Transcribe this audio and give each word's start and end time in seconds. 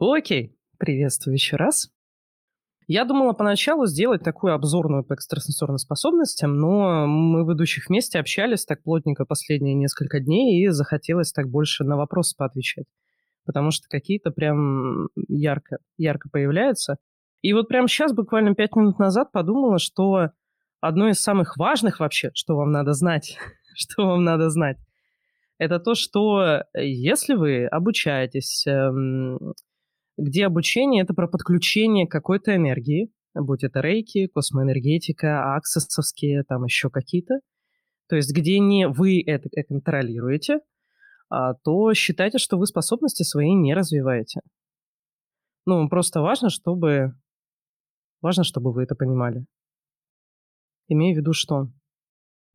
Окей, 0.00 0.56
приветствую 0.78 1.34
еще 1.34 1.56
раз. 1.56 1.90
Я 2.86 3.04
думала 3.04 3.32
поначалу 3.32 3.86
сделать 3.86 4.22
такую 4.22 4.54
обзорную 4.54 5.02
по 5.04 5.14
экстрасенсорным 5.14 5.78
способностям, 5.78 6.56
но 6.56 7.08
мы 7.08 7.44
в 7.44 7.52
идущих 7.52 7.88
вместе 7.88 8.20
общались 8.20 8.64
так 8.64 8.84
плотненько 8.84 9.24
последние 9.24 9.74
несколько 9.74 10.20
дней, 10.20 10.62
и 10.62 10.68
захотелось 10.68 11.32
так 11.32 11.48
больше 11.48 11.82
на 11.82 11.96
вопросы 11.96 12.36
поотвечать. 12.36 12.86
Потому 13.44 13.72
что 13.72 13.88
какие-то 13.88 14.30
прям 14.30 15.08
ярко, 15.26 15.78
ярко 15.96 16.28
появляются. 16.30 16.98
И 17.42 17.52
вот 17.52 17.66
прямо 17.66 17.88
сейчас, 17.88 18.12
буквально 18.12 18.54
пять 18.54 18.76
минут 18.76 19.00
назад, 19.00 19.32
подумала, 19.32 19.80
что 19.80 20.30
одно 20.80 21.08
из 21.08 21.18
самых 21.18 21.56
важных 21.56 21.98
вообще, 21.98 22.30
что 22.34 22.54
вам 22.54 22.70
надо 22.70 22.92
знать, 22.92 23.36
что 23.74 24.06
вам 24.06 24.22
надо 24.22 24.48
знать, 24.48 24.76
это 25.58 25.80
то, 25.80 25.96
что 25.96 26.62
если 26.72 27.34
вы 27.34 27.66
обучаетесь 27.66 28.64
эм, 28.68 29.54
где 30.18 30.46
обучение— 30.46 31.02
это 31.04 31.14
про 31.14 31.28
подключение 31.28 32.06
какой-то 32.06 32.54
энергии, 32.54 33.10
будь 33.34 33.62
это 33.62 33.80
рейки, 33.80 34.26
космоэнергетика, 34.26 35.54
аксессовские, 35.54 36.42
там 36.42 36.64
еще 36.64 36.90
какие-то. 36.90 37.40
То 38.08 38.16
есть 38.16 38.34
где 38.34 38.58
не 38.58 38.88
вы 38.88 39.22
это 39.24 39.48
контролируете, 39.68 40.58
а, 41.30 41.54
то 41.54 41.94
считайте, 41.94 42.38
что 42.38 42.58
вы 42.58 42.66
способности 42.66 43.22
свои 43.22 43.54
не 43.54 43.74
развиваете. 43.74 44.40
Ну, 45.66 45.88
просто 45.88 46.20
важно, 46.20 46.50
чтобы... 46.50 47.12
Важно, 48.20 48.42
чтобы 48.42 48.72
вы 48.72 48.82
это 48.82 48.96
понимали. 48.96 49.44
Имею 50.88 51.14
в 51.14 51.18
виду, 51.18 51.32
что 51.32 51.68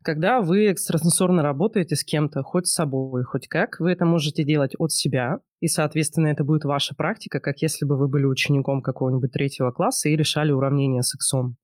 когда 0.03 0.41
вы 0.41 0.71
экстрасенсорно 0.71 1.41
работаете 1.41 1.95
с 1.95 2.03
кем-то, 2.03 2.43
хоть 2.43 2.67
с 2.67 2.73
собой, 2.73 3.23
хоть 3.23 3.47
как, 3.47 3.79
вы 3.79 3.91
это 3.91 4.05
можете 4.05 4.43
делать 4.43 4.73
от 4.77 4.91
себя, 4.91 5.39
и, 5.59 5.67
соответственно, 5.67 6.27
это 6.27 6.43
будет 6.43 6.65
ваша 6.65 6.93
практика, 6.95 7.39
как 7.39 7.61
если 7.61 7.85
бы 7.85 7.97
вы 7.97 8.07
были 8.07 8.25
учеником 8.25 8.81
какого-нибудь 8.81 9.31
третьего 9.31 9.71
класса 9.71 10.09
и 10.09 10.15
решали 10.15 10.51
уравнение 10.51 11.01
с 11.01 11.15
иксом. 11.15 11.57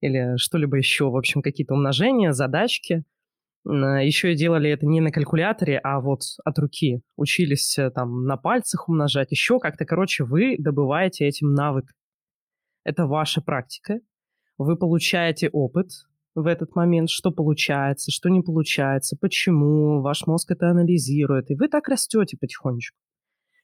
Или 0.00 0.36
что-либо 0.36 0.76
еще, 0.76 1.08
в 1.10 1.16
общем, 1.16 1.40
какие-то 1.40 1.74
умножения, 1.74 2.32
задачки. 2.32 3.04
Еще 3.64 4.32
и 4.32 4.36
делали 4.36 4.70
это 4.70 4.84
не 4.86 5.00
на 5.00 5.10
калькуляторе, 5.10 5.78
а 5.78 6.00
вот 6.00 6.20
от 6.44 6.58
руки. 6.58 7.00
Учились 7.16 7.78
э, 7.78 7.90
там 7.90 8.24
на 8.24 8.36
пальцах 8.36 8.90
умножать, 8.90 9.30
еще 9.30 9.58
как-то. 9.58 9.86
Короче, 9.86 10.24
вы 10.24 10.56
добываете 10.58 11.26
этим 11.26 11.54
навык. 11.54 11.86
Это 12.84 13.06
ваша 13.06 13.40
практика. 13.40 14.00
Вы 14.58 14.76
получаете 14.76 15.48
опыт, 15.48 15.88
в 16.34 16.46
этот 16.46 16.74
момент, 16.74 17.10
что 17.10 17.30
получается, 17.30 18.10
что 18.10 18.28
не 18.28 18.40
получается, 18.40 19.16
почему, 19.20 20.02
ваш 20.02 20.26
мозг 20.26 20.50
это 20.50 20.70
анализирует, 20.70 21.50
и 21.50 21.54
вы 21.54 21.68
так 21.68 21.88
растете 21.88 22.36
потихонечку. 22.36 22.98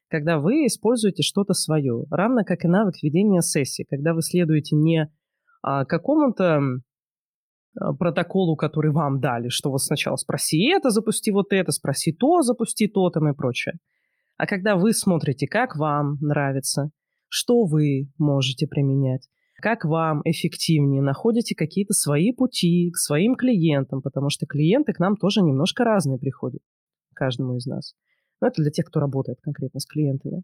Когда 0.08 0.38
вы 0.38 0.66
используете 0.66 1.22
что-то 1.22 1.54
свое, 1.54 2.04
равно 2.10 2.42
как 2.44 2.64
и 2.64 2.68
навык 2.68 2.94
ведения 3.02 3.42
сессии, 3.42 3.86
когда 3.88 4.12
вы 4.12 4.22
следуете 4.22 4.76
не 4.76 5.08
а, 5.62 5.84
какому-то 5.84 6.60
а, 7.78 7.92
протоколу, 7.94 8.56
который 8.56 8.90
вам 8.90 9.20
дали, 9.20 9.48
что 9.48 9.70
вот 9.70 9.82
сначала 9.82 10.16
спроси 10.16 10.68
это, 10.70 10.90
запусти 10.90 11.30
вот 11.30 11.52
это, 11.52 11.70
спроси 11.70 12.12
то, 12.12 12.42
запусти 12.42 12.88
то 12.88 13.08
там 13.10 13.28
и 13.28 13.36
прочее. 13.36 13.74
А 14.36 14.46
когда 14.46 14.76
вы 14.76 14.92
смотрите, 14.92 15.46
как 15.46 15.76
вам 15.76 16.16
нравится, 16.20 16.90
что 17.28 17.66
вы 17.66 18.10
можете 18.18 18.66
применять, 18.66 19.28
как 19.60 19.84
вам 19.84 20.22
эффективнее, 20.24 21.02
находите 21.02 21.54
какие-то 21.54 21.92
свои 21.92 22.32
пути 22.32 22.90
к 22.90 22.96
своим 22.96 23.34
клиентам, 23.36 24.02
потому 24.02 24.30
что 24.30 24.46
клиенты 24.46 24.92
к 24.92 24.98
нам 24.98 25.16
тоже 25.16 25.42
немножко 25.42 25.84
разные 25.84 26.18
приходят, 26.18 26.62
каждому 27.14 27.56
из 27.56 27.66
нас. 27.66 27.94
Но 28.40 28.48
это 28.48 28.62
для 28.62 28.70
тех, 28.70 28.86
кто 28.86 29.00
работает 29.00 29.40
конкретно 29.40 29.80
с 29.80 29.86
клиентами. 29.86 30.42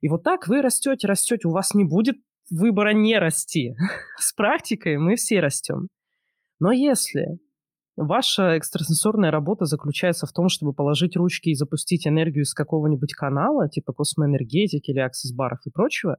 И 0.00 0.08
вот 0.08 0.22
так 0.22 0.48
вы 0.48 0.62
растете, 0.62 1.06
растете, 1.06 1.48
у 1.48 1.52
вас 1.52 1.74
не 1.74 1.84
будет 1.84 2.16
выбора 2.50 2.92
не 2.92 3.18
расти. 3.18 3.74
С 4.18 4.32
практикой 4.32 4.98
мы 4.98 5.16
все 5.16 5.40
растем. 5.40 5.88
Но 6.60 6.70
если 6.72 7.38
ваша 7.96 8.56
экстрасенсорная 8.58 9.30
работа 9.30 9.64
заключается 9.64 10.26
в 10.26 10.32
том, 10.32 10.48
чтобы 10.48 10.72
положить 10.72 11.16
ручки 11.16 11.48
и 11.48 11.54
запустить 11.54 12.06
энергию 12.06 12.44
из 12.44 12.54
какого-нибудь 12.54 13.14
канала, 13.14 13.68
типа 13.68 13.92
космоэнергетики 13.92 14.90
или 14.90 15.00
аксесс-баров 15.00 15.60
и 15.64 15.70
прочего, 15.70 16.18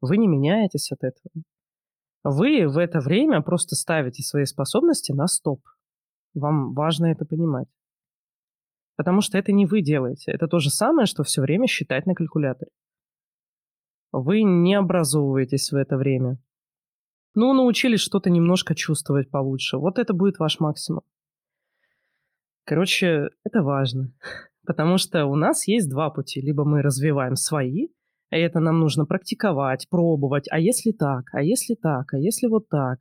вы 0.00 0.16
не 0.16 0.28
меняетесь 0.28 0.92
от 0.92 1.04
этого. 1.04 1.44
Вы 2.22 2.68
в 2.68 2.78
это 2.78 3.00
время 3.00 3.40
просто 3.42 3.76
ставите 3.76 4.22
свои 4.22 4.44
способности 4.44 5.12
на 5.12 5.26
стоп. 5.26 5.62
Вам 6.34 6.74
важно 6.74 7.06
это 7.06 7.24
понимать. 7.24 7.68
Потому 8.96 9.20
что 9.22 9.38
это 9.38 9.52
не 9.52 9.66
вы 9.66 9.80
делаете. 9.80 10.30
Это 10.30 10.46
то 10.46 10.58
же 10.58 10.70
самое, 10.70 11.06
что 11.06 11.22
все 11.22 11.40
время 11.40 11.66
считать 11.66 12.06
на 12.06 12.14
калькуляторе. 12.14 12.70
Вы 14.12 14.42
не 14.42 14.74
образовываетесь 14.74 15.72
в 15.72 15.76
это 15.76 15.96
время. 15.96 16.38
Ну, 17.34 17.54
научились 17.54 18.00
что-то 18.00 18.28
немножко 18.28 18.74
чувствовать 18.74 19.30
получше. 19.30 19.78
Вот 19.78 19.98
это 19.98 20.12
будет 20.12 20.38
ваш 20.38 20.60
максимум. 20.60 21.02
Короче, 22.64 23.30
это 23.44 23.62
важно. 23.62 24.12
Потому 24.66 24.98
что 24.98 25.26
у 25.26 25.36
нас 25.36 25.66
есть 25.66 25.88
два 25.88 26.10
пути. 26.10 26.40
Либо 26.40 26.64
мы 26.64 26.82
развиваем 26.82 27.36
свои, 27.36 27.88
это 28.38 28.60
нам 28.60 28.80
нужно 28.80 29.06
практиковать, 29.06 29.88
пробовать. 29.90 30.46
А 30.50 30.58
если 30.58 30.92
так? 30.92 31.24
А 31.32 31.42
если 31.42 31.74
так? 31.74 32.14
А 32.14 32.18
если 32.18 32.46
вот 32.46 32.68
так? 32.68 33.00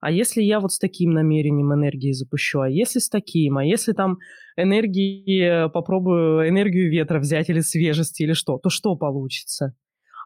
А 0.00 0.10
если 0.10 0.42
я 0.42 0.60
вот 0.60 0.72
с 0.72 0.78
таким 0.78 1.12
намерением 1.12 1.72
энергии 1.72 2.12
запущу? 2.12 2.60
А 2.60 2.68
если 2.68 2.98
с 2.98 3.08
таким? 3.08 3.56
А 3.56 3.64
если 3.64 3.92
там 3.92 4.18
энергии, 4.56 5.68
попробую 5.70 6.48
энергию 6.48 6.90
ветра 6.90 7.18
взять 7.18 7.48
или 7.48 7.60
свежести 7.60 8.22
или 8.22 8.34
что? 8.34 8.58
То 8.58 8.68
что 8.68 8.94
получится? 8.96 9.74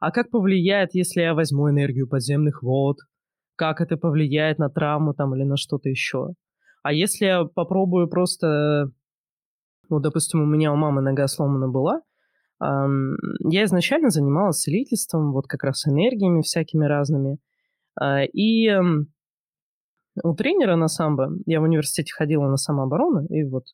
А 0.01 0.11
как 0.11 0.31
повлияет, 0.31 0.91
если 0.95 1.21
я 1.21 1.35
возьму 1.35 1.71
энергию 1.71 2.09
подземных 2.09 2.63
вод? 2.63 2.97
Как 3.55 3.81
это 3.81 3.97
повлияет 3.97 4.59
на 4.59 4.71
травму 4.71 5.15
там 5.15 5.35
или 5.35 5.45
на 5.45 5.57
что-то 5.57 5.89
еще? 5.89 6.31
А 6.83 6.93
если 6.93 7.27
я 7.27 7.45
попробую 7.45 8.09
просто... 8.09 8.91
Ну, 9.89 10.01
допустим, 10.01 10.43
у 10.43 10.47
меня 10.47 10.73
у 10.73 10.77
мамы 10.77 11.03
нога 11.03 11.27
сломана 11.27 11.69
была, 11.69 12.01
я 12.61 13.65
изначально 13.65 14.11
занималась 14.11 14.61
целительством, 14.61 15.33
вот 15.33 15.47
как 15.47 15.65
раз 15.65 15.87
энергиями 15.87 16.43
всякими 16.43 16.85
разными. 16.85 17.39
А, 17.99 18.23
и 18.25 18.71
у 20.23 20.35
тренера 20.35 20.77
на 20.77 20.89
самбо, 20.89 21.31
я 21.47 21.61
в 21.61 21.65
университете 21.65 22.13
ходила 22.13 22.49
на 22.49 22.57
самооборону, 22.57 23.27
и 23.27 23.45
вот 23.45 23.65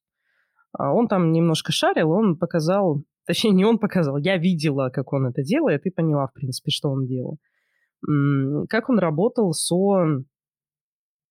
а, 0.72 0.92
он 0.92 1.08
там 1.08 1.32
немножко 1.32 1.72
шарил, 1.72 2.12
он 2.12 2.38
показал, 2.38 3.02
точнее, 3.26 3.50
не 3.50 3.64
он 3.64 3.78
показал, 3.78 4.18
я 4.18 4.36
видела, 4.36 4.90
как 4.90 5.12
он 5.12 5.26
это 5.26 5.42
делает, 5.42 5.84
и 5.86 5.90
поняла, 5.90 6.28
в 6.28 6.32
принципе, 6.32 6.70
что 6.70 6.90
он 6.90 7.06
делал. 7.06 7.38
Как 8.68 8.88
он 8.88 8.98
работал 8.98 9.52
со... 9.52 10.22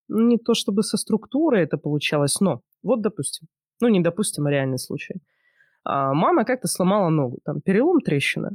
Не 0.07 0.37
то 0.37 0.53
чтобы 0.53 0.83
со 0.83 0.97
структурой 0.97 1.63
это 1.63 1.77
получалось, 1.77 2.39
но 2.41 2.61
вот, 2.83 3.01
допустим, 3.01 3.47
ну, 3.81 3.87
не 3.87 4.01
допустим, 4.01 4.45
а 4.45 4.51
реальный 4.51 4.77
случай– 4.77 5.15
а 5.85 6.13
мама 6.13 6.45
как-то 6.45 6.67
сломала 6.67 7.09
ногу, 7.09 7.39
там 7.45 7.61
перелом, 7.61 8.01
трещина. 8.01 8.51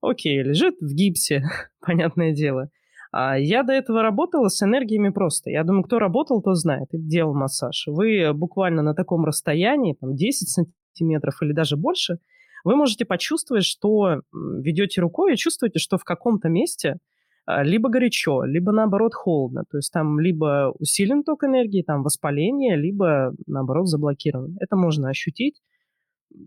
Окей, 0.00 0.42
лежит 0.42 0.76
в 0.80 0.94
гипсе, 0.94 1.44
понятное 1.80 2.32
дело. 2.32 2.70
А 3.12 3.38
я 3.38 3.62
до 3.62 3.72
этого 3.72 4.02
работала 4.02 4.48
с 4.48 4.62
энергиями 4.62 5.10
просто. 5.10 5.50
Я 5.50 5.64
думаю, 5.64 5.84
кто 5.84 5.98
работал, 5.98 6.40
то 6.42 6.54
знает. 6.54 6.88
И 6.92 6.98
делал 6.98 7.34
массаж. 7.34 7.84
Вы 7.86 8.32
буквально 8.32 8.82
на 8.82 8.94
таком 8.94 9.24
расстоянии, 9.24 9.96
там 10.00 10.14
10 10.14 10.48
сантиметров 10.48 11.42
или 11.42 11.52
даже 11.52 11.76
больше, 11.76 12.18
вы 12.64 12.76
можете 12.76 13.04
почувствовать, 13.04 13.64
что 13.64 14.22
ведете 14.32 15.00
рукой 15.00 15.34
и 15.34 15.36
чувствуете, 15.36 15.78
что 15.78 15.98
в 15.98 16.04
каком-то 16.04 16.48
месте 16.48 16.98
а, 17.46 17.62
либо 17.62 17.88
горячо, 17.88 18.44
либо 18.44 18.70
наоборот 18.70 19.14
холодно. 19.14 19.64
То 19.70 19.78
есть 19.78 19.92
там 19.92 20.20
либо 20.20 20.72
усилен 20.78 21.24
ток 21.24 21.44
энергии, 21.44 21.82
там 21.82 22.02
воспаление, 22.02 22.76
либо 22.76 23.34
наоборот 23.46 23.88
заблокирован. 23.88 24.56
Это 24.60 24.76
можно 24.76 25.08
ощутить 25.08 25.60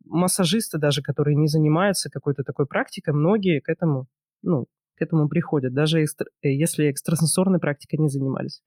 массажисты 0.06 0.78
даже, 0.78 1.02
которые 1.02 1.36
не 1.36 1.48
занимаются 1.48 2.10
какой-то 2.10 2.44
такой 2.44 2.66
практикой, 2.66 3.14
многие 3.14 3.60
к 3.60 3.70
этому, 3.70 4.08
ну, 4.42 4.68
к 4.96 5.02
этому 5.02 5.28
приходят, 5.28 5.74
даже 5.74 6.04
экстра, 6.04 6.28
э, 6.42 6.50
если 6.50 6.90
экстрасенсорной 6.90 7.60
практикой 7.60 8.00
не 8.00 8.10
занимались. 8.10 8.62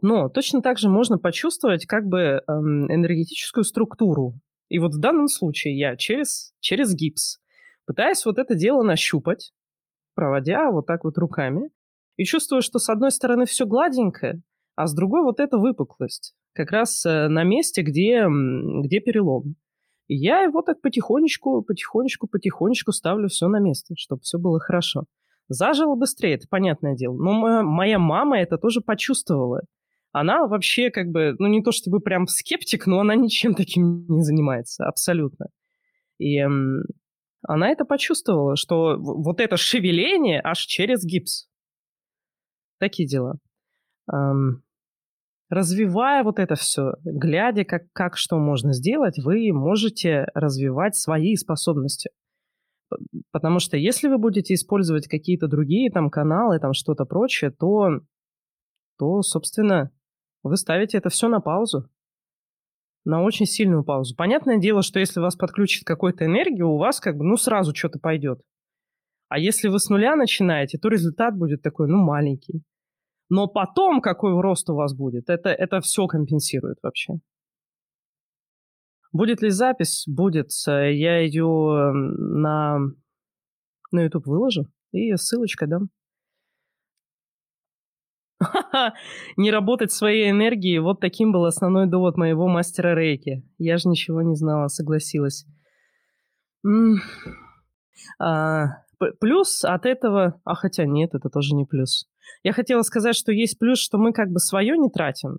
Но 0.00 0.28
точно 0.28 0.62
так 0.62 0.78
же 0.78 0.88
можно 0.88 1.18
почувствовать 1.18 1.86
как 1.86 2.06
бы 2.06 2.42
эм, 2.46 2.92
энергетическую 2.92 3.64
структуру. 3.64 4.34
И 4.68 4.78
вот 4.78 4.94
в 4.94 5.00
данном 5.00 5.28
случае 5.28 5.78
я 5.78 5.96
через, 5.96 6.52
через 6.60 6.94
гипс 6.94 7.38
пытаюсь 7.84 8.24
вот 8.24 8.38
это 8.38 8.54
дело 8.54 8.82
нащупать, 8.82 9.52
проводя 10.14 10.70
вот 10.70 10.86
так 10.86 11.04
вот 11.04 11.18
руками, 11.18 11.70
и 12.16 12.24
чувствую, 12.24 12.62
что 12.62 12.78
с 12.78 12.88
одной 12.88 13.10
стороны 13.10 13.46
все 13.46 13.66
гладенькое, 13.66 14.42
а 14.76 14.86
с 14.86 14.94
другой 14.94 15.22
вот 15.22 15.40
эта 15.40 15.58
выпуклость, 15.58 16.34
как 16.52 16.70
раз 16.70 17.04
э, 17.06 17.28
на 17.28 17.44
месте, 17.44 17.82
где, 17.82 18.26
где 18.84 19.00
перелом. 19.00 19.56
И 20.08 20.16
я 20.16 20.40
его 20.42 20.62
так 20.62 20.80
потихонечку, 20.80 21.62
потихонечку, 21.62 22.26
потихонечку 22.26 22.92
ставлю 22.92 23.28
все 23.28 23.46
на 23.48 23.60
место, 23.60 23.94
чтобы 23.96 24.22
все 24.22 24.38
было 24.38 24.58
хорошо. 24.58 25.04
Зажило 25.48 25.94
быстрее, 25.94 26.34
это 26.34 26.46
понятное 26.48 26.94
дело. 26.94 27.14
Но 27.14 27.32
моя, 27.32 27.62
моя 27.62 27.98
мама 27.98 28.38
это 28.38 28.58
тоже 28.58 28.80
почувствовала. 28.80 29.62
Она 30.12 30.46
вообще 30.46 30.90
как 30.90 31.08
бы, 31.08 31.36
ну 31.38 31.46
не 31.46 31.62
то 31.62 31.72
чтобы 31.72 32.00
прям 32.00 32.26
скептик, 32.26 32.86
но 32.86 33.00
она 33.00 33.14
ничем 33.14 33.54
таким 33.54 34.06
не 34.08 34.22
занимается, 34.22 34.86
абсолютно. 34.86 35.46
И 36.18 36.38
Она 37.42 37.70
это 37.70 37.84
почувствовала, 37.84 38.56
что 38.56 38.96
вот 38.98 39.40
это 39.40 39.56
шевеление 39.56 40.40
аж 40.42 40.58
через 40.66 41.04
гипс. 41.04 41.48
Такие 42.78 43.08
дела. 43.08 43.38
Эм, 44.12 44.62
развивая 45.50 46.22
вот 46.22 46.38
это 46.38 46.54
все, 46.54 46.92
глядя, 47.04 47.64
как, 47.64 47.82
как 47.92 48.16
что 48.16 48.38
можно 48.38 48.72
сделать, 48.72 49.18
вы 49.18 49.52
можете 49.52 50.26
развивать 50.34 50.96
свои 50.96 51.36
способности. 51.36 52.10
Потому 53.32 53.58
что 53.58 53.76
если 53.76 54.08
вы 54.08 54.18
будете 54.18 54.54
использовать 54.54 55.08
какие-то 55.08 55.46
другие 55.46 55.90
там 55.90 56.10
каналы, 56.10 56.58
там 56.58 56.72
что-то 56.72 57.04
прочее, 57.04 57.50
то, 57.50 58.00
то, 58.98 59.22
собственно, 59.22 59.90
вы 60.42 60.56
ставите 60.56 60.98
это 60.98 61.10
все 61.10 61.28
на 61.28 61.40
паузу. 61.40 61.88
На 63.04 63.22
очень 63.22 63.46
сильную 63.46 63.84
паузу. 63.84 64.14
Понятное 64.16 64.58
дело, 64.58 64.82
что 64.82 65.00
если 65.00 65.20
вас 65.20 65.36
подключит 65.36 65.84
какой-то 65.84 66.24
энергию, 66.24 66.68
у 66.68 66.78
вас 66.78 67.00
как 67.00 67.16
бы, 67.16 67.24
ну, 67.24 67.36
сразу 67.36 67.74
что-то 67.74 67.98
пойдет. 67.98 68.40
А 69.28 69.38
если 69.38 69.68
вы 69.68 69.78
с 69.78 69.88
нуля 69.88 70.16
начинаете, 70.16 70.78
то 70.78 70.88
результат 70.88 71.36
будет 71.36 71.62
такой, 71.62 71.88
ну, 71.88 71.98
маленький. 71.98 72.62
Но 73.28 73.46
потом 73.46 74.00
какой 74.00 74.40
рост 74.40 74.68
у 74.70 74.74
вас 74.74 74.94
будет, 74.94 75.28
это, 75.28 75.50
это 75.50 75.80
все 75.80 76.06
компенсирует 76.06 76.78
вообще. 76.82 77.14
Будет 79.12 79.42
ли 79.42 79.50
запись? 79.50 80.04
Будет. 80.06 80.50
Я 80.66 81.18
ее 81.18 81.92
на, 81.92 82.78
на 83.90 84.02
YouTube 84.02 84.26
выложу 84.26 84.66
и 84.92 85.14
ссылочкой 85.16 85.68
дам. 85.68 85.88
Не 89.36 89.50
работать 89.50 89.92
своей 89.92 90.30
энергией. 90.30 90.78
Вот 90.78 91.00
таким 91.00 91.32
был 91.32 91.44
основной 91.44 91.86
довод 91.86 92.16
моего 92.16 92.48
мастера 92.48 92.94
рейки. 92.94 93.42
Я 93.58 93.78
же 93.78 93.88
ничего 93.88 94.22
не 94.22 94.34
знала, 94.36 94.68
согласилась. 94.68 95.46
А, 98.18 98.66
плюс 99.20 99.64
от 99.64 99.86
этого... 99.86 100.40
А 100.44 100.54
хотя 100.54 100.84
нет, 100.84 101.14
это 101.14 101.28
тоже 101.28 101.54
не 101.54 101.64
плюс. 101.64 102.06
Я 102.42 102.52
хотела 102.52 102.82
сказать, 102.82 103.16
что 103.16 103.32
есть 103.32 103.58
плюс, 103.58 103.78
что 103.78 103.98
мы 103.98 104.12
как 104.12 104.30
бы 104.30 104.38
свое 104.38 104.76
не 104.76 104.90
тратим. 104.90 105.38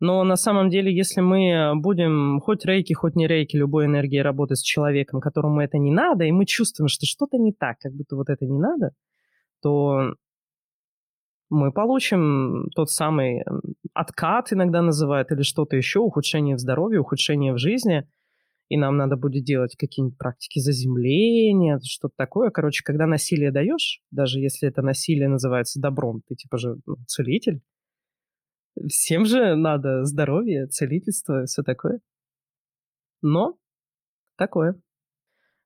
Но 0.00 0.24
на 0.24 0.36
самом 0.36 0.70
деле, 0.70 0.94
если 0.94 1.20
мы 1.20 1.72
будем 1.76 2.40
хоть 2.40 2.64
рейки, 2.64 2.94
хоть 2.94 3.16
не 3.16 3.26
рейки, 3.26 3.56
любой 3.56 3.84
энергией 3.84 4.22
работать 4.22 4.58
с 4.58 4.62
человеком, 4.62 5.20
которому 5.20 5.60
это 5.60 5.76
не 5.76 5.90
надо, 5.90 6.24
и 6.24 6.32
мы 6.32 6.46
чувствуем, 6.46 6.88
что 6.88 7.04
что-то 7.04 7.36
не 7.36 7.52
так, 7.52 7.76
как 7.80 7.92
будто 7.92 8.16
вот 8.16 8.30
это 8.30 8.46
не 8.46 8.58
надо, 8.58 8.92
то 9.62 10.14
мы 11.50 11.72
получим 11.72 12.68
тот 12.74 12.90
самый 12.90 13.44
откат, 13.92 14.52
иногда 14.52 14.80
называют, 14.80 15.32
или 15.32 15.42
что-то 15.42 15.76
еще, 15.76 15.98
ухудшение 15.98 16.56
в 16.56 16.60
здоровье, 16.60 17.00
ухудшение 17.00 17.52
в 17.52 17.58
жизни, 17.58 18.08
и 18.70 18.78
нам 18.78 18.96
надо 18.96 19.16
будет 19.16 19.44
делать 19.44 19.76
какие-нибудь 19.76 20.16
практики 20.16 20.58
заземления, 20.58 21.78
что-то 21.84 22.14
такое. 22.16 22.50
Короче, 22.50 22.82
когда 22.82 23.06
насилие 23.06 23.52
даешь, 23.52 24.00
даже 24.10 24.40
если 24.40 24.68
это 24.68 24.80
насилие 24.80 25.28
называется 25.28 25.78
добром, 25.78 26.22
ты 26.26 26.36
типа 26.36 26.56
же 26.56 26.76
ну, 26.86 26.96
целитель, 27.06 27.60
всем 28.88 29.26
же 29.26 29.54
надо 29.56 30.04
здоровье, 30.04 30.68
целительство, 30.68 31.44
все 31.44 31.62
такое. 31.62 32.00
Но 33.20 33.58
такое. 34.38 34.80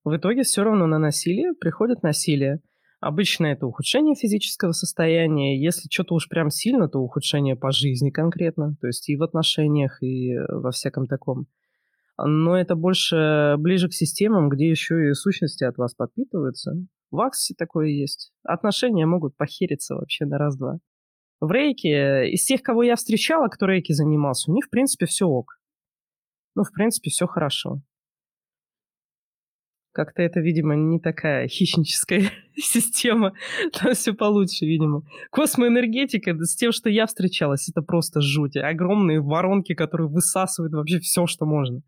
В 0.03 0.17
итоге 0.17 0.43
все 0.43 0.65
равно 0.65 0.87
на 0.87 0.99
насилие 0.99 1.55
приходит 1.55 2.03
насилие– 2.03 2.61
Обычно 3.05 3.49
это 3.49 3.67
ухудшение 3.67 4.15
физического 4.15 4.73
состояния. 4.73 5.63
Если 5.63 5.91
что-то 5.91 6.15
уж 6.15 6.27
прям 6.27 6.49
сильно, 6.49 6.89
то 6.89 7.01
ухудшение 7.01 7.55
по 7.55 7.71
жизни 7.71 8.09
конкретно. 8.09 8.77
То 8.81 8.87
есть 8.87 9.11
и 9.11 9.17
в 9.17 9.23
отношениях, 9.23 10.03
и 10.03 10.35
во 10.49 10.71
всяком 10.71 11.07
таком. 11.07 11.47
Но 12.17 12.57
это 12.57 12.77
больше 12.77 13.57
ближе 13.59 13.89
к 13.89 13.93
системам, 13.93 14.49
где 14.49 14.69
еще 14.69 15.09
и 15.09 15.15
сущности 15.15 15.65
от 15.65 15.77
вас 15.79 15.95
подпитываются. 15.95 16.75
В 17.11 17.21
Аксе 17.21 17.55
такое 17.57 17.89
есть. 17.89 18.33
Отношения 18.45 19.07
могут 19.07 19.37
похериться 19.37 19.95
вообще 19.95 20.25
на 20.25 20.39
раз-два. 20.39 20.79
В 21.41 21.51
рейке, 21.51 22.31
из 22.31 22.45
тех, 22.45 22.63
кого 22.63 22.83
я 22.83 22.97
встречала, 22.97 23.49
кто 23.49 23.67
рейки 23.67 23.93
занимался, 23.93 24.51
у 24.51 24.55
них, 24.55 24.67
в 24.67 24.71
принципе, 24.71 25.07
все 25.07 25.27
ок. 25.27 25.59
Ну, 26.55 26.63
в 26.63 26.73
принципе, 26.73 27.11
все 27.11 27.27
хорошо. 27.27 27.83
Как-то 29.93 30.23
это, 30.23 30.41
видимо, 30.41 30.75
не 30.75 30.99
такая 30.99 31.47
хищническая 31.49 32.31
система. 32.57 33.33
Там 33.73 33.95
все 33.95 34.13
получше, 34.13 34.67
видимо. 34.67 35.03
Космоэнергетика 35.31 36.37
с 36.45 36.57
тем, 36.57 36.73
что 36.73 36.91
я 36.91 37.07
встречалась, 37.07 37.69
это 37.69 37.83
просто 37.83 38.21
жуть. 38.21 38.57
Огромные 38.57 39.21
воронки, 39.21 39.75
которые 39.75 40.09
высасывают 40.09 40.73
вообще 40.73 40.99
все, 40.99 41.27
что 41.27 41.47
можно. 41.47 41.83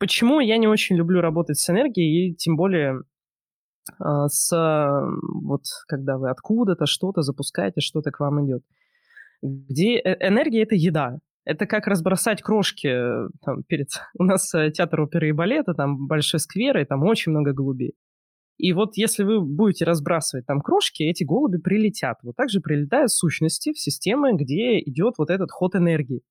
Почему 0.00 0.40
я 0.40 0.56
не 0.56 0.66
очень 0.66 0.96
люблю 0.96 1.20
работать 1.20 1.58
с 1.58 1.70
энергией, 1.70 2.30
и 2.30 2.34
тем 2.34 2.56
более 2.56 3.02
а, 3.98 4.28
с 4.28 4.50
вот 5.42 5.62
когда 5.86 6.18
вы 6.18 6.30
откуда-то 6.30 6.86
что-то 6.86 7.22
запускаете, 7.22 7.80
что-то 7.80 8.10
к 8.10 8.18
вам 8.18 8.46
идет. 8.46 8.62
Где 9.42 9.98
э, 9.98 10.28
энергия 10.28 10.62
это 10.62 10.74
еда. 10.74 11.18
Это 11.44 11.66
как 11.66 11.86
разбросать 11.86 12.42
крошки 12.42 12.86
э, 12.86 13.28
там, 13.44 13.62
перед... 13.64 13.88
У 14.18 14.24
нас 14.24 14.54
э, 14.54 14.70
театр 14.70 15.02
оперы 15.02 15.28
и 15.28 15.32
балета, 15.32 15.74
там 15.74 16.06
большой 16.06 16.40
сквер, 16.40 16.78
и 16.78 16.84
там 16.84 17.02
очень 17.02 17.32
много 17.32 17.52
голубей. 17.52 17.94
И 18.58 18.72
вот 18.74 18.96
если 18.96 19.22
вы 19.24 19.40
будете 19.40 19.84
разбрасывать 19.84 20.46
там 20.46 20.60
крошки, 20.60 21.02
эти 21.02 21.24
голуби 21.24 21.58
прилетят. 21.58 22.18
Вот 22.22 22.36
так 22.36 22.50
же 22.50 22.60
прилетают 22.60 23.10
сущности 23.10 23.72
в 23.72 23.78
системы, 23.78 24.34
где 24.34 24.78
идет 24.80 25.14
вот 25.18 25.30
этот 25.30 25.50
ход 25.50 25.74
энергии. 25.74 26.22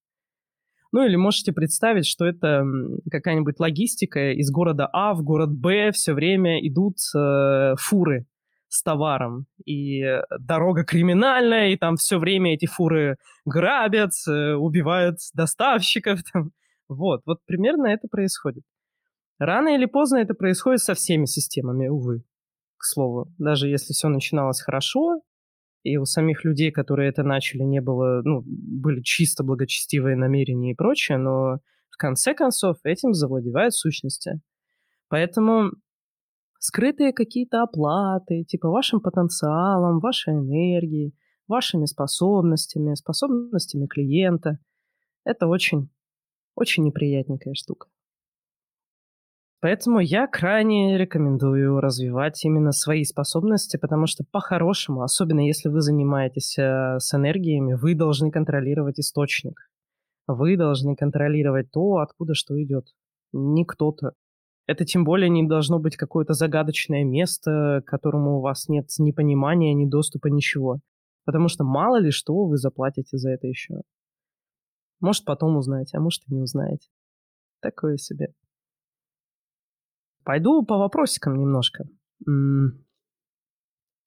Ну 0.92 1.06
или 1.06 1.16
можете 1.16 1.54
представить, 1.54 2.08
что 2.08 2.26
это 2.26 2.64
какая-нибудь 3.12 3.60
логистика 3.60 4.32
из 4.32 4.50
города 4.52 4.90
А 4.92 5.14
в 5.14 5.24
город 5.24 5.52
Б 5.52 5.92
все 5.92 6.14
время 6.14 6.66
идут 6.68 6.98
э, 7.16 7.76
фуры 7.78 8.26
с 8.70 8.82
товаром. 8.82 9.46
И 9.66 10.04
дорога 10.40 10.84
криминальная, 10.84 11.70
и 11.70 11.78
там 11.78 11.96
все 11.96 12.18
время 12.18 12.54
эти 12.54 12.66
фуры 12.66 13.18
грабят, 13.46 14.12
э, 14.28 14.54
убивают 14.54 15.18
доставщиков. 15.34 16.22
Там. 16.34 16.52
Вот, 16.88 17.22
вот 17.28 17.40
примерно 17.46 17.86
это 17.88 18.08
происходит. 18.08 18.64
Рано 19.38 19.76
или 19.76 19.86
поздно 19.86 20.18
это 20.18 20.34
происходит 20.34 20.82
со 20.82 20.96
всеми 20.96 21.26
системами, 21.26 21.88
увы, 21.88 22.24
к 22.78 22.84
слову. 22.84 23.32
Даже 23.38 23.68
если 23.68 23.94
все 23.94 24.10
начиналось 24.10 24.62
хорошо, 24.62 25.22
и 25.84 25.98
у 25.98 26.06
самих 26.06 26.44
людей, 26.44 26.72
которые 26.72 27.10
это 27.10 27.24
начали, 27.24 27.62
не 27.62 27.82
было, 27.82 28.22
ну, 28.24 28.44
были 28.46 29.02
чисто 29.02 29.44
благочестивые 29.44 30.16
намерения 30.16 30.72
и 30.72 30.76
прочее, 30.76 31.18
но 31.18 31.60
в 31.90 31.98
конце 31.98 32.34
концов 32.34 32.78
этим 32.84 33.14
завладевают 33.14 33.74
сущности. 33.74 34.42
Поэтому 35.08 35.72
скрытые 36.60 37.14
какие-то 37.14 37.64
оплаты, 37.64 38.44
типа 38.44 38.70
вашим 38.70 39.00
потенциалом, 39.00 40.00
вашей 40.00 40.34
энергией, 40.34 41.16
вашими 41.48 41.86
способностями, 41.86 42.94
способностями 42.94 43.88
клиента. 43.88 44.60
Это 45.24 45.48
очень, 45.48 45.90
очень 46.56 46.84
неприятненькая 46.84 47.54
штука. 47.56 47.88
Поэтому 49.62 50.00
я 50.00 50.26
крайне 50.28 50.98
рекомендую 50.98 51.82
развивать 51.82 52.46
именно 52.46 52.72
свои 52.72 53.04
способности, 53.04 53.76
потому 53.76 54.08
что 54.08 54.24
по-хорошему, 54.32 55.02
особенно 55.02 55.46
если 55.46 55.68
вы 55.68 55.82
занимаетесь 55.82 56.58
э, 56.58 56.98
с 57.00 57.14
энергиями, 57.14 57.74
вы 57.74 57.94
должны 57.94 58.32
контролировать 58.32 59.00
источник. 59.00 59.70
Вы 60.28 60.56
должны 60.56 60.96
контролировать 60.96 61.72
то, 61.72 61.98
откуда 61.98 62.36
что 62.36 62.62
идет. 62.62 62.86
Не 63.34 63.66
кто-то. 63.66 64.14
Это 64.66 64.86
тем 64.86 65.04
более 65.04 65.30
не 65.30 65.46
должно 65.46 65.80
быть 65.80 65.98
какое-то 65.98 66.34
загадочное 66.34 67.04
место, 67.04 67.82
к 67.84 67.90
которому 67.90 68.38
у 68.38 68.42
вас 68.42 68.70
нет 68.70 68.86
ни 68.98 69.12
понимания, 69.12 69.74
ни 69.74 69.90
доступа, 69.90 70.28
ничего. 70.28 70.80
Потому 71.26 71.50
что 71.50 71.66
мало 71.66 72.00
ли 72.00 72.12
что 72.12 72.46
вы 72.46 72.58
заплатите 72.58 73.18
за 73.18 73.32
это 73.32 73.48
еще. 73.48 73.82
Может, 75.02 75.26
потом 75.26 75.58
узнаете, 75.58 75.98
а 75.98 76.02
может, 76.02 76.22
и 76.28 76.34
не 76.34 76.42
узнаете. 76.42 76.88
Такое 77.62 77.98
себе. 77.98 78.34
Пойду 80.24 80.64
по 80.64 80.78
вопросикам 80.78 81.38
немножко. 81.38 81.86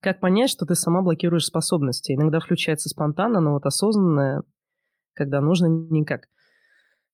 Как 0.00 0.20
понять, 0.20 0.50
что 0.50 0.66
ты 0.66 0.74
сама 0.74 1.02
блокируешь 1.02 1.46
способности? 1.46 2.12
Иногда 2.12 2.40
включается 2.40 2.88
спонтанно, 2.88 3.40
но 3.40 3.52
вот 3.52 3.66
осознанное, 3.66 4.42
когда 5.14 5.40
нужно, 5.40 5.66
никак. 5.66 6.28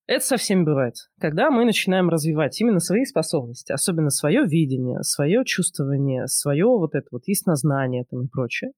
Это 0.07 0.25
со 0.25 0.39
всеми 0.39 0.65
бывает. 0.65 0.95
Когда 1.21 1.51
мы 1.51 1.67
начинаем 1.67 2.09
развивать 2.09 2.59
именно 2.63 2.81
свои 2.81 3.05
способности, 3.05 3.73
особенно 3.73 4.09
свое 4.09 4.47
видение, 4.47 5.03
свое 5.03 5.45
чувствование, 5.45 6.27
свое 6.29 6.65
вот 6.65 6.95
это 6.95 7.07
вот 7.13 7.25
яснознание 7.27 8.05
там 8.11 8.23
и 8.23 8.29
прочее, 8.29 8.73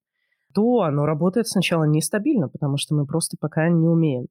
то 0.52 0.80
оно 0.80 1.06
работает 1.06 1.46
сначала 1.46 1.84
нестабильно, 1.84 2.48
потому 2.48 2.76
что 2.78 2.96
мы 2.96 3.06
просто 3.06 3.36
пока 3.40 3.68
не 3.68 3.86
умеем. 3.86 4.26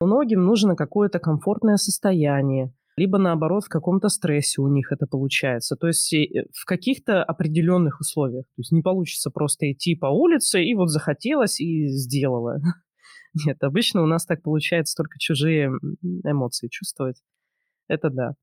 Многим 0.00 0.44
нужно 0.44 0.74
какое-то 0.74 1.20
комфортное 1.20 1.76
состояние, 1.76 2.74
либо 3.00 3.16
наоборот 3.16 3.64
в 3.64 3.68
каком-то 3.68 4.10
стрессе 4.10 4.60
у 4.60 4.68
них 4.68 4.92
это 4.92 5.06
получается. 5.06 5.74
То 5.74 5.86
есть 5.86 6.12
э, 6.12 6.44
в 6.52 6.66
каких-то 6.66 7.24
определенных 7.24 7.98
условиях. 8.00 8.44
То 8.44 8.60
есть 8.60 8.72
не 8.72 8.82
получится 8.82 9.30
просто 9.30 9.72
идти 9.72 9.94
по 9.96 10.06
улице 10.06 10.62
и 10.62 10.74
вот 10.74 10.90
захотелось 10.90 11.60
и 11.60 11.88
сделала. 11.88 12.58
Нет, 13.46 13.56
обычно 13.62 14.02
у 14.02 14.06
нас 14.06 14.26
так 14.26 14.42
получается 14.42 14.96
только 14.96 15.18
чужие 15.18 15.70
эмоции 16.24 16.68
чувствовать. 16.68 17.22
Это 17.88 18.10
да. 18.10 18.34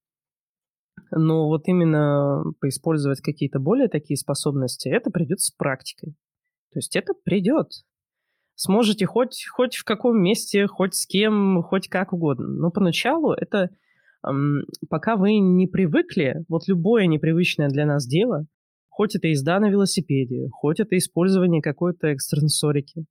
Но 1.12 1.48
вот 1.48 1.68
именно 1.68 2.44
поиспользовать 2.60 3.22
какие-то 3.22 3.60
более 3.60 3.90
такие 3.90 4.18
способности, 4.18 4.90
это 4.90 5.12
придет 5.12 5.40
с 5.40 5.52
практикой. 5.52 6.14
То 6.72 6.80
есть 6.80 6.96
это 6.96 7.14
придет. 7.14 7.68
Сможете 8.56 9.06
хоть, 9.06 9.46
хоть 9.52 9.76
в 9.76 9.84
каком 9.84 10.20
месте, 10.20 10.66
хоть 10.66 10.96
с 10.96 11.06
кем, 11.06 11.62
хоть 11.62 11.90
как 11.90 12.12
угодно. 12.12 12.48
Но 12.48 12.72
поначалу 12.72 13.34
это 13.34 13.70
пока 14.90 15.16
вы 15.16 15.38
не 15.40 15.68
привыкли, 15.68 16.44
вот 16.48 16.68
любое 16.68 17.08
непривычное 17.08 17.70
для 17.70 17.86
нас 17.86 18.08
дело, 18.08 18.46
хоть 18.90 19.16
это 19.16 19.28
езда 19.28 19.60
на 19.60 19.70
велосипеде, 19.70 20.48
хоть 20.52 20.80
это 20.80 20.98
использование 20.98 21.62
какой-то 21.62 22.14
экстрасенсорики, 22.14 23.06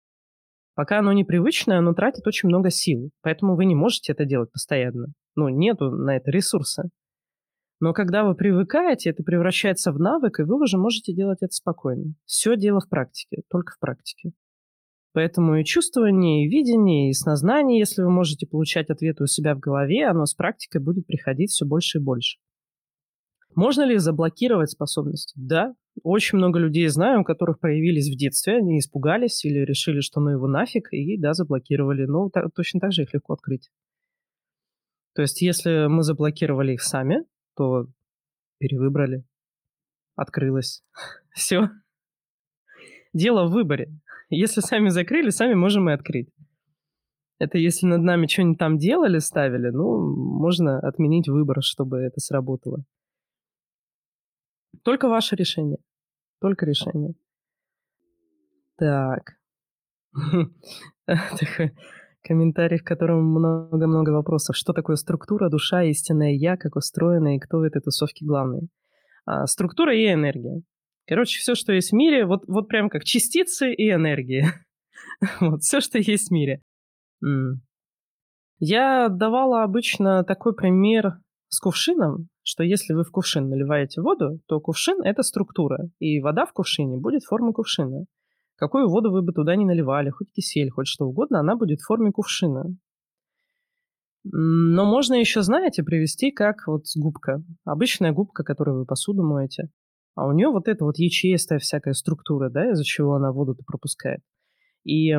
пока 0.75 0.99
оно 0.99 1.13
непривычное, 1.13 1.79
оно 1.79 1.95
тратит 1.95 2.27
очень 2.27 2.49
много 2.49 2.71
сил, 2.71 3.11
поэтому 3.23 3.57
вы 3.57 3.65
не 3.65 3.75
можете 3.75 4.13
это 4.13 4.25
делать 4.25 4.51
постоянно. 4.53 5.09
Ну, 5.37 5.49
нету 5.49 5.91
на 5.91 6.17
это 6.17 6.31
ресурса. 6.31 6.91
Но 7.79 7.93
когда 7.93 8.25
вы 8.25 8.35
привыкаете, 8.35 9.11
это 9.11 9.23
превращается 9.23 9.93
в 9.93 9.99
навык, 9.99 10.41
и 10.41 10.45
вы 10.45 10.61
уже 10.61 10.79
можете 10.79 11.15
делать 11.15 11.39
это 11.43 11.53
спокойно. 11.53 12.15
Все 12.25 12.57
дело 12.57 12.81
в 12.81 12.89
практике, 12.89 13.43
только 13.51 13.75
в 13.75 13.79
практике. 13.79 14.33
Поэтому 15.17 15.57
и 15.57 15.65
чувствование, 15.65 16.45
и 16.45 16.49
видение, 16.51 17.09
и 17.09 17.15
снознание, 17.15 17.79
если 17.79 18.03
вы 18.03 18.11
можете 18.11 18.47
получать 18.47 18.91
ответы 18.91 19.25
у 19.25 19.27
себя 19.27 19.55
в 19.55 19.61
голове, 19.61 20.07
оно 20.07 20.27
с 20.27 20.35
практикой 20.35 20.83
будет 20.83 21.07
приходить 21.07 21.53
все 21.53 21.65
больше 21.65 21.97
и 21.97 22.03
больше. 22.03 22.37
Можно 23.55 23.85
ли 23.87 23.97
заблокировать 23.97 24.73
способности? 24.73 25.33
Да. 25.35 25.75
Очень 26.03 26.37
много 26.37 26.59
людей 26.59 26.87
знаю, 26.89 27.23
у 27.23 27.25
которых 27.25 27.61
появились 27.61 28.15
в 28.15 28.19
детстве, 28.19 28.59
они 28.59 28.79
испугались 28.79 29.43
или 29.47 29.61
решили, 29.61 30.01
что 30.01 30.21
ну 30.21 30.33
его 30.33 30.49
нафиг, 30.49 30.93
и 30.93 31.17
да, 31.17 31.33
заблокировали. 31.33 32.05
Но 32.05 32.29
так, 32.29 32.53
точно 32.55 32.81
так 32.81 32.93
же 32.93 33.05
их 33.05 33.15
легко 33.15 33.33
открыть. 33.33 33.71
То 35.15 35.23
есть 35.23 35.41
если 35.41 35.87
мы 35.87 36.03
заблокировали 36.03 36.75
их 36.75 36.83
сами, 36.83 37.25
то 37.57 37.87
перевыбрали, 38.59 39.25
открылось. 40.15 40.85
Все. 41.33 41.71
Дело 43.15 43.47
в 43.47 43.53
выборе. 43.53 43.99
Если 44.29 44.61
сами 44.61 44.89
закрыли, 44.89 45.31
сами 45.31 45.55
можем 45.55 45.89
и 45.89 45.93
открыть. 45.93 46.29
Это 47.39 47.59
если 47.59 47.87
над 47.87 48.03
нами 48.03 48.27
что-нибудь 48.27 48.59
там 48.59 48.79
делали, 48.79 49.19
ставили, 49.19 49.69
ну, 49.69 50.15
можно 50.39 50.79
отменить 50.81 51.29
выбор, 51.29 51.59
чтобы 51.61 51.99
это 51.99 52.19
сработало. 52.19 52.85
Только 54.83 55.09
ваше 55.09 55.37
решение. 55.37 55.79
Только 56.41 56.65
решение. 56.67 57.15
Так. 58.77 59.37
Комментарий, 62.23 62.79
в 62.79 62.85
котором 62.85 63.25
много-много 63.25 64.11
вопросов. 64.11 64.57
Что 64.57 64.73
такое 64.73 64.97
структура, 64.97 65.49
душа, 65.49 65.83
истинное 65.85 66.33
я, 66.33 66.57
как 66.57 66.77
устроена 66.77 67.37
и 67.37 67.39
кто 67.39 67.59
в 67.59 67.63
этой 67.63 67.81
тусовке 67.81 68.25
главный? 68.25 68.69
А, 69.25 69.47
структура 69.47 69.95
и 69.95 70.13
энергия. 70.13 70.63
Короче, 71.07 71.39
все, 71.39 71.55
что 71.55 71.73
есть 71.73 71.93
в 71.93 71.95
мире, 71.95 72.27
вот, 72.27 72.45
вот 72.49 72.69
прям 72.69 72.89
как 72.89 73.05
частицы 73.05 73.73
и 73.73 73.91
энергия. 73.91 74.53
вот, 75.41 75.63
все, 75.63 75.81
что 75.81 75.99
есть 75.99 76.29
в 76.29 76.33
мире. 76.33 76.63
Я 78.59 79.09
давала 79.09 79.63
обычно 79.63 80.25
такой 80.25 80.55
пример 80.55 81.19
с 81.49 81.61
кувшином, 81.61 82.29
что 82.43 82.65
если 82.65 82.95
вы 82.95 83.05
в 83.05 83.11
кувшин 83.11 83.49
наливаете 83.49 84.01
воду, 84.01 84.41
то 84.47 84.61
кувшин— 84.61 85.03
это 85.05 85.23
структура, 85.23 85.89
и 85.99 86.21
вода 86.21 86.47
в 86.47 86.53
кувшине 86.53 86.97
будет 86.97 87.23
формы 87.25 87.53
кувшина. 87.53 88.07
Какую 88.57 88.89
воду 88.89 89.13
вы 89.13 89.23
бы 89.23 89.33
туда 89.33 89.55
не 89.55 89.67
наливали, 89.67 90.11
хоть 90.11 90.33
кисель, 90.33 90.71
хоть 90.71 90.87
что 90.87 91.05
угодно, 91.05 91.41
она 91.41 91.57
будет 91.57 91.81
в 91.81 91.87
форме 91.87 92.11
кувшина. 92.11 92.75
Но 94.25 94.85
можно 94.87 95.15
еще, 95.15 95.43
знаете, 95.43 95.85
привести 95.85 96.33
как 96.33 96.67
вот 96.67 96.85
губка. 96.97 97.43
Обычная 97.65 98.13
губка, 98.13 98.43
которую 98.43 98.79
вы 98.79 98.87
посуду 98.87 99.23
моете. 99.23 99.69
А 100.17 100.27
у 100.27 100.33
нее 100.33 100.49
вот 100.49 100.67
эта 100.67 100.85
вот 100.85 100.97
ячеистая 100.99 101.59
всякая 101.59 101.93
структура, 101.93 102.49
да, 102.49 102.71
из-за 102.71 102.85
чего 102.85 103.15
она 103.15 103.33
воду-то 103.33 103.63
пропускает. 103.65 104.21
И 104.83 105.15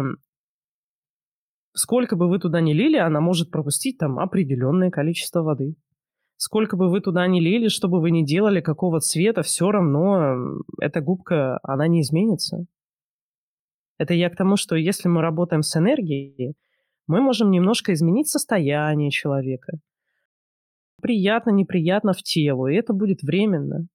сколько 1.74 2.16
бы 2.16 2.28
вы 2.28 2.40
туда 2.40 2.62
ни 2.62 2.74
лили, 2.74 2.98
она 2.98 3.22
может 3.22 3.52
пропустить 3.52 4.00
там 4.00 4.18
определенное 4.18 4.90
количество 4.90 5.44
воды. 5.44 5.76
Сколько 6.36 6.78
бы 6.78 6.90
вы 6.90 7.00
туда 7.02 7.28
ни 7.28 7.40
лили, 7.40 7.68
что 7.68 7.88
бы 7.88 8.02
вы 8.02 8.10
ни 8.10 8.24
делали, 8.24 8.60
какого 8.60 9.00
цвета, 9.00 9.44
все 9.44 9.70
равно 9.70 10.58
эта 10.82 11.00
губка, 11.00 11.60
она 11.62 11.88
не 11.88 12.02
изменится. 12.02 12.66
Это 14.00 14.16
я 14.16 14.32
к 14.32 14.36
тому, 14.36 14.58
что 14.58 14.76
если 14.76 15.10
мы 15.10 15.22
работаем 15.22 15.62
с 15.62 15.76
энергией, 15.78 16.56
мы 17.06 17.22
можем 17.22 17.52
немножко 17.52 17.94
изменить 17.94 18.30
состояние 18.30 19.12
человека. 19.12 19.78
Приятно, 21.02 21.52
неприятно 21.52 22.14
в 22.14 22.24
телу, 22.24 22.68
и 22.68 22.76
это 22.76 22.94
будет 22.94 23.22
временно. 23.22 23.88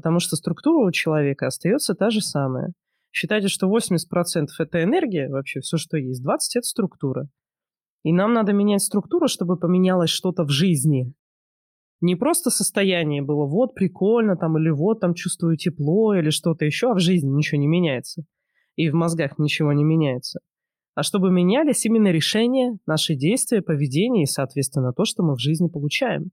Потому 0.00 0.18
что 0.18 0.36
структура 0.36 0.88
у 0.88 0.90
человека 0.90 1.46
остается 1.46 1.94
та 1.94 2.08
же 2.08 2.22
самая. 2.22 2.72
Считайте, 3.12 3.48
что 3.48 3.68
80% 3.68 4.46
это 4.58 4.82
энергия, 4.82 5.28
вообще 5.28 5.60
все, 5.60 5.76
что 5.76 5.98
есть, 5.98 6.24
20% 6.24 6.30
это 6.54 6.62
структура. 6.62 7.28
И 8.02 8.14
нам 8.14 8.32
надо 8.32 8.54
менять 8.54 8.80
структуру, 8.82 9.28
чтобы 9.28 9.58
поменялось 9.58 10.08
что-то 10.08 10.44
в 10.44 10.48
жизни. 10.48 11.12
Не 12.00 12.16
просто 12.16 12.48
состояние 12.48 13.20
было, 13.20 13.44
вот 13.44 13.74
прикольно 13.74 14.36
там, 14.36 14.56
или 14.56 14.70
вот 14.70 15.00
там 15.00 15.12
чувствую 15.12 15.58
тепло, 15.58 16.14
или 16.14 16.30
что-то 16.30 16.64
еще, 16.64 16.92
а 16.92 16.94
в 16.94 17.00
жизни 17.00 17.28
ничего 17.28 17.60
не 17.60 17.66
меняется 17.66 18.24
и 18.76 18.88
в 18.88 18.94
мозгах 18.94 19.38
ничего 19.38 19.74
не 19.74 19.84
меняется, 19.84 20.40
а 20.94 21.02
чтобы 21.02 21.30
менялись 21.30 21.84
именно 21.84 22.08
решения, 22.08 22.78
наши 22.86 23.14
действия, 23.14 23.60
поведение 23.60 24.22
и, 24.22 24.26
соответственно, 24.26 24.92
то, 24.92 25.04
что 25.04 25.22
мы 25.22 25.34
в 25.34 25.40
жизни 25.40 25.68
получаем. 25.68 26.30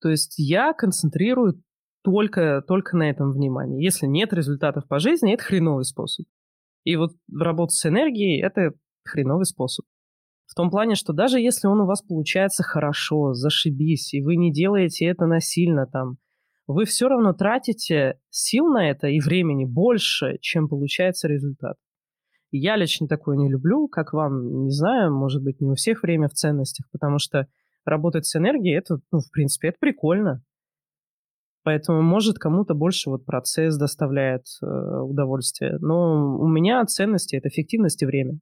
То 0.00 0.10
есть 0.10 0.34
я 0.36 0.74
концентрирую 0.74 1.62
только, 2.06 2.62
только 2.62 2.96
на 2.96 3.10
этом 3.10 3.32
внимание. 3.32 3.82
Если 3.82 4.06
нет 4.06 4.32
результатов 4.32 4.86
по 4.86 5.00
жизни, 5.00 5.34
это 5.34 5.42
хреновый 5.42 5.84
способ. 5.84 6.24
И 6.84 6.94
вот 6.94 7.10
работа 7.36 7.72
с 7.72 7.84
энергией– 7.84 8.40
это 8.42 8.74
хреновый 9.04 9.44
способ. 9.44 9.84
В 10.46 10.54
том 10.54 10.70
плане, 10.70 10.94
что 10.94 11.12
даже 11.12 11.40
если 11.40 11.66
он 11.66 11.80
у 11.80 11.86
вас 11.86 12.02
получается 12.02 12.62
хорошо, 12.62 13.32
зашибись, 13.32 14.14
и 14.14 14.22
вы 14.22 14.36
не 14.36 14.52
делаете 14.52 15.06
это 15.06 15.26
насильно 15.26 15.86
там, 15.86 16.18
вы 16.68 16.84
все 16.84 17.08
равно 17.08 17.32
тратите 17.32 18.20
сил 18.30 18.66
на 18.68 18.88
это 18.88 19.08
и 19.08 19.18
времени 19.18 19.64
больше, 19.64 20.38
чем 20.40 20.68
получается 20.68 21.26
результат. 21.26 21.74
Я 22.52 22.76
лично 22.76 23.08
такое 23.08 23.36
не 23.36 23.50
люблю, 23.50 23.88
как 23.88 24.12
вам, 24.12 24.62
не 24.62 24.70
знаю, 24.70 25.12
может 25.12 25.42
быть, 25.42 25.60
не 25.60 25.72
у 25.72 25.74
всех 25.74 26.04
время 26.04 26.28
в 26.28 26.34
ценностях, 26.34 26.86
потому 26.92 27.18
что 27.18 27.48
работать 27.84 28.26
с 28.26 28.36
энергией, 28.36 28.78
это, 28.78 28.98
ну, 29.10 29.18
в 29.18 29.30
принципе, 29.32 29.68
это 29.68 29.78
прикольно. 29.80 30.44
Поэтому, 31.66 32.00
может, 32.00 32.38
кому-то 32.38 32.74
больше 32.74 33.10
вот 33.10 33.24
процесс 33.24 33.76
доставляет 33.76 34.44
э, 34.62 34.66
удовольствие. 34.66 35.78
Но 35.80 36.38
у 36.38 36.46
меня 36.46 36.84
ценности– 36.84 37.34
это 37.36 37.48
эффективность 37.48 38.00
и 38.04 38.06
время. 38.06 38.38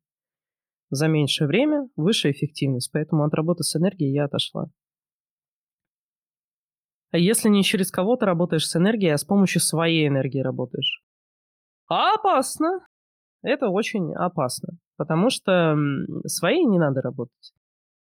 За 0.90 1.08
меньшее 1.08 1.48
время 1.48 1.88
выше 1.96 2.32
эффективность. 2.32 2.92
Поэтому 2.92 3.24
от 3.24 3.32
работы 3.32 3.62
с 3.62 3.74
энергией 3.76 4.12
я 4.12 4.26
отошла. 4.26 4.66
А 7.12 7.16
если 7.16 7.48
не 7.48 7.64
через 7.64 7.90
кого-то 7.90 8.26
работаешь 8.26 8.68
с 8.68 8.76
энергией, 8.76 9.14
а 9.14 9.16
с 9.16 9.24
помощью 9.24 9.62
своей 9.62 10.06
энергии 10.06 10.40
работаешь? 10.40 11.02
Опасно. 11.88 12.80
Это 13.40 13.70
очень 13.70 14.12
опасно, 14.12 14.74
потому 14.98 15.30
что 15.30 15.74
своей 16.26 16.66
не 16.66 16.78
надо 16.78 17.00
работать. 17.00 17.54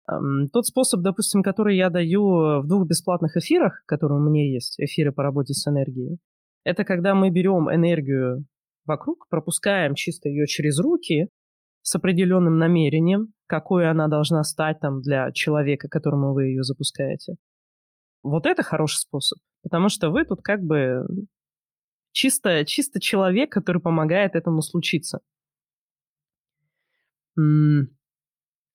Тот 0.06 0.66
способ, 0.66 1.00
допустим, 1.00 1.42
который 1.42 1.76
я 1.76 1.88
даю 1.88 2.60
в 2.60 2.66
двух 2.66 2.86
бесплатных 2.86 3.36
эфирах, 3.36 3.82
которые 3.86 4.20
у 4.20 4.22
меня 4.22 4.46
есть, 4.50 4.78
эфиры 4.78 5.12
по 5.12 5.22
работе 5.22 5.54
с 5.54 5.66
энергией, 5.66 6.18
это 6.64 6.84
когда 6.84 7.14
мы 7.14 7.30
берем 7.30 7.74
энергию 7.74 8.44
вокруг, 8.84 9.26
пропускаем 9.30 9.94
чисто 9.94 10.28
ее 10.28 10.46
через 10.46 10.78
руки 10.78 11.28
с 11.82 11.94
определенным 11.94 12.58
намерением, 12.58 13.32
какой 13.46 13.88
она 13.88 14.08
должна 14.08 14.42
стать 14.42 14.80
там 14.80 15.00
для 15.00 15.32
человека, 15.32 15.88
которому 15.88 16.34
вы 16.34 16.46
ее 16.46 16.62
запускаете. 16.62 17.36
Вот 18.22 18.46
это 18.46 18.62
хороший 18.62 18.98
способ, 18.98 19.38
потому 19.62 19.88
что 19.88 20.10
вы 20.10 20.24
тут 20.24 20.42
как 20.42 20.62
бы 20.62 21.06
чисто, 22.12 22.64
чисто 22.64 23.00
человек, 23.00 23.52
который 23.52 23.82
помогает 23.82 24.34
этому 24.34 24.62
случиться. 24.62 25.20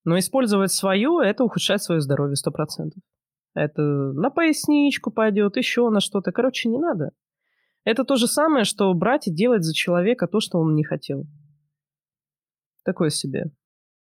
Но 0.06 0.18
использовать 0.18 0.72
свое– 0.72 1.20
это 1.24 1.44
ухудшать 1.44 1.84
свое 1.84 2.02
здоровье 2.02 2.36
100%. 2.36 2.92
Это 3.54 3.82
на 3.82 4.30
поясничку 4.30 5.12
пойдет, 5.12 5.58
еще 5.58 5.90
на 5.90 6.00
что-то. 6.00 6.32
Короче, 6.32 6.70
не 6.70 6.80
надо. 6.80 7.12
Это 7.84 8.04
то 8.04 8.16
же 8.16 8.28
самое, 8.28 8.66
что 8.66 8.94
брать 8.94 9.28
и 9.28 9.34
делать 9.34 9.64
за 9.64 9.74
человека 9.74 10.28
то, 10.28 10.40
что 10.40 10.60
он 10.60 10.76
не 10.76 10.84
хотел. 10.84 11.26
Такое 12.84 13.10
себе. 13.10 13.52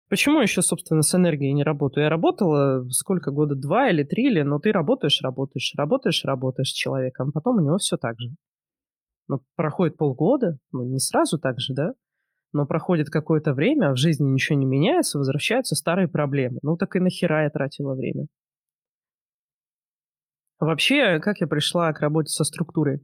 Почему 0.09 0.41
еще, 0.41 0.61
собственно, 0.61 1.01
с 1.01 1.15
энергией 1.15 1.53
не 1.53 1.63
работаю? 1.63 2.03
Я 2.03 2.09
работала 2.09 2.87
сколько 2.89 3.31
года, 3.31 3.55
два 3.55 3.89
или 3.89 4.03
три, 4.03 4.27
или, 4.27 4.41
но 4.41 4.59
ты 4.59 4.71
работаешь, 4.71 5.19
работаешь, 5.23 5.73
работаешь, 5.75 6.23
работаешь 6.23 6.69
с 6.69 6.73
человеком, 6.73 7.31
потом 7.31 7.57
у 7.57 7.61
него 7.61 7.77
все 7.77 7.97
так 7.97 8.19
же. 8.19 8.29
Ну, 9.27 9.39
проходит 9.55 9.97
полгода, 9.97 10.57
ну, 10.71 10.83
не 10.83 10.99
сразу 10.99 11.39
так 11.39 11.59
же, 11.59 11.73
да? 11.73 11.93
Но 12.53 12.67
проходит 12.67 13.09
какое-то 13.09 13.53
время, 13.53 13.91
в 13.91 13.97
жизни 13.97 14.29
ничего 14.29 14.57
не 14.57 14.65
меняется, 14.65 15.17
возвращаются 15.17 15.75
старые 15.75 16.07
проблемы. 16.07 16.59
Ну, 16.61 16.77
так 16.77 16.95
и 16.95 16.99
нахера 16.99 17.43
я 17.43 17.49
тратила 17.49 17.95
время? 17.95 18.27
Вообще, 20.59 21.19
как 21.19 21.41
я 21.41 21.47
пришла 21.47 21.91
к 21.91 21.99
работе 21.99 22.29
со 22.29 22.43
структурой? 22.43 23.03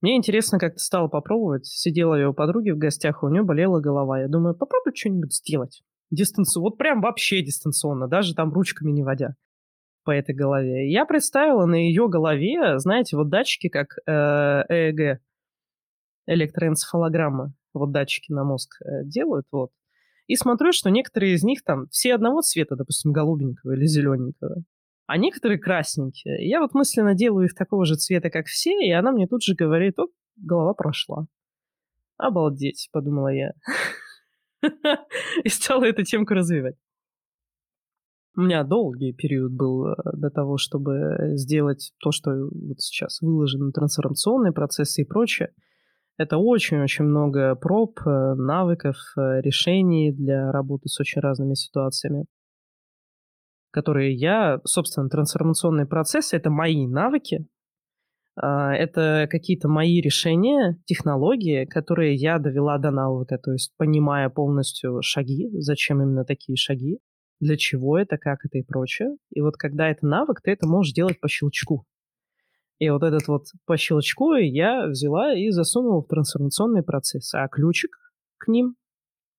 Мне 0.00 0.16
интересно, 0.16 0.58
как 0.58 0.74
ты 0.74 0.78
стала 0.80 1.06
попробовать. 1.06 1.66
Сидела 1.66 2.16
я 2.16 2.28
у 2.28 2.34
подруги 2.34 2.70
в 2.70 2.78
гостях, 2.78 3.22
у 3.22 3.28
нее 3.28 3.44
болела 3.44 3.78
голова. 3.80 4.20
Я 4.20 4.28
думаю, 4.28 4.56
попробуй 4.56 4.92
что-нибудь 4.96 5.34
сделать. 5.34 5.82
Дистанционно. 6.10 6.70
Вот 6.70 6.78
прям 6.78 7.00
вообще 7.00 7.42
дистанционно, 7.42 8.08
даже 8.08 8.34
там 8.34 8.52
ручками 8.52 8.90
не 8.90 9.04
водя 9.04 9.36
по 10.04 10.10
этой 10.10 10.34
голове. 10.34 10.90
Я 10.90 11.04
представила 11.06 11.66
на 11.66 11.76
ее 11.76 12.08
голове, 12.08 12.78
знаете, 12.78 13.16
вот 13.16 13.28
датчики, 13.28 13.68
как 13.68 13.98
э, 14.06 14.10
ЭЭГ, 14.10 15.20
электроэнцефалограмма, 16.26 17.52
вот 17.74 17.92
датчики 17.92 18.32
на 18.32 18.44
мозг 18.44 18.76
э, 18.82 19.04
делают, 19.04 19.46
вот. 19.50 19.70
И 20.26 20.36
смотрю, 20.36 20.72
что 20.72 20.90
некоторые 20.90 21.34
из 21.34 21.42
них 21.42 21.62
там 21.64 21.88
все 21.88 22.14
одного 22.14 22.42
цвета, 22.42 22.76
допустим, 22.76 23.12
голубенького 23.12 23.72
или 23.72 23.86
зелененького, 23.86 24.62
а 25.06 25.18
некоторые 25.18 25.58
красненькие. 25.58 26.48
Я 26.48 26.60
вот 26.60 26.74
мысленно 26.74 27.14
делаю 27.14 27.46
их 27.46 27.54
такого 27.54 27.84
же 27.84 27.96
цвета, 27.96 28.30
как 28.30 28.46
все, 28.46 28.72
и 28.80 28.90
она 28.90 29.12
мне 29.12 29.26
тут 29.26 29.42
же 29.42 29.54
говорит, 29.54 29.98
о, 29.98 30.06
голова 30.36 30.74
прошла. 30.74 31.26
Обалдеть, 32.16 32.88
подумала 32.92 33.28
я. 33.28 33.52
И 35.44 35.48
стала 35.48 35.84
эту 35.84 36.04
темку 36.04 36.34
развивать. 36.34 36.76
У 38.34 38.40
меня 38.40 38.64
долгий 38.64 39.12
период 39.12 39.52
был 39.52 39.88
э, 39.88 39.94
до 40.14 40.30
того, 40.30 40.56
чтобы 40.56 41.32
сделать 41.34 41.92
то, 41.98 42.12
что 42.12 42.30
вот 42.30 42.80
сейчас 42.80 43.20
выложено, 43.20 43.72
трансформационные 43.72 44.52
процессы 44.52 45.02
и 45.02 45.04
прочее. 45.04 45.52
Это 46.18 46.36
очень-очень 46.36 47.04
много 47.04 47.54
проб, 47.54 48.00
э, 48.06 48.34
навыков, 48.34 48.96
э, 49.16 49.40
решений 49.40 50.12
для 50.12 50.52
работы 50.52 50.88
с 50.88 51.00
очень 51.00 51.20
разными 51.20 51.54
ситуациями, 51.54 52.26
которые 53.70 54.14
я, 54.14 54.60
собственно, 54.64 55.08
трансформационные 55.08 55.86
процессы— 55.86 56.36
это 56.38 56.50
мои 56.50 56.86
навыки, 56.86 57.46
а, 58.34 58.74
это 58.74 59.26
какие-то 59.30 59.68
мои 59.68 60.00
решения, 60.00 60.78
технологии, 60.86 61.66
которые 61.66 62.14
я 62.14 62.38
довела 62.38 62.78
до 62.78 62.90
навыка, 62.90 63.38
то 63.38 63.52
есть 63.52 63.74
понимая 63.76 64.30
полностью 64.30 65.02
шаги, 65.02 65.50
зачем 65.58 66.02
именно 66.02 66.24
такие 66.24 66.56
шаги, 66.56 66.98
для 67.40 67.56
чего 67.56 67.98
это, 67.98 68.16
как 68.18 68.44
это 68.44 68.58
и 68.58 68.62
прочее. 68.62 69.16
И 69.32 69.40
вот 69.40 69.56
когда 69.56 69.88
это 69.88 70.06
навык, 70.06 70.40
ты 70.42 70.52
это 70.52 70.66
можешь 70.66 70.94
делать 70.94 71.20
по 71.20 71.28
щелчку. 71.28 71.84
И 72.82 72.90
вот 72.90 73.04
этот 73.04 73.28
вот 73.28 73.44
по 73.64 73.76
щелчку 73.76 74.34
я 74.34 74.88
взяла 74.88 75.32
и 75.38 75.50
засунула 75.50 76.02
в 76.02 76.08
трансформационный 76.08 76.82
процесс. 76.82 77.32
А 77.32 77.46
ключик 77.46 77.96
к 78.38 78.48
ним, 78.48 78.74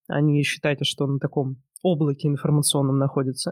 они 0.07 0.41
считайте, 0.43 0.85
что 0.85 1.07
на 1.07 1.19
таком 1.19 1.57
облаке 1.81 2.29
информационном 2.29 2.97
находится, 2.99 3.51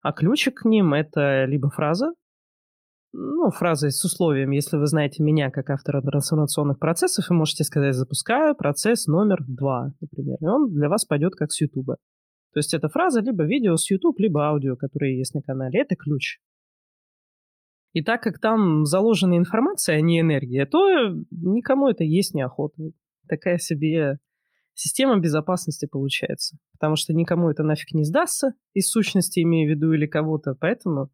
а 0.00 0.14
ключик 0.14 0.62
к 0.62 0.64
ним— 0.64 0.94
это 0.94 1.44
либо 1.44 1.68
фраза, 1.68 2.14
ну, 3.12 3.50
фраза 3.50 3.90
с 3.90 4.02
условием, 4.06 4.52
если 4.52 4.78
вы 4.78 4.86
знаете 4.86 5.22
меня 5.22 5.50
как 5.50 5.68
автора 5.68 6.00
трансформационных 6.00 6.78
процессов, 6.78 7.28
вы 7.28 7.36
можете 7.36 7.64
сказать 7.64 7.94
«запускаю 7.94 8.54
процесс 8.54 9.06
номер 9.06 9.44
два», 9.46 9.92
например, 10.00 10.38
и 10.40 10.46
он 10.46 10.72
для 10.72 10.88
вас 10.88 11.04
пойдет 11.04 11.34
как 11.34 11.52
с 11.52 11.60
YouTube. 11.60 11.96
То 12.54 12.58
есть 12.58 12.72
эта 12.72 12.88
фраза 12.88 13.20
либо 13.20 13.44
видео 13.44 13.76
с 13.76 13.90
YouTube, 13.90 14.18
либо 14.18 14.48
аудио, 14.48 14.76
которые 14.76 15.18
есть 15.18 15.34
на 15.34 15.42
канале. 15.42 15.82
Это 15.82 15.94
ключ. 15.94 16.38
И 17.96 18.02
так 18.02 18.22
как 18.22 18.38
там 18.38 18.84
заложена 18.84 19.38
информация, 19.38 19.96
а 19.96 20.00
не 20.02 20.20
энергия, 20.20 20.66
то 20.66 21.08
никому 21.30 21.88
это 21.88 22.04
есть 22.04 22.34
неохота. 22.34 22.76
Такая 23.26 23.56
себе 23.56 24.18
система 24.74 25.18
безопасности 25.18 25.86
получается. 25.86 26.58
Потому 26.72 26.96
что 26.96 27.14
никому 27.14 27.48
это 27.48 27.62
нафиг 27.62 27.92
не 27.92 28.04
сдастся, 28.04 28.52
из 28.74 28.90
сущности 28.90 29.40
имею 29.40 29.66
в 29.66 29.74
виду 29.74 29.94
или 29.94 30.06
кого-то. 30.06 30.54
Поэтому 30.60 31.10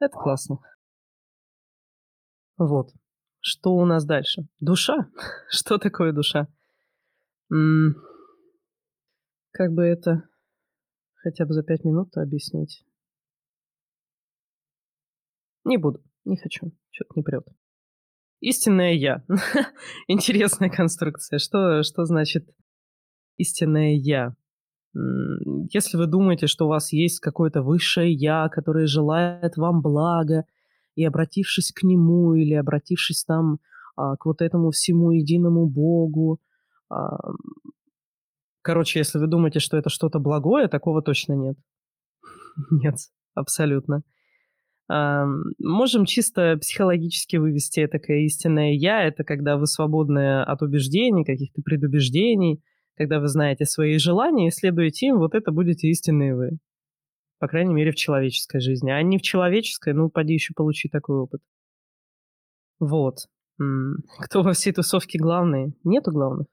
это 0.00 0.12
классно. 0.12 0.58
Вот. 2.58 2.90
Что 3.40 3.70
у 3.70 3.86
нас 3.86 4.04
дальше? 4.04 4.42
Душа. 4.60 5.08
Что 5.48 5.78
такое 5.78 6.12
душа? 6.12 6.46
Как 9.50 9.72
бы 9.72 9.82
это 9.82 10.28
хотя 11.14 11.46
бы 11.46 11.54
за 11.54 11.62
пять 11.62 11.84
минут 11.84 12.14
объяснить. 12.18 12.84
Не 15.64 15.76
буду, 15.76 16.02
не 16.24 16.36
хочу, 16.36 16.72
что-то 16.90 17.12
не 17.16 17.22
прет. 17.22 17.46
Истинное 18.40 18.92
я. 18.92 19.24
Интересная 20.08 20.68
конструкция. 20.68 21.38
Что, 21.38 21.82
что 21.82 22.04
значит 22.04 22.48
истинное 23.36 23.94
я? 23.94 24.34
Если 24.94 25.96
вы 25.96 26.06
думаете, 26.06 26.48
что 26.48 26.66
у 26.66 26.68
вас 26.68 26.92
есть 26.92 27.20
какое-то 27.20 27.62
высшее 27.62 28.12
я, 28.12 28.48
которое 28.48 28.86
желает 28.86 29.56
вам 29.56 29.80
блага, 29.80 30.44
и 30.94 31.04
обратившись 31.04 31.72
к 31.72 31.84
нему 31.84 32.34
или 32.34 32.52
обратившись 32.52 33.24
там 33.24 33.60
а, 33.96 34.16
к 34.16 34.26
вот 34.26 34.42
этому 34.42 34.72
всему 34.72 35.10
единому 35.10 35.66
Богу, 35.66 36.38
а, 36.90 37.16
Короче, 38.62 39.00
если 39.00 39.18
вы 39.18 39.26
думаете, 39.26 39.58
что 39.58 39.76
это 39.76 39.90
что-то 39.90 40.20
благое, 40.20 40.68
такого 40.68 41.02
точно 41.02 41.32
нет. 41.32 41.58
Нет, 42.70 42.94
абсолютно. 43.34 44.04
Можем 45.58 46.04
чисто 46.04 46.58
психологически 46.60 47.36
вывести 47.36 47.80
это 47.80 47.98
такое 47.98 48.18
истинное 48.24 48.72
«я». 48.72 49.02
Это 49.04 49.24
когда 49.24 49.56
вы 49.56 49.66
свободны 49.66 50.42
от 50.42 50.60
убеждений, 50.60 51.24
каких-то 51.24 51.62
предубеждений, 51.62 52.62
когда 52.96 53.18
вы 53.18 53.28
знаете 53.28 53.64
свои 53.64 53.96
желания 53.96 54.48
и 54.48 54.50
следуете 54.50 55.06
им, 55.06 55.18
вот 55.18 55.34
это 55.34 55.50
будете 55.50 55.88
истинные 55.88 56.34
вы. 56.36 56.58
По 57.38 57.48
крайней 57.48 57.72
мере, 57.72 57.90
в 57.90 57.94
человеческой 57.94 58.60
жизни. 58.60 58.90
А 58.90 59.00
не 59.02 59.16
в 59.16 59.22
человеческой, 59.22 59.94
ну, 59.94 60.10
поди 60.10 60.34
еще 60.34 60.52
получи 60.54 60.88
такой 60.90 61.16
опыт. 61.16 61.40
Вот. 62.78 63.28
Кто 64.18 64.42
во 64.42 64.52
всей 64.52 64.72
тусовке 64.72 65.18
главный? 65.18 65.74
Нету 65.84 66.10
главных. 66.10 66.48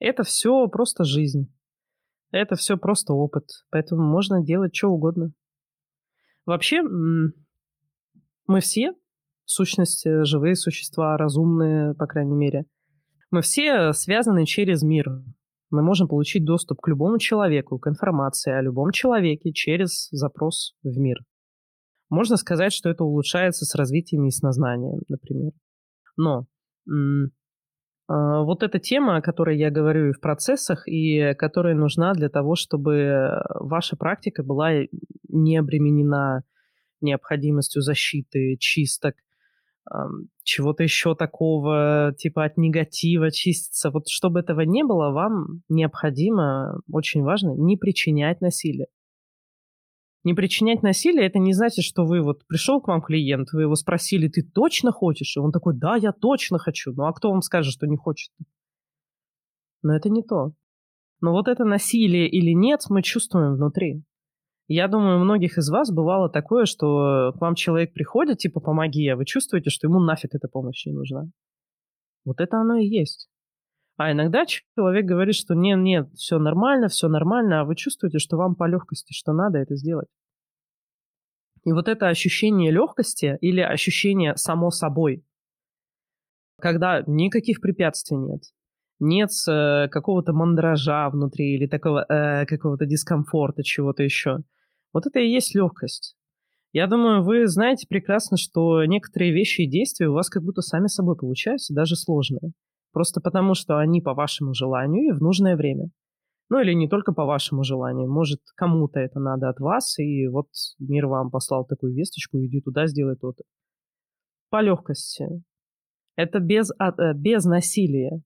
Это 0.00 0.22
все 0.22 0.68
просто 0.68 1.04
жизнь. 1.04 1.50
Это 2.30 2.56
все 2.56 2.76
просто 2.76 3.14
опыт. 3.14 3.44
Поэтому 3.70 4.02
можно 4.02 4.44
делать 4.44 4.74
что 4.76 4.88
угодно. 4.88 5.32
Вообще, 6.46 6.82
мы 6.82 8.60
все, 8.60 8.92
сущности, 9.44 10.24
живые 10.24 10.56
существа, 10.56 11.16
разумные, 11.16 11.94
по 11.94 12.06
крайней 12.06 12.34
мере. 12.34 12.66
Мы 13.30 13.42
все 13.42 13.92
связаны 13.92 14.46
через 14.46 14.82
мир. 14.82 15.06
Мы 15.70 15.82
можем 15.82 16.06
получить 16.06 16.44
доступ 16.44 16.80
к 16.80 16.88
любому 16.88 17.18
человеку, 17.18 17.78
к 17.78 17.88
информации 17.88 18.52
о 18.52 18.62
любом 18.62 18.90
человеке 18.92 19.52
через 19.52 20.08
запрос 20.10 20.74
в 20.82 20.98
мир. 20.98 21.18
Можно 22.10 22.36
сказать, 22.36 22.72
что 22.72 22.90
это 22.90 23.02
улучшается 23.02 23.64
с 23.64 23.74
развитием 23.74 24.24
яснознания, 24.24 25.00
например. 25.08 25.52
Но 26.16 26.46
вот 28.06 28.62
эта 28.62 28.78
тема, 28.78 29.16
о 29.16 29.22
которой 29.22 29.56
я 29.58 29.70
говорю 29.70 30.10
и 30.10 30.12
в 30.12 30.20
процессах, 30.20 30.86
и 30.86 31.34
которая 31.34 31.74
нужна 31.74 32.12
для 32.12 32.28
того, 32.28 32.54
чтобы 32.54 33.40
ваша 33.60 33.96
практика 33.96 34.42
была 34.42 34.72
не 35.28 35.56
обременена 35.56 36.42
необходимостью 37.00 37.82
защиты, 37.82 38.56
чисток, 38.58 39.14
чего-то 40.42 40.82
еще 40.82 41.14
такого, 41.14 42.14
типа 42.16 42.44
от 42.44 42.56
негатива 42.56 43.30
чиститься. 43.30 43.90
Вот 43.90 44.08
чтобы 44.08 44.40
этого 44.40 44.62
не 44.62 44.82
было, 44.82 45.10
вам 45.10 45.62
необходимо, 45.68 46.80
очень 46.90 47.22
важно, 47.22 47.54
не 47.56 47.76
причинять 47.76 48.40
насилие. 48.40 48.86
Не 50.24 50.32
причинять 50.32 50.82
насилие, 50.82 51.26
это 51.26 51.38
не 51.38 51.52
значит, 51.52 51.84
что 51.84 52.04
вы 52.06 52.22
вот 52.22 52.46
пришел 52.46 52.80
к 52.80 52.88
вам 52.88 53.02
клиент, 53.02 53.52
вы 53.52 53.62
его 53.62 53.74
спросили, 53.74 54.28
ты 54.28 54.42
точно 54.42 54.90
хочешь? 54.90 55.36
И 55.36 55.40
он 55.40 55.52
такой, 55.52 55.76
да, 55.76 55.96
я 55.96 56.12
точно 56.12 56.58
хочу. 56.58 56.92
Ну 56.94 57.04
а 57.04 57.12
кто 57.12 57.30
вам 57.30 57.42
скажет, 57.42 57.74
что 57.74 57.86
не 57.86 57.96
хочет? 57.96 58.32
Но 59.82 59.94
это 59.94 60.08
не 60.08 60.22
то. 60.22 60.52
Но 61.20 61.32
вот 61.32 61.46
это 61.46 61.64
насилие 61.64 62.28
или 62.28 62.52
нет, 62.52 62.80
мы 62.88 63.02
чувствуем 63.02 63.54
внутри. 63.54 64.02
Я 64.66 64.88
думаю, 64.88 65.18
у 65.18 65.24
многих 65.24 65.58
из 65.58 65.68
вас 65.68 65.92
бывало 65.92 66.30
такое, 66.30 66.64
что 66.64 67.32
к 67.36 67.40
вам 67.40 67.54
человек 67.54 67.92
приходит, 67.92 68.38
типа, 68.38 68.60
помоги, 68.60 69.06
а 69.08 69.16
вы 69.16 69.26
чувствуете, 69.26 69.68
что 69.68 69.88
ему 69.88 70.00
нафиг 70.00 70.34
эта 70.34 70.48
помощь 70.48 70.86
не 70.86 70.92
нужна. 70.94 71.28
Вот 72.24 72.40
это 72.40 72.56
оно 72.56 72.76
и 72.76 72.86
есть. 72.86 73.28
А 73.96 74.10
иногда 74.10 74.44
человек 74.46 75.04
говорит, 75.04 75.36
что 75.36 75.54
нет, 75.54 75.78
нет, 75.78 76.08
все 76.14 76.38
нормально, 76.38 76.88
все 76.88 77.08
нормально, 77.08 77.60
а 77.60 77.64
вы 77.64 77.76
чувствуете, 77.76 78.18
что 78.18 78.36
вам 78.36 78.56
по 78.56 78.66
легкости, 78.66 79.12
что 79.12 79.32
надо 79.32 79.58
это 79.58 79.76
сделать. 79.76 80.08
И 81.64 81.72
вот 81.72 81.88
это 81.88 82.08
ощущение 82.08 82.72
легкости 82.72 83.38
или 83.40 83.60
ощущение 83.60 84.36
само 84.36 84.70
собой, 84.70 85.24
когда 86.60 87.02
никаких 87.06 87.60
препятствий 87.60 88.16
нет, 88.16 88.42
нет 88.98 89.30
э, 89.48 89.88
какого-то 89.88 90.32
мандража 90.32 91.08
внутри 91.10 91.54
или 91.54 91.66
такого 91.66 92.04
э, 92.08 92.46
какого-то 92.46 92.86
дискомфорта, 92.86 93.62
чего-то 93.62 94.02
еще. 94.02 94.38
Вот 94.92 95.06
это 95.06 95.20
и 95.20 95.30
есть 95.30 95.54
легкость. 95.54 96.16
Я 96.72 96.86
думаю, 96.88 97.22
вы 97.22 97.46
знаете 97.46 97.86
прекрасно, 97.88 98.36
что 98.36 98.84
некоторые 98.84 99.32
вещи 99.32 99.62
и 99.62 99.70
действия 99.70 100.08
у 100.08 100.14
вас 100.14 100.28
как 100.28 100.42
будто 100.42 100.60
сами 100.60 100.88
собой 100.88 101.16
получаются, 101.16 101.72
даже 101.72 101.96
сложные. 101.96 102.52
Просто 102.94 103.20
потому, 103.20 103.54
что 103.54 103.78
они 103.78 104.00
по 104.00 104.14
вашему 104.14 104.54
желанию 104.54 105.08
и 105.08 105.18
в 105.18 105.20
нужное 105.20 105.56
время. 105.56 105.90
Ну 106.48 106.60
или 106.60 106.72
не 106.74 106.88
только 106.88 107.12
по 107.12 107.24
вашему 107.24 107.64
желанию. 107.64 108.08
Может, 108.08 108.40
кому-то 108.54 109.00
это 109.00 109.18
надо 109.18 109.48
от 109.48 109.58
вас, 109.58 109.98
и 109.98 110.28
вот 110.28 110.46
мир 110.78 111.06
вам 111.08 111.30
послал 111.30 111.66
такую 111.66 111.92
весточку, 111.92 112.38
иди 112.38 112.60
туда, 112.60 112.86
сделай 112.86 113.16
то-то. 113.16 113.42
По 114.48 114.62
легкости. 114.62 115.26
Это 116.16 116.38
без, 116.38 116.70
э, 116.70 117.12
без 117.14 117.44
насилия. 117.44 118.22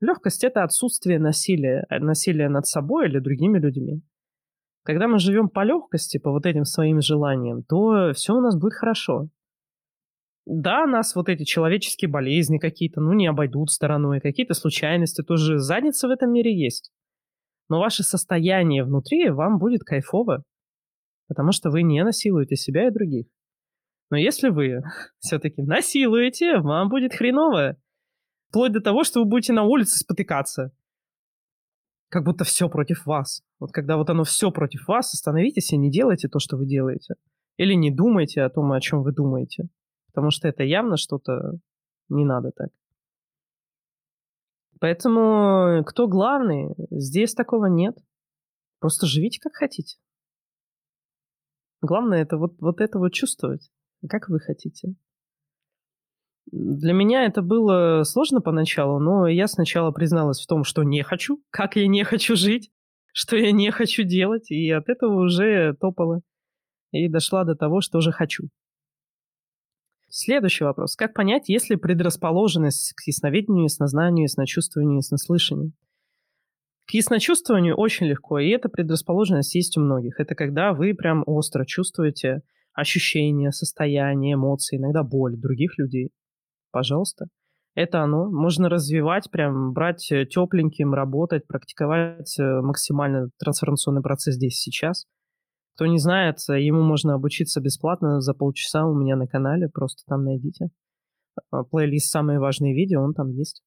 Легкость— 0.00 0.42
это 0.44 0.64
отсутствие 0.64 1.20
насилия. 1.20 1.86
Э, 1.88 2.00
насилия 2.00 2.48
над 2.48 2.66
собой 2.66 3.06
или 3.06 3.20
другими 3.20 3.60
людьми. 3.60 4.02
Когда 4.82 5.06
мы 5.06 5.20
живем 5.20 5.48
по 5.48 5.62
легкости, 5.62 6.18
по 6.18 6.32
вот 6.32 6.46
этим 6.46 6.64
своим 6.64 7.00
желаниям, 7.00 7.62
то 7.62 8.12
все 8.14 8.34
у 8.34 8.40
нас 8.40 8.58
будет 8.58 8.72
хорошо. 8.72 9.28
Да, 10.46 10.86
нас 10.86 11.14
вот 11.14 11.28
эти 11.28 11.44
человеческие 11.44 12.10
болезни 12.10 12.58
какие-то, 12.58 13.00
ну, 13.00 13.12
не 13.12 13.26
обойдут 13.26 13.70
стороной, 13.70 14.20
какие-то 14.20 14.54
случайности, 14.54 15.22
тоже 15.22 15.58
задница 15.58 16.08
в 16.08 16.10
этом 16.10 16.32
мире 16.32 16.56
есть. 16.58 16.90
Но 17.68 17.78
ваше 17.78 18.02
состояние 18.02 18.84
внутри 18.84 19.30
вам 19.30 19.58
будет 19.58 19.84
кайфово, 19.84 20.42
потому 21.28 21.52
что 21.52 21.70
вы 21.70 21.82
не 21.82 22.02
насилуете 22.02 22.56
себя 22.56 22.88
и 22.88 22.90
других. 22.90 23.26
Но 24.10 24.16
если 24.16 24.48
вы 24.48 24.82
все-таки 25.20 25.62
насилуете, 25.62 26.58
вам 26.58 26.88
будет 26.88 27.14
хреново. 27.14 27.76
Вплоть 28.48 28.72
до 28.72 28.80
того, 28.80 29.04
что 29.04 29.20
вы 29.20 29.26
будете 29.26 29.52
на 29.52 29.62
улице 29.62 29.98
спотыкаться. 29.98 30.72
Как 32.08 32.24
будто 32.24 32.42
все 32.42 32.68
против 32.68 33.06
вас. 33.06 33.44
Вот 33.60 33.70
когда 33.70 33.96
вот 33.96 34.10
оно 34.10 34.24
все 34.24 34.50
против 34.50 34.88
вас, 34.88 35.14
остановитесь 35.14 35.72
и 35.72 35.76
не 35.76 35.92
делайте 35.92 36.26
то, 36.26 36.40
что 36.40 36.56
вы 36.56 36.66
делаете. 36.66 37.14
Или 37.56 37.74
не 37.74 37.92
думайте 37.92 38.42
о 38.42 38.50
том, 38.50 38.72
о 38.72 38.80
чем 38.80 39.04
вы 39.04 39.12
думаете. 39.12 39.68
Потому 40.12 40.30
что 40.30 40.48
это 40.48 40.62
явно 40.62 40.96
что-то 40.96 41.52
не 42.08 42.24
надо 42.24 42.50
так. 42.52 42.70
Поэтому 44.80 45.84
кто 45.84 46.08
главный, 46.08 46.74
здесь 46.90 47.34
такого 47.34 47.66
нет. 47.66 47.96
Просто 48.80 49.06
живите 49.06 49.38
как 49.40 49.54
хотите. 49.54 49.98
Главное 51.82 52.22
это 52.22 52.38
вот, 52.38 52.54
вот 52.60 52.80
это 52.80 52.98
вот 52.98 53.12
чувствовать, 53.12 53.70
как 54.08 54.28
вы 54.28 54.40
хотите. 54.40 54.94
Для 56.50 56.92
меня 56.92 57.24
это 57.24 57.42
было 57.42 58.02
сложно 58.04 58.40
поначалу, 58.40 58.98
но 58.98 59.28
я 59.28 59.46
сначала 59.46 59.92
призналась 59.92 60.40
в 60.40 60.46
том, 60.46 60.64
что 60.64 60.82
не 60.82 61.02
хочу, 61.02 61.42
как 61.50 61.76
я 61.76 61.86
не 61.86 62.02
хочу 62.02 62.34
жить, 62.34 62.70
что 63.12 63.36
я 63.36 63.52
не 63.52 63.70
хочу 63.70 64.02
делать, 64.02 64.50
и 64.50 64.70
от 64.70 64.88
этого 64.88 65.22
уже 65.24 65.74
топала. 65.74 66.22
И 66.90 67.08
дошла 67.08 67.44
до 67.44 67.54
того, 67.54 67.80
что 67.80 68.00
же 68.00 68.10
хочу. 68.10 68.48
Следующий 70.12 70.64
вопрос. 70.64 70.96
Как 70.96 71.14
понять, 71.14 71.48
есть 71.48 71.70
ли 71.70 71.76
предрасположенность 71.76 72.94
к 72.94 73.06
ясновидению, 73.06 73.64
яснознанию, 73.64 74.24
ясночувствованию, 74.24 74.96
яснослышанию? 74.96 75.72
К 76.86 76.94
ясночувствованию 76.94 77.76
очень 77.76 78.06
легко, 78.06 78.40
и 78.40 78.48
эта 78.48 78.68
предрасположенность 78.68 79.54
есть 79.54 79.78
у 79.78 79.80
многих. 79.80 80.18
Это 80.18 80.34
когда 80.34 80.72
вы 80.72 80.94
прям 80.94 81.22
остро 81.26 81.64
чувствуете 81.64 82.40
ощущения, 82.72 83.52
состояние, 83.52 84.34
эмоции, 84.34 84.78
иногда 84.78 85.04
боль 85.04 85.36
других 85.36 85.78
людей. 85.78 86.10
Пожалуйста. 86.72 87.26
Это 87.76 88.02
оно. 88.02 88.28
Можно 88.28 88.68
развивать, 88.68 89.30
прям 89.30 89.72
брать 89.72 90.10
э, 90.10 90.26
тепленьким, 90.26 90.92
работать, 90.92 91.46
практиковать 91.46 92.36
э, 92.36 92.60
максимально 92.62 93.28
трансформационный 93.38 94.02
процесс 94.02 94.34
здесь 94.34 94.56
сейчас– 94.56 95.06
кто 95.80 95.86
не 95.86 95.98
знает, 95.98 96.36
ему 96.48 96.82
можно 96.82 97.14
обучиться 97.14 97.58
бесплатно 97.58 98.20
за 98.20 98.34
полчаса 98.34 98.84
у 98.84 98.94
меня 98.94 99.16
на 99.16 99.26
канале, 99.26 99.70
просто 99.70 100.02
там 100.06 100.24
найдите. 100.24 100.68
А, 101.50 101.64
плейлист 101.64 102.10
«Самые 102.10 102.38
важные 102.38 102.74
видео», 102.74 103.02
он 103.02 103.14
там 103.14 103.30
есть. 103.30 103.62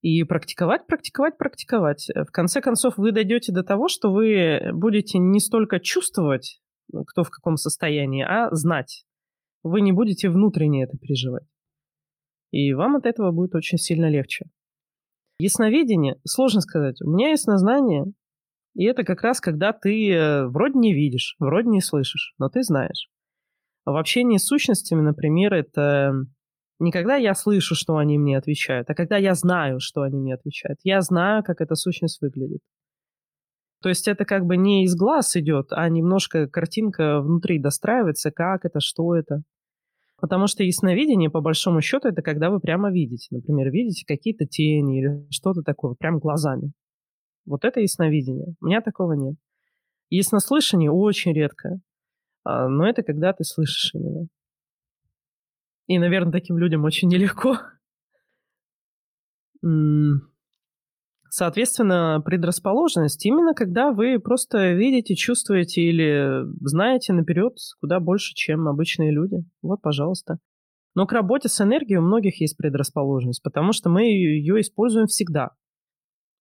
И 0.00 0.24
практиковать, 0.24 0.88
практиковать, 0.88 1.38
практиковать. 1.38 2.08
В 2.16 2.32
конце 2.32 2.60
концов, 2.60 2.94
вы 2.96 3.12
дойдете 3.12 3.52
до 3.52 3.62
того, 3.62 3.86
что 3.86 4.12
вы 4.12 4.72
будете 4.72 5.18
не 5.18 5.38
столько 5.38 5.78
чувствовать, 5.78 6.60
кто 7.06 7.22
в 7.22 7.30
каком 7.30 7.56
состоянии, 7.56 8.24
а 8.24 8.48
знать. 8.50 9.04
Вы 9.62 9.82
не 9.82 9.92
будете 9.92 10.30
внутренне 10.30 10.82
это 10.82 10.98
переживать. 10.98 11.46
И 12.50 12.72
вам 12.72 12.96
от 12.96 13.06
этого 13.06 13.30
будет 13.30 13.54
очень 13.54 13.78
сильно 13.78 14.10
легче. 14.10 14.46
Ясновидение, 15.38 16.16
сложно 16.26 16.60
сказать. 16.60 17.00
У 17.02 17.08
меня 17.08 17.30
яснознание, 17.30 18.06
и 18.78 18.84
это 18.84 19.02
как 19.02 19.22
раз 19.22 19.40
когда 19.40 19.72
ты 19.72 20.12
э, 20.12 20.46
вроде 20.46 20.78
не 20.78 20.94
видишь, 20.94 21.34
вроде 21.40 21.68
не 21.68 21.80
слышишь, 21.80 22.34
но 22.38 22.48
ты 22.48 22.62
знаешь. 22.62 23.08
В 23.84 23.96
общении 23.96 24.36
с 24.36 24.46
сущностями, 24.46 25.00
например, 25.00 25.52
это 25.52 26.12
не 26.78 26.92
когда 26.92 27.16
я 27.16 27.34
слышу, 27.34 27.74
что 27.74 27.96
они 27.96 28.18
мне 28.18 28.38
отвечают, 28.38 28.88
а 28.88 28.94
когда 28.94 29.16
я 29.16 29.34
знаю, 29.34 29.80
что 29.80 30.02
они 30.02 30.16
мне 30.16 30.32
отвечают. 30.32 30.78
Я 30.84 31.00
знаю, 31.00 31.42
как 31.42 31.60
эта 31.60 31.74
сущность 31.74 32.20
выглядит. 32.20 32.60
То 33.82 33.88
есть 33.88 34.06
это 34.06 34.24
как 34.24 34.46
бы 34.46 34.56
не 34.56 34.84
из 34.84 34.94
глаз 34.94 35.34
идет, 35.34 35.72
а 35.72 35.88
немножко 35.88 36.46
картинка 36.46 37.20
внутри 37.20 37.58
достраивается, 37.58 38.30
как 38.30 38.64
это, 38.64 38.78
что 38.78 39.16
это. 39.16 39.42
Потому 40.20 40.46
что 40.46 40.62
ясновидение, 40.62 41.30
по 41.30 41.40
большому 41.40 41.80
счету, 41.80 42.06
это 42.06 42.22
когда 42.22 42.50
вы 42.50 42.60
прямо 42.60 42.92
видите. 42.92 43.26
Например, 43.32 43.72
видите 43.72 44.04
какие-то 44.06 44.46
тени 44.46 45.00
или 45.00 45.26
что-то 45.30 45.62
такое, 45.62 45.94
прям 45.94 46.20
глазами. 46.20 46.72
Вот 47.48 47.64
это 47.64 47.80
ясновидение. 47.80 48.54
У 48.60 48.66
меня 48.66 48.80
такого 48.80 49.14
нет. 49.14 49.34
Яснослышание 50.10 50.90
очень 50.90 51.32
редко. 51.32 51.80
А, 52.44 52.68
но 52.68 52.86
это 52.88 53.02
когда 53.02 53.32
ты 53.32 53.44
слышишь 53.44 53.90
именно. 53.94 54.28
И, 55.86 55.98
наверное, 55.98 56.32
таким 56.32 56.58
людям 56.58 56.84
очень 56.84 57.08
нелегко. 57.08 57.58
Соответственно, 61.30 62.22
предрасположенность 62.24 63.24
именно 63.26 63.54
когда 63.54 63.92
вы 63.92 64.18
просто 64.18 64.72
видите, 64.72 65.14
чувствуете 65.14 65.82
или 65.82 66.44
знаете 66.60 67.12
наперед 67.12 67.54
куда 67.80 68.00
больше, 68.00 68.34
чем 68.34 68.68
обычные 68.68 69.10
люди. 69.10 69.44
Вот, 69.62 69.80
пожалуйста. 69.82 70.38
Но 70.94 71.06
к 71.06 71.12
работе 71.12 71.48
с 71.48 71.60
энергией 71.60 71.98
у 71.98 72.02
многих 72.02 72.40
есть 72.40 72.56
предрасположенность, 72.56 73.42
потому 73.42 73.72
что 73.72 73.88
мы 73.90 74.04
ее 74.04 74.60
используем 74.60 75.06
всегда. 75.06 75.50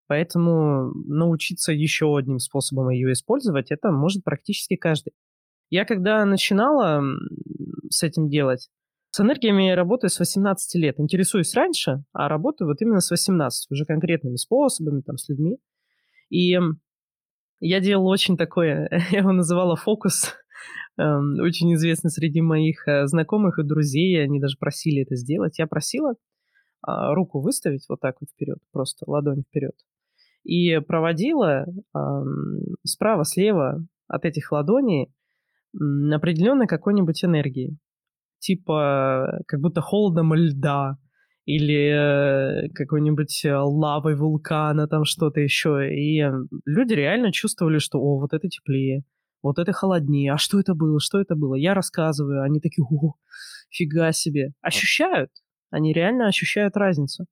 Поэтому 0.08 0.94
научиться 1.06 1.74
еще 1.74 2.18
одним 2.18 2.40
способом 2.40 2.90
ее 2.90 3.12
использовать, 3.12 3.72
это 3.72 3.92
может 3.92 4.24
практически 4.24 4.76
каждый. 4.76 5.14
Я 5.70 5.84
когда 5.84 6.24
начинала 6.26 7.04
с 7.90 8.04
этим 8.04 8.30
делать, 8.30 8.70
с 9.12 9.20
энергиями 9.20 9.64
я 9.64 9.76
работаю 9.76 10.10
с 10.10 10.20
18 10.20 10.76
лет. 10.76 11.00
Интересуюсь 11.00 11.54
раньше, 11.56 12.04
а 12.14 12.30
работаю 12.30 12.70
вот 12.70 12.82
именно 12.82 13.02
с 13.02 13.12
18, 13.12 13.72
уже 13.72 13.86
конкретными 13.86 14.38
способами, 14.38 15.02
там, 15.02 15.18
с 15.18 15.28
людьми. 15.28 15.58
И 16.30 16.58
я 17.60 17.80
делала 17.80 18.10
очень 18.10 18.38
такое, 18.38 18.88
я 19.12 19.20
его 19.20 19.34
называла 19.34 19.76
фокус, 19.76 20.36
эм, 20.98 21.40
очень 21.42 21.74
известный 21.74 22.12
среди 22.12 22.42
моих 22.42 22.88
э, 22.88 23.08
знакомых 23.08 23.60
и 23.60 23.64
друзей, 23.64 24.24
они 24.24 24.40
даже 24.40 24.58
просили 24.58 25.02
это 25.02 25.16
сделать. 25.16 25.60
Я 25.60 25.68
просила 25.68 26.16
а, 26.82 27.14
руку 27.14 27.42
выставить 27.42 27.86
вот 27.90 28.00
так 28.00 28.18
вот 28.22 28.30
вперед, 28.30 28.60
просто 28.72 29.04
ладонь 29.10 29.44
вперед 29.50 29.74
и 30.48 30.80
проводила 30.80 31.66
э, 31.66 32.00
справа-слева 32.86 33.86
от 34.08 34.24
этих 34.24 34.52
ладоней 34.54 35.12
определенной 35.74 36.68
какой-нибудь 36.68 37.24
энергии. 37.26 37.78
Типа 38.40 39.42
как 39.46 39.60
будто 39.60 39.82
холодом 39.82 40.34
льда 40.34 40.98
или 41.44 42.66
э, 42.66 42.70
какой-нибудь 42.70 43.46
лавой 43.46 44.16
вулкана, 44.16 44.88
там 44.88 45.04
что-то 45.04 45.42
еще. 45.42 45.94
И 45.94 46.24
люди 46.66 46.94
реально 46.94 47.34
чувствовали, 47.34 47.80
что 47.80 48.00
о, 48.00 48.20
вот 48.20 48.32
это 48.34 48.48
теплее, 48.48 49.04
вот 49.44 49.60
это 49.60 49.74
холоднее. 49.74 50.32
А 50.32 50.38
что 50.38 50.62
это 50.62 50.76
было? 50.76 51.02
Что 51.02 51.20
это 51.20 51.36
было? 51.36 51.56
Я 51.56 51.74
рассказываю, 51.74 52.44
они 52.44 52.62
такие, 52.62 52.86
о, 52.90 53.16
фига 53.70 54.14
себе. 54.14 54.54
Ощущают. 54.62 55.30
Они 55.72 55.92
реально 55.92 56.28
ощущают 56.28 56.78
разницу. 56.78 57.26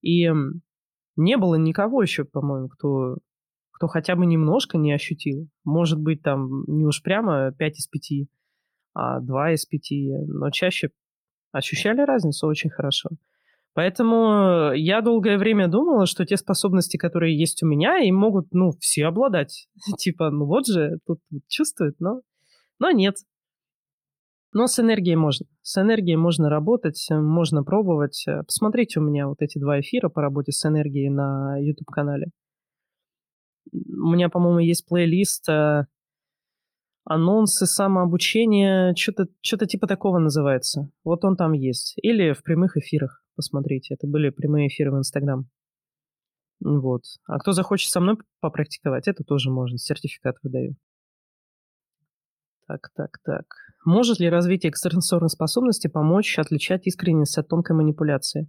И 0.00 0.30
не 1.16 1.36
было 1.36 1.54
никого 1.56 2.02
еще, 2.02 2.24
по-моему, 2.24 2.68
кто, 2.68 3.16
кто 3.72 3.88
хотя 3.88 4.16
бы 4.16 4.26
немножко 4.26 4.78
не 4.78 4.92
ощутил. 4.92 5.48
Может 5.64 6.00
быть, 6.00 6.22
там 6.22 6.64
не 6.66 6.86
уж 6.86 7.02
прямо 7.02 7.52
5 7.52 7.78
из 7.78 7.86
5, 7.86 8.28
а 8.94 9.20
2 9.20 9.52
из 9.52 9.66
5, 9.66 10.28
но 10.28 10.50
чаще 10.50 10.90
ощущали 11.52 12.00
разницу 12.02 12.46
очень 12.46 12.70
хорошо. 12.70 13.10
Поэтому 13.74 14.72
я 14.72 15.02
долгое 15.02 15.36
время 15.36 15.68
думала, 15.68 16.06
что 16.06 16.24
те 16.24 16.38
способности, 16.38 16.96
которые 16.96 17.38
есть 17.38 17.62
у 17.62 17.66
меня, 17.66 17.98
им 17.98 18.16
могут, 18.16 18.46
ну, 18.52 18.70
все 18.80 19.04
обладать. 19.04 19.68
типа, 19.98 20.30
ну 20.30 20.46
вот 20.46 20.66
же, 20.66 20.98
тут 21.06 21.18
чувствует, 21.48 21.96
но... 22.00 22.22
Но 22.78 22.90
нет, 22.90 23.16
но 24.56 24.68
с 24.68 24.80
энергией 24.80 25.16
можно. 25.16 25.46
С 25.60 25.78
энергией 25.78 26.16
можно 26.16 26.48
работать, 26.48 27.06
можно 27.10 27.62
пробовать. 27.62 28.24
Посмотрите 28.46 29.00
у 29.00 29.02
меня 29.02 29.28
вот 29.28 29.42
эти 29.42 29.58
два 29.58 29.80
эфира 29.80 30.08
по 30.08 30.22
работе 30.22 30.50
с 30.50 30.64
энергией 30.64 31.10
на 31.10 31.58
YouTube-канале. 31.58 32.28
У 33.70 34.08
меня, 34.08 34.30
по-моему, 34.30 34.60
есть 34.60 34.86
плейлист 34.88 35.46
э, 35.50 35.84
анонсы 37.04 37.66
самообучения, 37.66 38.94
что-то 38.94 39.26
что 39.42 39.66
типа 39.66 39.86
такого 39.86 40.18
называется. 40.18 40.88
Вот 41.04 41.26
он 41.26 41.36
там 41.36 41.52
есть. 41.52 41.92
Или 42.00 42.32
в 42.32 42.42
прямых 42.42 42.78
эфирах, 42.78 43.22
посмотрите. 43.34 43.92
Это 43.92 44.06
были 44.06 44.30
прямые 44.30 44.68
эфиры 44.68 44.90
в 44.90 44.96
Инстаграм. 44.96 45.50
Вот. 46.60 47.02
А 47.26 47.38
кто 47.40 47.52
захочет 47.52 47.90
со 47.90 48.00
мной 48.00 48.16
попрактиковать, 48.40 49.06
это 49.06 49.22
тоже 49.22 49.50
можно. 49.50 49.76
Сертификат 49.76 50.36
выдаю. 50.42 50.76
Так, 52.68 52.90
так, 52.96 53.18
так. 53.24 53.44
Может 53.84 54.18
ли 54.18 54.28
развитие 54.28 54.70
экстрасенсорной 54.70 55.28
способности 55.28 55.86
помочь 55.86 56.38
отличать 56.38 56.86
искренность 56.86 57.38
от 57.38 57.48
тонкой 57.48 57.76
манипуляции? 57.76 58.48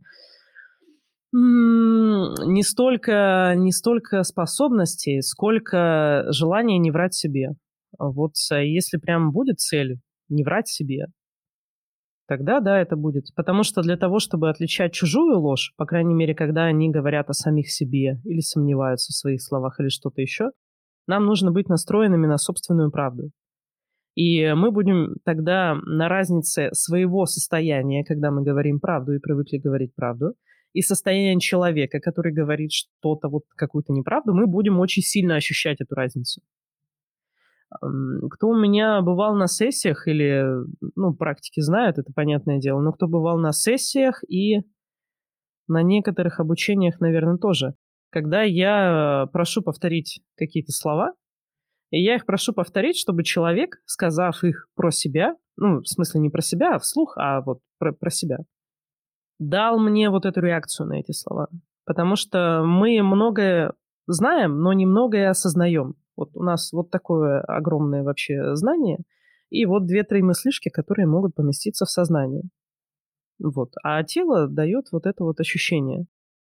Не 1.32 2.64
столько, 2.64 3.54
не 3.56 3.72
столько 3.72 4.24
способностей, 4.24 5.22
сколько 5.22 6.26
желания 6.30 6.80
не 6.80 6.90
врать 6.90 7.14
себе. 7.14 7.52
Вот 8.00 8.34
а 8.52 8.62
если 8.62 8.98
прям 8.98 9.32
будет 9.32 9.60
цель 9.60 10.00
не 10.30 10.44
врать 10.44 10.68
себе, 10.68 11.08
тогда 12.28 12.60
да, 12.60 12.80
это 12.80 12.96
будет. 12.96 13.26
Потому 13.36 13.64
что 13.64 13.82
для 13.82 13.98
того, 13.98 14.20
чтобы 14.20 14.50
отличать 14.50 14.94
чужую 14.94 15.40
ложь, 15.40 15.74
по 15.78 15.86
крайней 15.86 16.16
мере, 16.16 16.34
когда 16.34 16.64
они 16.64 16.90
говорят 16.90 17.30
о 17.30 17.34
самих 17.34 17.70
себе 17.70 18.20
или 18.24 18.40
сомневаются 18.40 19.12
в 19.12 19.16
своих 19.16 19.42
словах 19.44 19.80
или 19.80 19.90
что-то 19.90 20.22
еще, 20.22 20.52
нам 21.06 21.26
нужно 21.26 21.52
быть 21.52 21.70
настроенными 21.70 22.26
на 22.26 22.38
собственную 22.38 22.90
правду. 22.90 23.32
И 24.18 24.52
мы 24.54 24.72
будем 24.72 25.18
тогда 25.26 25.76
на 25.86 26.10
разнице 26.10 26.70
своего 26.72 27.28
состояния, 27.28 28.04
когда 28.04 28.32
мы 28.32 28.42
говорим 28.42 28.80
правду 28.80 29.14
и 29.14 29.20
привыкли 29.20 29.60
говорить 29.60 29.94
правду, 29.94 30.34
и 30.74 30.82
состояние 30.82 31.40
человека, 31.40 32.00
который 32.00 32.34
говорит 32.34 32.72
что-то, 32.72 33.30
вот 33.30 33.44
какую-то 33.56 33.94
неправду, 33.94 34.34
мы 34.34 34.48
будем 34.48 34.80
очень 34.80 35.04
сильно 35.04 35.36
ощущать 35.36 35.82
эту 35.82 35.94
разницу. 35.94 36.42
Кто 37.70 38.48
у 38.48 38.58
меня 38.58 39.02
бывал 39.04 39.36
на 39.36 39.46
сессиях 39.46 40.08
или, 40.08 40.44
ну, 40.96 41.14
практики 41.14 41.60
знают, 41.60 42.00
это 42.00 42.12
понятное 42.12 42.58
дело, 42.58 42.82
но 42.82 42.94
кто 42.94 43.08
бывал 43.08 43.38
на 43.38 43.52
сессиях 43.52 44.24
и 44.28 44.62
на 45.68 45.84
некоторых 45.84 46.40
обучениях, 46.40 47.00
наверное, 47.00 47.38
тоже. 47.38 47.76
Когда 48.10 48.42
я 48.42 49.28
прошу 49.32 49.62
повторить 49.62 50.22
какие-то 50.38 50.72
слова, 50.72 51.14
и 51.90 52.02
я 52.02 52.16
их 52.16 52.26
прошу 52.26 52.54
повторить, 52.54 52.98
чтобы 52.98 53.24
человек, 53.24 53.78
сказав 53.86 54.44
их 54.44 54.68
про 54.76 54.92
себя, 54.92 55.36
ну, 55.56 55.80
в 55.80 55.88
смысле 55.88 56.22
не 56.22 56.30
про 56.30 56.42
себя, 56.42 56.76
а 56.76 56.80
вслух, 56.80 57.18
а 57.18 57.42
вот 57.42 57.60
про, 57.80 57.94
про 57.94 58.10
себя, 58.10 58.38
дал 59.40 59.80
мне 59.80 60.10
вот 60.10 60.26
эту 60.26 60.42
реакцию 60.42 60.88
на 60.88 61.00
эти 61.00 61.12
слова. 61.12 61.48
Потому 61.86 62.16
что 62.16 62.64
мы 62.66 63.02
многое 63.02 63.74
знаем, 64.08 64.60
но 64.60 64.74
немногое 64.74 65.30
осознаем. 65.30 65.96
Вот 66.16 66.32
у 66.34 66.44
нас 66.44 66.74
вот 66.74 66.90
такое 66.90 67.42
огромное 67.42 68.04
вообще 68.04 68.56
знание, 68.56 69.00
и 69.50 69.66
вот 69.66 69.86
две-три 69.86 70.22
мыслишки, 70.22 70.70
которые 70.70 71.08
могут 71.08 71.36
поместиться 71.36 71.86
в 71.86 71.90
сознание. 71.90 72.44
Вот. 73.40 73.74
А 73.84 74.04
тело 74.04 74.48
дает 74.48 74.88
вот 74.92 75.06
это 75.06 75.24
вот 75.24 75.40
ощущение. 75.40 76.08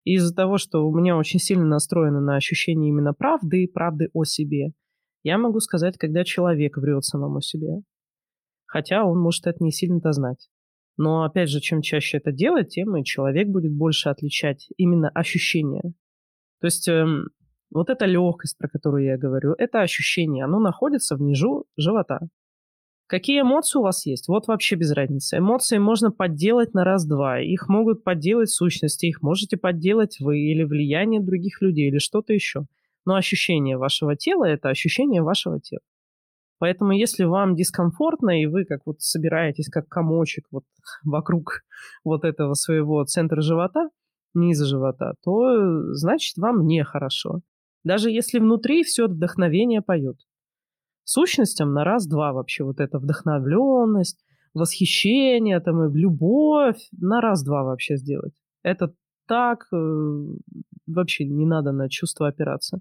И 0.04 0.16
из-за 0.16 0.36
того, 0.36 0.58
что 0.58 0.86
у 0.86 0.94
меня 0.96 1.18
очень 1.18 1.40
сильно 1.40 1.66
настроено 1.66 2.20
на 2.20 2.36
ощущение 2.36 2.90
именно 2.90 3.14
правды 3.14 3.70
правды 3.74 4.10
о 4.14 4.26
себе, 4.26 4.74
я 5.24 5.38
могу 5.38 5.60
сказать, 5.60 5.98
когда 5.98 6.24
человек 6.24 6.78
врет 6.78 7.04
самому 7.04 7.42
себе. 7.42 7.82
Хотя 8.66 9.06
он 9.06 9.20
может 9.20 9.48
это 9.48 9.64
не 9.64 9.72
сильно-то 9.72 10.12
знать. 10.12 10.50
Но, 10.98 11.24
опять 11.24 11.50
же, 11.50 11.60
чем 11.60 11.82
чаще 11.82 12.18
это 12.18 12.32
делать, 12.32 12.70
тем 12.70 12.96
и 12.96 13.04
человек 13.04 13.48
будет 13.48 13.72
больше 13.72 14.10
отличать 14.10 14.70
именно 14.78 15.10
ощущения. 15.10 15.94
То 16.60 16.68
есть 16.68 16.88
эм, 16.88 17.30
вот 17.72 17.90
эта 17.90 18.06
легкость, 18.06 18.58
про 18.58 18.68
которую 18.68 19.06
я 19.06 19.18
говорю, 19.18 19.54
это 19.58 19.82
ощущение, 19.82 20.46
оно 20.46 20.60
находится 20.60 21.16
внизу 21.16 21.66
живота. 21.78 22.20
Какие 23.08 23.42
эмоции 23.42 23.80
у 23.80 23.84
вас 23.84 24.06
есть? 24.06 24.28
Вот 24.28 24.48
вообще 24.48 24.76
без 24.76 24.92
разницы. 24.92 25.38
Эмоции 25.38 25.78
можно 25.78 26.12
подделать 26.12 26.74
на 26.74 26.84
раз-два. 26.84 27.42
Их 27.42 27.68
могут 27.68 28.04
подделать 28.04 28.50
сущности, 28.50 29.08
их 29.08 29.22
можете 29.22 29.58
подделать 29.58 30.20
вы 30.20 30.40
или 30.40 30.64
влияние 30.64 31.22
других 31.22 31.62
людей, 31.62 31.90
или 31.90 31.98
что-то 31.98 32.34
еще. 32.34 32.66
Но 33.06 33.16
ощущение 33.16 33.78
вашего 33.78 34.16
тела– 34.16 34.46
это 34.46 34.70
ощущение 34.70 35.22
вашего 35.22 35.60
тела. 35.60 35.82
Поэтому 36.60 36.94
если 36.94 37.26
вам 37.26 37.56
дискомфортно, 37.56 38.42
и 38.42 38.46
вы 38.46 38.64
как 38.64 38.86
вот 38.86 39.02
собираетесь 39.02 39.68
как 39.70 39.90
комочек 39.90 40.46
вот 40.52 40.64
вокруг 41.04 41.64
вот 42.06 42.24
этого 42.24 42.54
своего 42.54 43.04
центра 43.04 43.42
живота, 43.42 43.90
низа 44.34 44.66
живота, 44.66 45.14
то 45.24 45.94
значит 45.94 46.38
вам 46.38 46.66
нехорошо. 46.66 47.42
Даже 47.84 48.10
если 48.10 48.40
внутри 48.40 48.84
все 48.84 49.08
вдохновение 49.08 49.82
поет. 49.82 50.18
Сущностям 51.04 51.74
на 51.74 51.84
раз-два 51.84 52.32
вообще 52.32 52.64
вот 52.64 52.80
эта 52.80 52.98
вдохновленность, 52.98 54.24
восхищение, 54.54 55.60
там, 55.60 55.84
и 55.84 56.00
любовь 56.00 56.88
на 56.94 57.20
раз-два 57.20 57.64
вообще 57.64 57.98
сделать. 57.98 58.34
Это 58.64 58.94
так 59.28 59.68
э, 59.74 59.78
вообще 60.88 61.26
не 61.26 61.46
надо 61.46 61.72
на 61.74 61.90
чувство 61.90 62.30
опираться. 62.30 62.80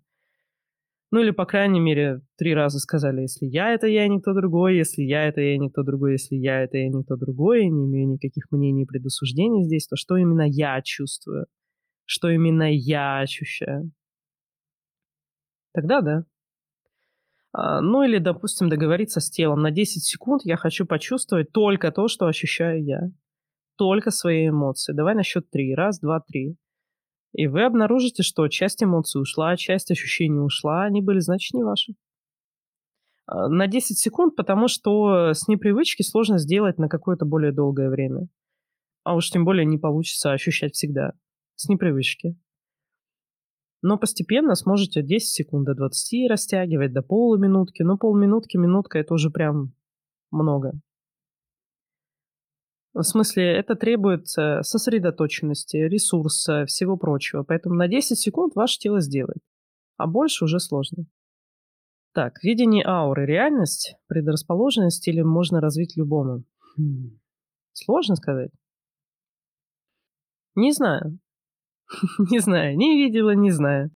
Ну 1.12 1.20
или, 1.20 1.31
по 1.31 1.44
крайней 1.44 1.79
мере, 1.79 2.22
три 2.38 2.55
раза 2.55 2.79
сказали, 2.79 3.20
если 3.20 3.44
я 3.44 3.75
это 3.75 3.87
я, 3.87 4.09
никто 4.09 4.33
другой, 4.33 4.79
если 4.79 5.03
я 5.03 5.29
это 5.29 5.42
я, 5.42 5.59
никто 5.59 5.83
другой, 5.83 6.12
если 6.12 6.37
я 6.37 6.62
это 6.62 6.79
я, 6.79 6.88
никто 6.88 7.16
другой, 7.16 7.66
не 7.66 7.85
имею 7.85 8.09
никаких 8.09 8.51
мнений 8.51 8.85
и 8.85 8.87
предосуждений 8.87 9.62
здесь, 9.64 9.87
то 9.87 9.94
что 9.94 10.16
именно 10.16 10.48
я 10.48 10.81
чувствую, 10.83 11.44
что 12.07 12.31
именно 12.31 12.66
я 12.72 13.20
ощущаю. 13.20 13.92
Тогда 15.75 16.01
да. 16.01 16.25
А, 17.53 17.83
ну 17.83 18.05
или, 18.05 18.16
допустим, 18.16 18.70
договориться 18.70 19.20
с 19.20 19.29
телом. 19.29 19.61
На 19.61 19.70
10 19.70 20.03
секунд 20.03 20.40
я 20.44 20.57
хочу 20.57 20.87
почувствовать 20.87 21.53
только 21.53 21.92
то, 21.92 22.09
что 22.09 22.27
ощущаю 22.27 22.83
я. 22.83 23.01
Только 23.77 24.11
свои 24.11 24.48
эмоции. 24.48 24.94
Давай 24.94 25.14
на 25.14 25.22
счет 25.22 25.51
три. 25.51 25.75
Раз, 25.75 26.01
два, 26.01 26.20
три. 26.20 26.57
И 27.35 27.47
вы 27.47 27.64
обнаружите, 27.64 28.23
что 28.23 28.47
часть 28.49 28.83
эмоций 28.83 29.21
ушла, 29.21 29.57
часть 29.57 29.90
ощущений 29.90 30.40
ушла, 30.40 30.85
они 30.85 31.01
были, 31.01 31.18
значит, 31.21 31.55
не 31.55 31.62
ваши. 31.62 31.95
А, 33.27 33.49
на 33.49 33.66
10 33.66 33.99
секунд, 33.99 34.37
потому 34.37 34.68
что 34.68 35.33
с 35.33 35.49
непривычки 35.49 36.03
сложно 36.03 36.38
сделать 36.38 36.79
на 36.79 36.88
какое-то 36.88 37.25
более 37.25 37.53
долгое 37.53 37.88
время. 37.88 38.29
А 39.05 39.14
уж 39.14 39.31
тем 39.31 39.45
более 39.45 39.64
не 39.64 39.79
получится 39.79 40.33
ощущать 40.33 40.75
всегда. 40.75 41.12
С 41.57 41.68
непривычки. 41.68 42.37
Но 43.83 43.99
постепенно 43.99 44.55
сможете 44.55 45.03
10 45.03 45.29
секунд 45.29 45.66
до 45.66 45.75
20 45.75 46.31
растягивать, 46.31 46.92
до 46.92 47.03
полуминутки. 47.03 47.83
Но 47.83 47.97
полминутки, 47.97 48.57
минутка– 48.57 48.99
это 49.01 49.14
уже 49.14 49.31
прям 49.31 49.75
много. 50.31 50.73
В 52.95 53.03
смысле, 53.03 53.57
это 53.57 53.75
требует 53.75 54.29
сосредоточенности, 54.29 55.77
ресурса, 55.79 56.67
всего 56.67 56.97
прочего. 56.97 57.43
Поэтому 57.43 57.75
на 57.75 57.89
10 57.89 58.19
секунд 58.19 58.55
ваше 58.55 58.79
тело 58.79 59.01
сделает. 59.01 59.43
А 59.97 60.07
больше 60.07 60.45
уже 60.45 60.61
сложно. 60.61 61.07
Так, 62.13 62.43
видение 62.43 62.85
ауры. 62.87 63.25
Реальность, 63.25 63.97
предрасположенность 64.09 65.09
или 65.09 65.23
можно 65.23 65.61
развить 65.61 65.97
любому? 65.97 66.45
Хм. 66.77 67.19
Сложно 67.73 68.17
сказать. 68.17 68.51
Не 70.55 70.73
знаю. 70.73 71.19
не 72.31 72.41
знаю. 72.41 72.77
Не 72.77 73.03
видела, 73.03 73.35
не 73.35 73.51
знаю. 73.51 73.91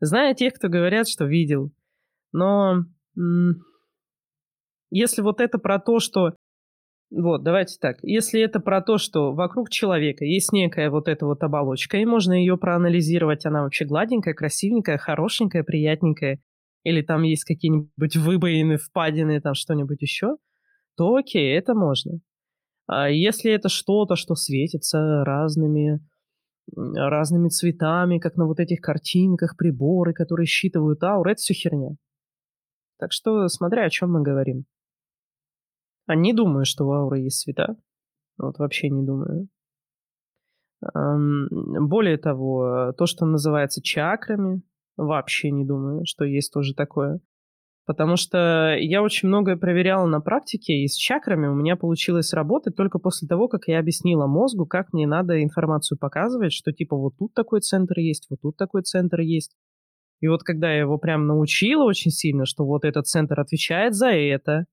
Знаю 0.00 0.34
тех, 0.34 0.54
кто 0.54 0.68
говорят, 0.68 1.08
что 1.08 1.26
видел. 1.26 1.70
Но 2.32 2.84
если 4.90 5.22
вот 5.22 5.40
это 5.40 5.58
про 5.58 5.78
то, 5.78 6.00
что 6.00 6.34
вот, 7.10 7.42
давайте 7.42 7.76
так. 7.80 7.98
Если 8.02 8.40
это 8.40 8.60
про 8.60 8.80
то, 8.82 8.96
что 8.98 9.32
вокруг 9.32 9.68
человека 9.68 10.24
есть 10.24 10.52
некая 10.52 10.90
вот 10.90 11.08
эта 11.08 11.26
вот 11.26 11.42
оболочка, 11.42 11.96
и 11.96 12.04
можно 12.04 12.32
ее 12.32 12.56
проанализировать, 12.56 13.44
она 13.46 13.62
вообще 13.62 13.84
гладенькая, 13.84 14.34
красивенькая, 14.34 14.96
хорошенькая, 14.96 15.64
приятненькая, 15.64 16.40
или 16.84 17.02
там 17.02 17.22
есть 17.22 17.44
какие-нибудь 17.44 18.16
выбоины, 18.16 18.76
впадины, 18.76 19.40
там 19.40 19.54
что-нибудь 19.54 20.00
еще, 20.00 20.36
то 20.96 21.16
окей, 21.16 21.56
это 21.56 21.74
можно. 21.74 22.20
А 22.86 23.08
если 23.08 23.52
это 23.52 23.68
что-то, 23.68 24.14
что 24.14 24.34
светится 24.36 25.24
разными, 25.24 26.00
разными 26.76 27.48
цветами, 27.48 28.18
как 28.18 28.36
на 28.36 28.46
вот 28.46 28.60
этих 28.60 28.80
картинках, 28.80 29.56
приборы, 29.56 30.12
которые 30.12 30.46
считывают 30.46 31.02
ауру, 31.02 31.30
это 31.30 31.40
все 31.40 31.54
херня. 31.54 31.96
Так 32.98 33.12
что 33.12 33.48
смотря 33.48 33.84
о 33.84 33.90
чем 33.90 34.12
мы 34.12 34.22
говорим. 34.22 34.64
А 36.10 36.16
не 36.16 36.32
думаю, 36.32 36.64
что 36.64 36.88
у 36.88 36.92
ауры 36.92 37.20
есть 37.20 37.40
цвета. 37.40 37.76
Вот 38.36 38.58
вообще 38.58 38.88
не 38.88 39.06
думаю. 39.06 39.46
Более 40.82 42.18
того, 42.18 42.92
то, 42.98 43.06
что 43.06 43.26
называется 43.26 43.80
чакрами, 43.80 44.62
вообще 44.96 45.52
не 45.52 45.64
думаю, 45.64 46.02
что 46.06 46.24
есть 46.24 46.52
тоже 46.52 46.74
такое. 46.74 47.20
Потому 47.86 48.16
что 48.16 48.74
я 48.76 49.04
очень 49.04 49.28
многое 49.28 49.56
проверяла 49.56 50.06
на 50.06 50.20
практике, 50.20 50.82
и 50.82 50.88
с 50.88 50.96
чакрами 50.96 51.46
у 51.46 51.54
меня 51.54 51.76
получилось 51.76 52.32
работать 52.32 52.74
только 52.74 52.98
после 52.98 53.28
того, 53.28 53.46
как 53.46 53.68
я 53.68 53.78
объяснила 53.78 54.26
мозгу, 54.26 54.66
как 54.66 54.92
мне 54.92 55.06
надо 55.06 55.40
информацию 55.44 55.96
показывать, 55.96 56.52
что 56.52 56.72
типа 56.72 56.96
вот 56.96 57.18
тут 57.20 57.34
такой 57.34 57.60
центр 57.60 58.00
есть, 58.00 58.26
вот 58.30 58.40
тут 58.40 58.56
такой 58.56 58.82
центр 58.82 59.20
есть. 59.20 59.54
И 60.18 60.26
вот 60.26 60.42
когда 60.42 60.72
я 60.72 60.80
его 60.80 60.98
прям 60.98 61.28
научила 61.28 61.84
очень 61.84 62.10
сильно, 62.10 62.46
что 62.46 62.64
вот 62.66 62.84
этот 62.84 63.06
центр 63.06 63.38
отвечает 63.38 63.94
за 63.94 64.08
это, 64.08 64.64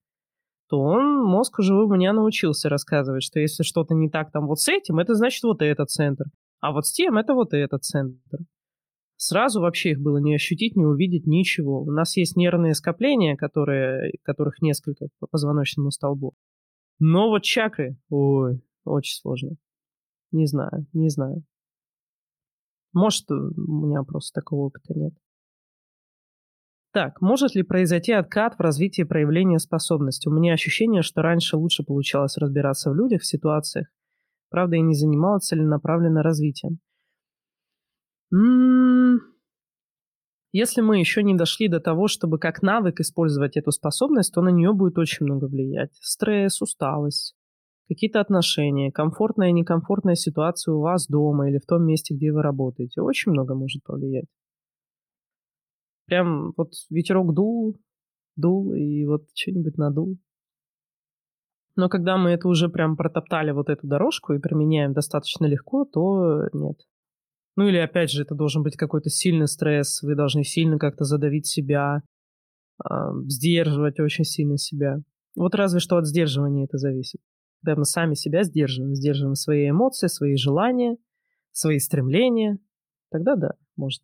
то 0.70 0.80
он, 0.80 1.24
мозг 1.24 1.60
уже 1.60 1.74
у 1.74 1.88
меня 1.88 2.14
научился 2.14 2.70
рассказывать, 2.70 3.24
что 3.24 3.40
если 3.40 3.64
что-то 3.64 3.94
не 3.94 4.10
так 4.10 4.32
там 4.32 4.48
вот 4.48 4.60
с 4.60 4.68
этим, 4.68 5.00
это 5.00 5.14
значит 5.16 5.44
вот 5.44 5.62
этот 5.62 5.90
центр. 5.90 6.26
А 6.60 6.72
вот 6.72 6.86
с 6.86 6.92
тем 6.92 7.18
это 7.18 7.34
вот 7.34 7.54
этот 7.54 7.84
центр. 7.84 8.40
Сразу 9.16 9.62
вообще 9.62 9.92
их 9.92 10.00
было 10.00 10.18
не 10.18 10.36
ощутить, 10.36 10.76
не 10.76 10.86
увидеть, 10.86 11.26
ничего. 11.26 11.82
У 11.82 11.92
нас 11.92 12.18
есть 12.18 12.36
нервные 12.36 12.76
скопления, 12.76 13.36
которые, 13.36 14.12
которых 14.24 14.62
несколько 14.62 15.08
по 15.20 15.28
позвоночному 15.28 15.90
столбу. 15.90 16.34
Но 17.00 17.30
вот 17.30 17.44
чакры, 17.44 17.98
ой, 18.10 18.62
очень 18.84 19.20
сложно. 19.20 19.52
Не 20.32 20.46
знаю, 20.46 20.86
не 20.94 21.10
знаю. 21.10 21.44
Может, 22.94 23.30
у 23.32 23.88
меня 23.88 24.04
просто 24.04 24.40
такого 24.40 24.68
опыта 24.68 24.94
нет. 24.94 25.14
Так, 26.92 27.22
может 27.22 27.56
ли 27.56 27.64
произойти 27.64 28.12
откат 28.12 28.56
в 28.56 28.62
развитии 28.62 29.04
проявления 29.04 29.60
способности? 29.60 30.28
У 30.28 30.32
меня 30.32 30.54
ощущение, 30.54 31.02
что 31.02 31.22
раньше 31.22 31.56
лучше 31.58 31.84
получалось 31.84 32.38
разбираться 32.38 32.90
в 32.92 32.96
людях, 32.96 33.22
в 33.22 33.26
ситуациях. 33.26 33.88
Правда, 34.50 34.78
я 34.78 34.82
не 34.82 34.96
занималась 34.96 35.46
целенаправленно 35.48 36.24
развитием. 36.24 36.80
М-м-м. 38.34 39.20
Если 40.52 40.82
мы 40.82 41.00
еще 41.00 41.24
не 41.24 41.36
дошли 41.36 41.68
до 41.68 41.80
того, 41.80 42.08
чтобы 42.08 42.40
как 42.40 42.62
навык 42.62 43.00
использовать 43.00 43.58
эту 43.58 43.72
способность, 43.72 44.34
то 44.34 44.42
на 44.42 44.50
нее 44.50 44.74
будет 44.74 44.98
очень 44.98 45.26
много 45.26 45.46
влиять. 45.46 45.92
Стресс, 46.02 46.62
усталость, 46.62 47.36
какие-то 47.90 48.22
отношения, 48.22 48.92
комфортная 48.92 49.50
и 49.50 49.54
некомфортная 49.54 50.16
ситуация 50.16 50.74
у 50.74 50.82
вас 50.82 51.08
дома 51.08 51.50
или 51.50 51.60
в 51.60 51.66
том 51.66 51.86
месте, 51.86 52.16
где 52.16 52.32
вы 52.32 52.42
работаете. 52.42 53.02
Очень 53.02 53.34
много 53.34 53.56
может 53.56 53.84
повлиять. 53.84 54.28
Прям 56.08 56.54
вот 56.58 56.74
ветерок 56.90 57.34
дул, 57.34 57.78
дул 58.36 58.74
и 58.74 59.06
вот 59.06 59.28
что-нибудь 59.34 59.78
надул. 59.78 60.18
Но 61.76 61.90
когда 61.90 62.18
мы 62.18 62.32
это 62.32 62.48
уже 62.48 62.70
прям 62.70 62.98
протоптали 62.98 63.52
вот 63.52 63.70
эту 63.70 63.86
дорожку 63.88 64.34
и 64.34 64.40
применяем 64.40 64.94
достаточно 64.94 65.46
легко, 65.46 65.86
то 65.86 66.48
нет. 66.52 66.80
Ну 67.56 67.68
или 67.68 67.78
опять 67.78 68.12
же, 68.12 68.24
это 68.24 68.36
должен 68.36 68.64
быть 68.64 68.76
какой-то 68.76 69.10
сильный 69.10 69.48
стресс, 69.48 70.02
вы 70.02 70.16
должны 70.16 70.44
сильно 70.44 70.80
как-то 70.80 71.04
задавить 71.04 71.46
себя, 71.46 72.02
э, 72.84 72.94
сдерживать 73.28 74.00
очень 74.00 74.24
сильно 74.24 74.58
себя. 74.58 75.02
Вот 75.36 75.54
разве 75.56 75.80
что 75.80 75.98
от 75.98 76.08
сдерживания 76.08 76.66
это 76.66 76.78
зависит. 76.78 77.22
Когда 77.62 77.80
мы 77.80 77.86
сами 77.86 78.14
себя 78.16 78.44
сдерживаем, 78.44 78.96
сдерживаем 78.96 79.36
свои 79.36 79.70
эмоции, 79.70 80.08
свои 80.08 80.36
желания, 80.36 80.98
свои 81.52 81.80
стремления, 81.80 82.60
тогда 83.12 83.36
да, 83.36 83.52
может. 83.76 84.02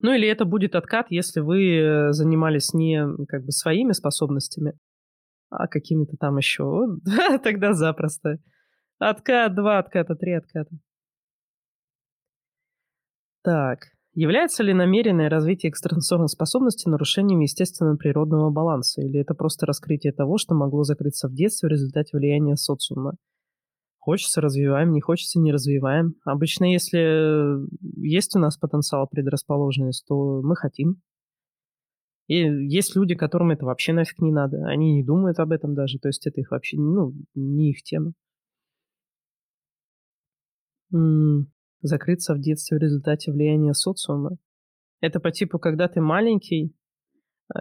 Ну 0.00 0.12
или 0.12 0.28
это 0.28 0.44
будет 0.44 0.74
откат, 0.74 1.06
если 1.10 1.40
вы 1.40 1.76
э, 1.76 2.12
занимались 2.12 2.72
не 2.72 3.04
как 3.26 3.44
бы 3.44 3.50
своими 3.50 3.92
способностями, 3.92 4.74
а 5.50 5.66
какими-то 5.66 6.16
там 6.16 6.36
еще. 6.36 6.86
Тогда 7.42 7.72
запросто. 7.72 8.38
Откат, 8.98 9.54
два 9.54 9.78
отката, 9.78 10.14
три 10.14 10.32
отката. 10.32 10.70
Так. 13.42 13.88
Является 14.14 14.64
ли 14.64 14.74
намеренное 14.74 15.30
развитие 15.30 15.70
экстрасенсорной 15.70 16.28
способности 16.28 16.88
нарушением 16.88 17.40
естественного 17.40 17.96
природного 17.96 18.50
баланса? 18.50 19.00
Или 19.00 19.20
это 19.20 19.34
просто 19.34 19.64
раскрытие 19.64 20.12
того, 20.12 20.38
что 20.38 20.54
могло 20.54 20.82
закрыться 20.82 21.28
в 21.28 21.34
детстве 21.34 21.68
в 21.68 21.72
результате 21.72 22.16
влияния 22.16 22.56
социума? 22.56 23.14
Хочется– 24.08 24.40
развиваем, 24.40 24.92
не 24.92 25.02
хочется– 25.02 25.38
не 25.40 25.52
развиваем. 25.52 26.14
Обычно, 26.24 26.64
если 26.64 27.58
есть 28.00 28.34
у 28.34 28.38
нас 28.38 28.56
потенциал, 28.56 29.06
предрасположенность, 29.06 30.06
то 30.08 30.40
мы 30.40 30.56
хотим. 30.56 31.02
И 32.26 32.36
есть 32.36 32.96
люди, 32.96 33.14
которым 33.14 33.50
это 33.50 33.66
вообще 33.66 33.92
нафиг 33.92 34.18
не 34.20 34.32
надо. 34.32 34.64
Они 34.64 34.94
не 34.94 35.04
думают 35.04 35.38
об 35.40 35.52
этом 35.52 35.74
даже. 35.74 35.98
То 35.98 36.08
есть 36.08 36.26
это 36.26 36.40
их 36.40 36.52
вообще, 36.52 36.78
ну, 36.78 37.12
не 37.34 37.72
их 37.72 37.82
тема. 37.82 38.14
Закрыться 41.82 42.32
в 42.32 42.40
детстве 42.40 42.78
в 42.78 42.80
результате 42.80 43.30
влияния 43.30 43.74
социума. 43.74 44.38
Это 45.02 45.20
по 45.20 45.30
типу, 45.32 45.58
когда 45.58 45.86
ты 45.86 46.00
маленький, 46.00 46.68
э, 46.68 46.70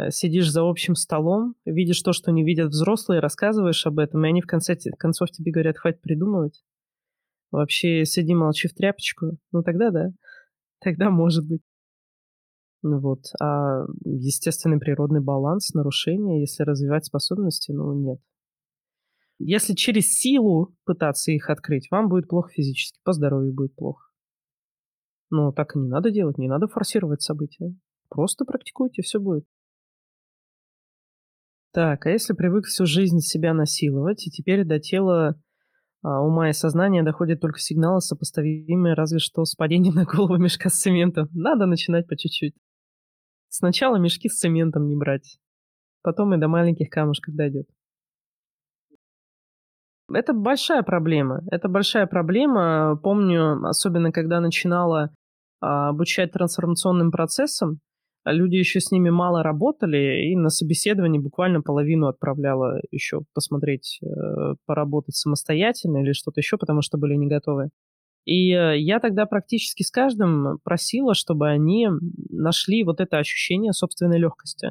сидишь 0.09 0.51
за 0.51 0.67
общим 0.67 0.95
столом, 0.95 1.55
видишь 1.65 2.01
то, 2.01 2.13
что 2.13 2.31
не 2.31 2.43
видят 2.43 2.69
взрослые, 2.69 3.21
рассказываешь 3.21 3.85
об 3.85 3.99
этом, 3.99 4.25
и 4.25 4.29
они 4.29 4.41
в 4.41 4.47
конце 4.47 4.75
концов 4.97 5.31
тебе 5.31 5.51
говорят, 5.51 5.77
хватит 5.77 6.01
придумывать. 6.01 6.63
Вообще 7.51 8.05
сиди, 8.05 8.33
молчи 8.33 8.67
в 8.67 8.73
тряпочку. 8.73 9.37
Ну 9.51 9.63
тогда 9.63 9.91
да. 9.91 10.09
Тогда 10.79 11.09
может 11.09 11.47
быть. 11.47 11.61
Ну 12.83 12.99
вот. 12.99 13.25
А 13.41 13.85
естественный 14.03 14.79
природный 14.79 15.21
баланс, 15.21 15.73
нарушение, 15.73 16.41
если 16.41 16.63
развивать 16.63 17.05
способности, 17.05 17.71
ну 17.71 17.93
нет. 17.93 18.19
Если 19.39 19.73
через 19.73 20.13
силу 20.13 20.75
пытаться 20.83 21.31
их 21.31 21.49
открыть, 21.49 21.87
вам 21.91 22.09
будет 22.09 22.27
плохо 22.27 22.49
физически, 22.51 22.99
по 23.03 23.13
здоровью 23.13 23.53
будет 23.53 23.75
плохо. 23.75 24.09
Ну, 25.29 25.51
так 25.51 25.75
и 25.75 25.79
не 25.79 25.87
надо 25.87 26.09
делать, 26.09 26.37
не 26.37 26.47
надо 26.47 26.67
форсировать 26.67 27.21
события. 27.21 27.75
Просто 28.09 28.45
практикуйте, 28.45 29.01
все 29.01 29.19
будет. 29.19 29.45
Так, 31.77 32.07
а 32.07 32.09
если 32.09 32.33
привык 32.33 32.65
всю 32.65 32.87
жизнь 32.87 33.19
себя 33.19 33.53
насиловать, 33.53 34.25
и 34.25 34.31
теперь 34.31 34.65
до 34.65 34.79
тела 34.79 35.39
а, 36.01 36.23
ума 36.23 36.49
и 36.49 36.53
сознания 36.53 37.03
доходят 37.03 37.39
только 37.39 37.59
сигналы, 37.59 38.01
сопоставимые 38.01 38.95
разве 38.95 39.19
что 39.19 39.45
с 39.45 39.53
падением 39.53 39.93
на 39.93 40.05
голову 40.05 40.37
мешка 40.37 40.69
с 40.69 40.79
цементом, 40.79 41.27
надо 41.35 41.67
начинать 41.67 42.07
по 42.07 42.17
чуть-чуть. 42.17 42.55
Сначала 43.49 43.97
мешки 43.97 44.27
с 44.27 44.39
цементом 44.39 44.87
не 44.87 44.95
брать, 44.95 45.37
потом 46.01 46.33
и 46.33 46.39
до 46.39 46.47
маленьких 46.47 46.89
камушков 46.89 47.35
дойдет. 47.35 47.67
Это 50.11 50.33
большая 50.33 50.81
проблема. 50.81 51.43
Это 51.51 51.69
большая 51.69 52.07
проблема. 52.07 52.99
Помню, 53.03 53.63
особенно 53.67 54.11
когда 54.11 54.39
начинала 54.39 55.11
а, 55.61 55.89
обучать 55.89 56.31
трансформационным 56.31 57.11
процессам, 57.11 57.81
люди 58.31 58.55
еще 58.55 58.79
с 58.79 58.91
ними 58.91 59.09
мало 59.09 59.43
работали, 59.43 60.31
и 60.31 60.35
на 60.35 60.49
собеседовании 60.49 61.19
буквально 61.19 61.61
половину 61.61 62.07
отправляла 62.07 62.79
еще 62.91 63.21
посмотреть, 63.33 63.99
э, 64.01 64.55
поработать 64.65 65.15
самостоятельно 65.15 66.03
или 66.03 66.13
что-то 66.13 66.39
еще, 66.39 66.57
потому 66.57 66.81
что 66.81 66.97
были 66.97 67.15
не 67.15 67.27
готовы. 67.27 67.69
И 68.25 68.51
э, 68.51 68.77
я 68.79 68.99
тогда 68.99 69.25
практически 69.25 69.83
с 69.83 69.91
каждым 69.91 70.59
просила, 70.63 71.13
чтобы 71.13 71.47
они 71.47 71.87
нашли 72.29 72.83
вот 72.83 72.99
это 72.99 73.19
ощущение 73.19 73.71
собственной 73.71 74.19
легкости. 74.19 74.69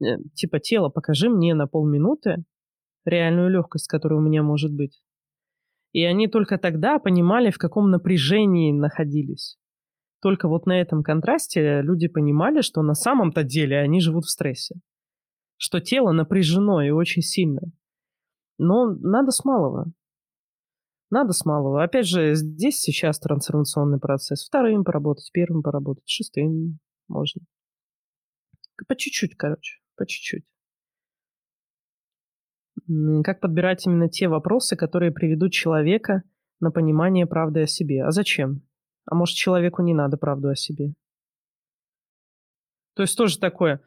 Э, 0.00 0.18
типа, 0.34 0.60
тело, 0.60 0.88
покажи 0.88 1.28
мне 1.28 1.54
на 1.54 1.66
полминуты, 1.66 2.44
реальную 3.04 3.50
легкость, 3.50 3.88
которая 3.88 4.20
у 4.20 4.22
меня 4.22 4.42
может 4.42 4.72
быть. 4.72 5.00
И 5.92 6.04
они 6.04 6.28
только 6.28 6.58
тогда 6.58 6.98
понимали, 6.98 7.50
в 7.50 7.58
каком 7.58 7.90
напряжении 7.90 8.72
находились. 8.72 9.56
Только 10.26 10.48
вот 10.48 10.66
на 10.66 10.80
этом 10.80 11.04
контрасте 11.04 11.82
люди 11.82 12.08
понимали, 12.08 12.60
что 12.60 12.82
на 12.82 12.94
самом-то 12.94 13.44
деле 13.44 13.78
они 13.78 14.00
живут 14.00 14.24
в 14.24 14.30
стрессе. 14.30 14.74
Что 15.56 15.78
тело 15.80 16.10
напряжено 16.10 16.82
и 16.82 16.90
очень 16.90 17.22
сильно. 17.22 17.60
Но 18.58 18.86
надо 18.86 19.30
с 19.30 19.44
малого. 19.44 19.92
Надо 21.10 21.32
с 21.32 21.44
малого. 21.44 21.84
Опять 21.84 22.08
же, 22.08 22.34
здесь 22.34 22.80
сейчас 22.80 23.20
трансформационный 23.20 24.00
процесс. 24.00 24.44
Вторым 24.44 24.82
поработать, 24.82 25.30
первым 25.32 25.62
поработать, 25.62 26.08
шестым 26.08 26.80
можно. 27.06 27.42
По 28.88 28.96
чуть-чуть, 28.96 29.36
короче, 29.36 29.78
по 29.94 30.06
чуть-чуть. 30.06 30.44
Как 33.22 33.38
подбирать 33.38 33.86
именно 33.86 34.08
те 34.08 34.26
вопросы, 34.26 34.74
которые 34.74 35.12
приведут 35.12 35.52
человека 35.52 36.24
на 36.58 36.72
понимание 36.72 37.28
правды 37.28 37.62
о 37.62 37.66
себе? 37.68 38.02
А 38.02 38.10
зачем? 38.10 38.65
А 39.06 39.14
может, 39.14 39.36
человеку 39.36 39.82
не 39.82 39.94
надо 39.94 40.16
правду 40.16 40.48
о 40.48 40.56
себе? 40.56 40.92
То 42.94 43.02
есть 43.02 43.16
тоже 43.16 43.38
такое. 43.38 43.80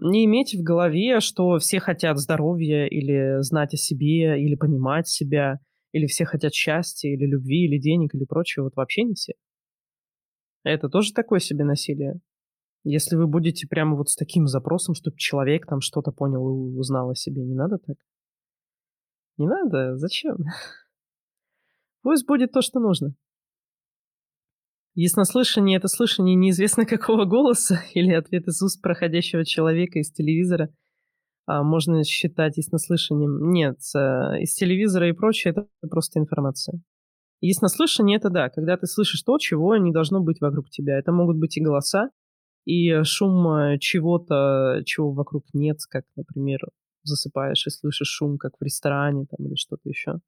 Не 0.00 0.24
иметь 0.24 0.54
в 0.54 0.62
голове, 0.62 1.20
что 1.20 1.58
все 1.58 1.80
хотят 1.80 2.18
здоровья 2.18 2.86
или 2.86 3.42
знать 3.42 3.74
о 3.74 3.76
себе, 3.76 4.42
или 4.42 4.54
понимать 4.54 5.08
себя, 5.08 5.58
или 5.92 6.06
все 6.06 6.24
хотят 6.24 6.54
счастья, 6.54 7.08
или 7.08 7.26
любви, 7.26 7.66
или 7.66 7.78
денег, 7.78 8.14
или 8.14 8.24
прочего. 8.24 8.64
Вот 8.64 8.76
вообще 8.76 9.02
не 9.02 9.14
все. 9.14 9.34
Это 10.64 10.88
тоже 10.88 11.12
такое 11.12 11.40
себе 11.40 11.64
насилие. 11.64 12.20
Если 12.84 13.16
вы 13.16 13.26
будете 13.26 13.66
прямо 13.66 13.96
вот 13.96 14.08
с 14.08 14.16
таким 14.16 14.46
запросом, 14.46 14.94
чтобы 14.94 15.16
человек 15.16 15.66
там 15.66 15.80
что-то 15.80 16.12
понял 16.12 16.40
и 16.48 16.78
узнал 16.78 17.10
о 17.10 17.14
себе, 17.14 17.42
не 17.42 17.54
надо 17.54 17.78
так. 17.78 17.96
Не 19.36 19.46
надо? 19.46 19.96
Зачем? 19.96 20.36
Пусть 22.02 22.26
будет 22.26 22.52
то, 22.52 22.62
что 22.62 22.80
нужно. 22.80 23.14
Яснослышание— 25.00 25.76
это 25.78 25.86
слышание 25.86 26.34
неизвестно 26.34 26.84
какого 26.86 27.24
голоса 27.24 27.84
или 27.94 28.12
ответ 28.12 28.48
из 28.48 28.60
уст 28.60 28.82
проходящего 28.82 29.44
человека 29.44 30.00
из 30.00 30.10
телевизора 30.10 30.70
а, 31.46 31.62
можно 31.62 32.02
считать 32.02 32.56
яснослышанием. 32.56 33.52
Нет, 33.52 33.76
э, 33.94 34.40
из 34.40 34.54
телевизора 34.54 35.08
и 35.08 35.12
прочее 35.12 35.52
это 35.52 35.68
просто 35.88 36.18
информация. 36.18 36.82
Яснослышание— 37.40 38.16
это 38.18 38.28
да, 38.28 38.48
когда 38.48 38.76
ты 38.76 38.88
слышишь 38.88 39.22
то, 39.22 39.38
чего 39.38 39.76
не 39.76 39.92
должно 39.92 40.20
быть 40.20 40.40
вокруг 40.40 40.68
тебя. 40.68 40.98
Это 40.98 41.12
могут 41.12 41.36
быть 41.36 41.56
и 41.56 41.62
голоса, 41.62 42.10
и 42.64 43.04
шум 43.04 43.46
э, 43.52 43.78
чего-то, 43.78 44.82
чего 44.84 45.12
вокруг 45.12 45.44
нет, 45.52 45.78
как, 45.88 46.06
например, 46.16 46.58
засыпаешь 47.04 47.64
и 47.68 47.70
слышишь 47.70 48.08
шум, 48.08 48.36
как 48.36 48.54
в 48.58 48.64
ресторане 48.64 49.26
там, 49.30 49.46
или 49.46 49.54
что-то 49.54 49.88
еще. 49.88 50.18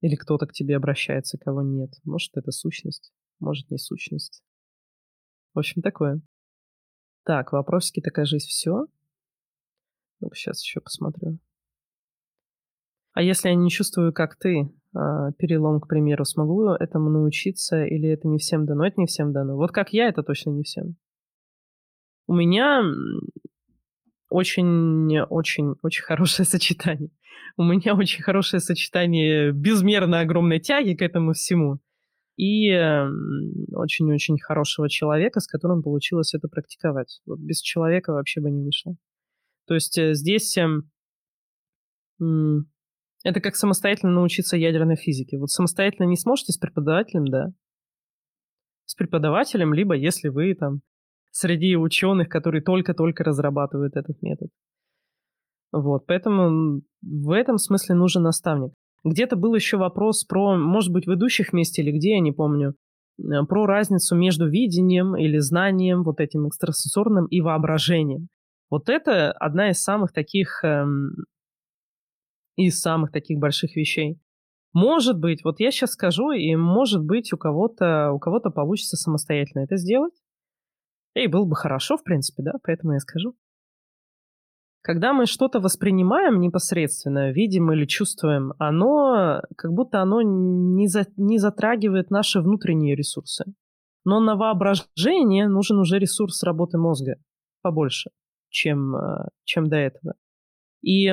Или 0.00 0.16
кто-то 0.16 0.46
к 0.46 0.52
тебе 0.52 0.76
обращается, 0.76 1.38
кого 1.38 1.62
нет. 1.62 1.92
Может, 2.04 2.36
это 2.36 2.50
сущность. 2.52 3.12
может, 3.38 3.70
не 3.70 3.78
сущность. 3.78 4.42
В 5.54 5.58
общем, 5.58 5.82
такое. 5.82 6.20
Так, 7.24 7.52
вопросики-то, 7.52 8.10
кажись, 8.10 8.44
все. 8.44 8.86
Ну-ка, 10.20 10.34
сейчас 10.36 10.62
еще 10.62 10.80
посмотрю. 10.80 11.38
А 13.12 13.22
если 13.22 13.48
я 13.48 13.54
не 13.54 13.70
чувствую, 13.70 14.12
как 14.12 14.36
ты, 14.36 14.70
а, 14.94 15.32
перелом, 15.32 15.80
к 15.80 15.88
примеру, 15.88 16.24
смогу 16.24 16.68
этому 16.68 17.10
научиться 17.10 17.84
или 17.84 18.08
это 18.08 18.28
не 18.28 18.38
всем 18.38 18.66
дано? 18.66 18.86
Это 18.86 19.00
не 19.00 19.06
всем 19.06 19.32
дано. 19.32 19.56
Вот 19.56 19.72
как 19.72 19.92
я, 19.92 20.08
это 20.08 20.22
точно 20.22 20.50
не 20.50 20.62
всем. 20.62 20.96
У 22.26 22.34
меня 22.34 22.82
очень-очень-очень 24.28 26.04
хорошее 26.04 26.46
сочетание. 26.46 27.10
У 27.56 27.62
меня 27.62 27.94
очень 27.96 28.22
хорошее 28.22 28.60
сочетание 28.60 29.52
безмерно 29.52 30.20
огромной 30.20 30.60
тяги 30.60 30.94
к 30.94 31.02
этому 31.02 31.32
всему 31.32 31.80
и 32.36 32.70
очень-очень 33.72 34.38
хорошего 34.38 34.88
человека, 34.88 35.40
с 35.40 35.46
которым 35.46 35.82
получилось 35.82 36.32
это 36.32 36.48
практиковать. 36.48 37.20
Вот 37.26 37.38
без 37.38 37.60
человека 37.60 38.12
вообще 38.12 38.40
бы 38.40 38.50
не 38.50 38.64
вышло. 38.64 38.96
То 39.66 39.74
есть 39.74 39.98
э, 39.98 40.14
здесь 40.14 40.56
эм, 40.56 40.90
это 43.22 43.40
как 43.40 43.56
самостоятельно 43.56 44.12
научиться 44.12 44.56
ядерной 44.56 44.96
физике. 44.96 45.38
Вот 45.38 45.50
самостоятельно 45.50 46.06
не 46.06 46.16
сможете 46.16 46.52
с 46.52 46.58
преподавателем, 46.58 47.26
да. 47.26 47.48
С 48.86 48.94
преподавателем, 48.94 49.74
либо 49.74 49.94
если 49.94 50.28
вы 50.28 50.54
там 50.54 50.80
среди 51.30 51.76
ученых, 51.76 52.28
которые 52.28 52.62
только-только 52.62 53.22
разрабатывают 53.22 53.96
этот 53.96 54.20
метод. 54.22 54.48
Вот, 55.72 56.06
поэтому 56.06 56.82
в 57.02 57.30
этом 57.30 57.58
смысле 57.58 57.94
нужен 57.94 58.22
наставник. 58.22 58.72
Где-то 59.04 59.36
был 59.36 59.54
еще 59.54 59.76
вопрос 59.76 60.24
про, 60.24 60.56
может 60.56 60.92
быть, 60.92 61.06
в 61.06 61.14
идущих 61.14 61.52
вместе 61.52 61.82
или 61.82 61.92
где, 61.92 62.12
я 62.12 62.20
не 62.20 62.32
помню, 62.32 62.74
э, 63.18 63.22
про 63.48 63.66
разницу 63.66 64.16
между 64.16 64.48
видением 64.48 65.16
или 65.16 65.38
знанием, 65.38 66.02
вот 66.02 66.20
этим 66.20 66.48
экстрасенсорным, 66.48 67.26
и 67.26 67.40
воображением. 67.40 68.28
Вот 68.68 68.88
это 68.88 69.32
одна 69.32 69.70
из 69.70 69.80
самых 69.82 70.12
таких, 70.12 70.62
эм, 70.64 71.12
из 72.56 72.80
самых 72.80 73.10
таких 73.10 73.38
больших 73.38 73.74
вещей. 73.74 74.20
Может 74.72 75.18
быть, 75.18 75.42
вот 75.44 75.58
я 75.60 75.70
сейчас 75.70 75.92
скажу, 75.92 76.30
и 76.30 76.54
может 76.54 77.02
быть 77.02 77.32
у 77.32 77.36
кого-то, 77.36 78.12
у 78.12 78.18
кого-то 78.18 78.50
получится 78.50 78.96
самостоятельно 78.96 79.64
это 79.64 79.76
сделать. 79.76 80.14
И 81.14 81.26
было 81.26 81.44
бы 81.44 81.56
хорошо, 81.56 81.96
в 81.96 82.04
принципе, 82.04 82.42
да, 82.44 82.52
поэтому 82.62 82.92
я 82.92 83.00
скажу. 83.00 83.34
Когда 84.82 85.12
мы 85.12 85.26
что-то 85.26 85.60
воспринимаем 85.60 86.40
непосредственно, 86.40 87.32
видим 87.32 87.70
или 87.72 87.84
чувствуем, 87.84 88.54
оно 88.58 89.42
как 89.56 89.72
будто 89.72 90.00
оно 90.00 90.22
не, 90.22 90.88
за, 90.88 91.06
не 91.16 91.38
затрагивает 91.38 92.10
наши 92.10 92.40
внутренние 92.40 92.96
ресурсы. 92.96 93.44
Но 94.04 94.20
на 94.20 94.36
воображение 94.36 95.48
нужен 95.48 95.78
уже 95.78 95.98
ресурс 95.98 96.42
работы 96.42 96.78
мозга 96.78 97.16
побольше, 97.60 98.10
чем, 98.48 98.96
э, 98.96 99.28
чем 99.44 99.68
до 99.68 99.76
этого. 99.76 100.14
И 100.80 101.12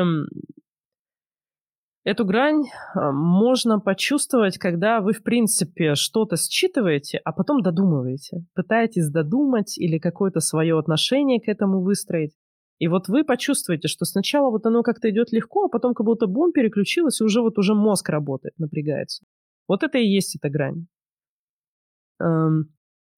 эту 2.06 2.24
грань 2.24 2.64
э, 2.64 3.12
можно 3.12 3.82
почувствовать, 3.82 4.58
когда 4.58 5.02
вы, 5.02 5.12
в 5.12 5.24
принципе, 5.24 5.96
что-то 5.96 6.38
считываете, 6.38 7.18
а 7.18 7.34
потом 7.34 7.62
додумываете. 7.62 8.46
Пытаетесь 8.56 9.10
додумать 9.10 9.78
или 9.78 10.00
какое-то 10.00 10.40
свое 10.40 10.80
отношение 10.80 11.42
к 11.42 11.50
этому 11.50 11.82
выстроить. 11.82 12.32
И 12.80 12.88
вот 12.88 13.08
вы 13.08 13.24
почувствуете, 13.24 13.88
что 13.88 14.06
сначала 14.06 14.52
вот 14.52 14.66
оно 14.66 14.84
как-то 14.84 15.10
идет 15.10 15.32
легко, 15.32 15.66
а 15.66 15.70
потом 15.70 15.94
как 15.94 16.06
будто 16.06 16.28
бум 16.28 16.52
переключилось, 16.52 17.22
и 17.22 17.24
уже 17.24 17.42
вот 17.42 17.58
уже 17.58 17.74
мозг 17.74 18.10
работает, 18.10 18.54
напрягается. 18.60 19.24
Вот 19.68 19.84
это 19.84 19.98
и 19.98 20.08
есть 20.08 20.36
эта 20.36 20.50
грань. 20.50 20.86
Эм, 22.22 22.70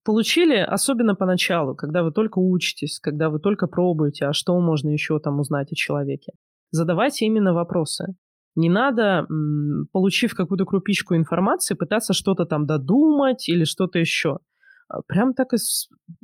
получили, 0.06 0.56
особенно 0.56 1.16
поначалу, 1.16 1.76
когда 1.76 2.04
вы 2.04 2.12
только 2.12 2.40
учитесь, 2.40 3.00
когда 3.00 3.30
вы 3.30 3.40
только 3.40 3.68
пробуете, 3.68 4.26
а 4.26 4.34
что 4.34 4.60
можно 4.60 4.90
еще 4.90 5.20
там 5.20 5.40
узнать 5.40 5.72
о 5.72 5.76
человеке. 5.76 6.34
Задавайте 6.72 7.26
именно 7.26 7.54
вопросы. 7.54 8.16
Не 8.56 8.70
надо, 8.70 9.28
получив 9.92 10.36
какую-то 10.36 10.66
крупичку 10.66 11.16
информации, 11.16 11.76
пытаться 11.76 12.14
что-то 12.14 12.46
там 12.46 12.66
додумать 12.66 13.48
или 13.48 13.64
что-то 13.64 14.00
еще. 14.00 14.40
А 14.88 15.02
прям 15.02 15.34
так 15.34 15.54
и... 15.54 15.58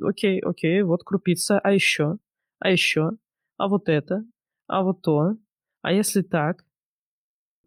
Окей, 0.02 0.40
окей, 0.40 0.82
вот 0.82 1.04
крупица, 1.04 1.58
а 1.58 1.72
еще? 1.72 2.16
А 2.58 2.70
еще? 2.70 3.12
А 3.56 3.68
вот 3.68 3.88
это, 3.88 4.24
а 4.66 4.82
вот 4.82 5.02
то, 5.02 5.36
а 5.82 5.92
если 5.92 6.22
так. 6.22 6.64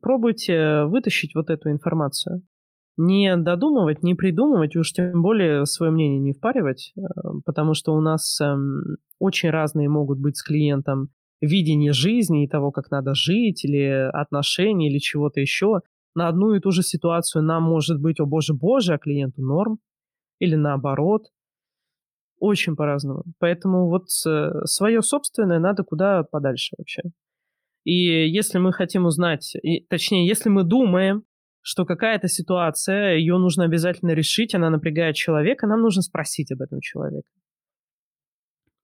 Пробуйте 0.02 0.86
вытащить 0.86 1.36
вот 1.36 1.50
эту 1.50 1.72
информацию. 1.72 2.42
Не 2.98 3.38
додумывать, 3.38 4.04
не 4.04 4.14
придумывать, 4.16 4.76
уж 4.76 4.92
тем 4.92 5.22
более 5.22 5.66
свое 5.66 5.92
мнение 5.92 6.20
не 6.20 6.34
впаривать, 6.34 6.94
э, 6.98 7.02
потому 7.46 7.74
что 7.74 7.94
у 7.94 8.02
нас 8.02 8.40
эм, 8.42 8.98
очень 9.20 9.50
разные 9.50 9.90
могут 9.90 10.20
быть 10.20 10.38
с 10.38 10.44
клиентом 10.44 11.10
видение 11.42 11.94
жизни 11.94 12.44
и 12.44 12.48
того, 12.48 12.72
как 12.72 12.92
надо 12.92 13.16
жить, 13.16 13.64
или 13.64 14.10
отношений, 14.12 14.90
или 14.90 15.00
чего-то 15.00 15.40
еще. 15.40 15.82
На 16.16 16.28
одну 16.28 16.54
и 16.54 16.60
ту 16.60 16.72
же 16.72 16.84
ситуацию 16.84 17.44
нам 17.44 17.64
может 17.64 18.02
быть, 18.02 18.20
о 18.20 18.26
боже, 18.26 18.54
боже, 18.54 18.94
а 18.96 18.98
клиенту 18.98 19.42
норм. 19.42 19.80
Или 20.40 20.56
наоборот. 20.56 21.28
Очень 22.40 22.76
по-разному. 22.76 23.24
Поэтому 23.40 23.90
вот 23.90 24.06
э, 24.26 24.52
свое 24.66 25.02
собственное 25.02 25.60
надо 25.60 25.84
куда 25.84 26.24
подальше 26.24 26.76
вообще. 26.78 27.02
И 27.84 28.30
если 28.30 28.60
мы 28.60 28.72
хотим 28.72 29.06
узнать, 29.06 29.56
и, 29.62 29.86
точнее, 29.86 30.28
если 30.28 30.50
мы 30.50 30.64
думаем, 30.64 31.24
что 31.62 31.86
какая-то 31.86 32.28
ситуация, 32.28 33.16
ее 33.16 33.38
нужно 33.38 33.66
обязательно 33.66 34.12
решить, 34.12 34.56
она 34.56 34.70
напрягает 34.70 35.16
человека, 35.16 35.68
нам 35.68 35.82
нужно 35.82 36.02
спросить 36.02 36.52
об 36.52 36.62
этом 36.62 36.80
человека. 36.80 37.30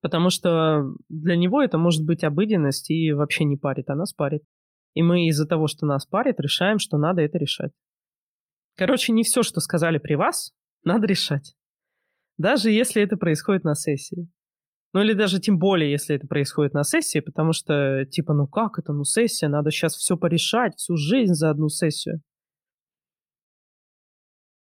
Потому 0.02 0.30
что 0.30 0.84
для 1.10 1.36
него 1.36 1.62
это 1.64 1.78
может 1.78 2.06
быть 2.06 2.24
обыденность 2.24 2.92
и 2.92 3.12
вообще 3.14 3.44
не 3.44 3.58
парит, 3.58 3.90
а 3.90 3.96
нас 3.96 4.14
парит. 4.14 4.44
И 4.94 5.02
мы 5.02 5.28
из-за 5.28 5.48
того, 5.48 5.68
что 5.68 5.86
нас 5.86 6.06
парит, 6.06 6.40
решаем, 6.40 6.80
что 6.80 6.98
надо 6.98 7.22
это 7.22 7.38
решать. 7.38 7.72
Короче, 8.76 9.14
не 9.14 9.24
все, 9.24 9.42
что 9.42 9.62
сказали 9.62 9.98
при 9.98 10.16
вас, 10.16 10.52
надо 10.84 11.08
решать. 11.08 11.56
Даже 12.38 12.70
если 12.72 13.02
это 13.02 13.18
происходит 13.18 13.64
на 13.64 13.76
сессии. 13.76 14.28
Ну 14.94 15.02
или 15.02 15.14
даже 15.14 15.40
тем 15.40 15.60
более, 15.60 15.92
если 15.92 16.16
это 16.16 16.26
происходит 16.28 16.74
на 16.74 16.84
сессии, 16.84 17.20
потому 17.20 17.52
что, 17.52 18.06
типа, 18.06 18.34
ну 18.34 18.48
как 18.48 18.80
это, 18.80 18.94
ну 18.94 19.04
сессия, 19.04 19.50
надо 19.50 19.72
сейчас 19.72 19.96
все 19.96 20.16
порешать, 20.18 20.76
всю 20.78 20.96
жизнь 20.96 21.34
за 21.34 21.50
одну 21.50 21.68
сессию. 21.68 22.22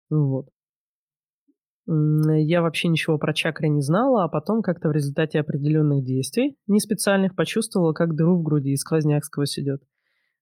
Вот. 0.09 0.49
Я 1.87 2.61
вообще 2.63 2.87
ничего 2.87 3.17
про 3.19 3.33
чакры 3.33 3.67
не 3.67 3.81
знала, 3.81 4.23
а 4.23 4.27
потом 4.27 4.61
как-то 4.63 4.89
в 4.89 4.91
результате 4.91 5.39
определенных 5.39 6.03
действий, 6.03 6.57
не 6.67 6.79
специальных, 6.79 7.35
почувствовала, 7.35 7.93
как 7.93 8.15
дыру 8.15 8.39
в 8.39 8.43
груди 8.43 8.71
и 8.71 8.75
сквозняк 8.75 9.23
сквозь 9.23 9.59
идет. 9.59 9.83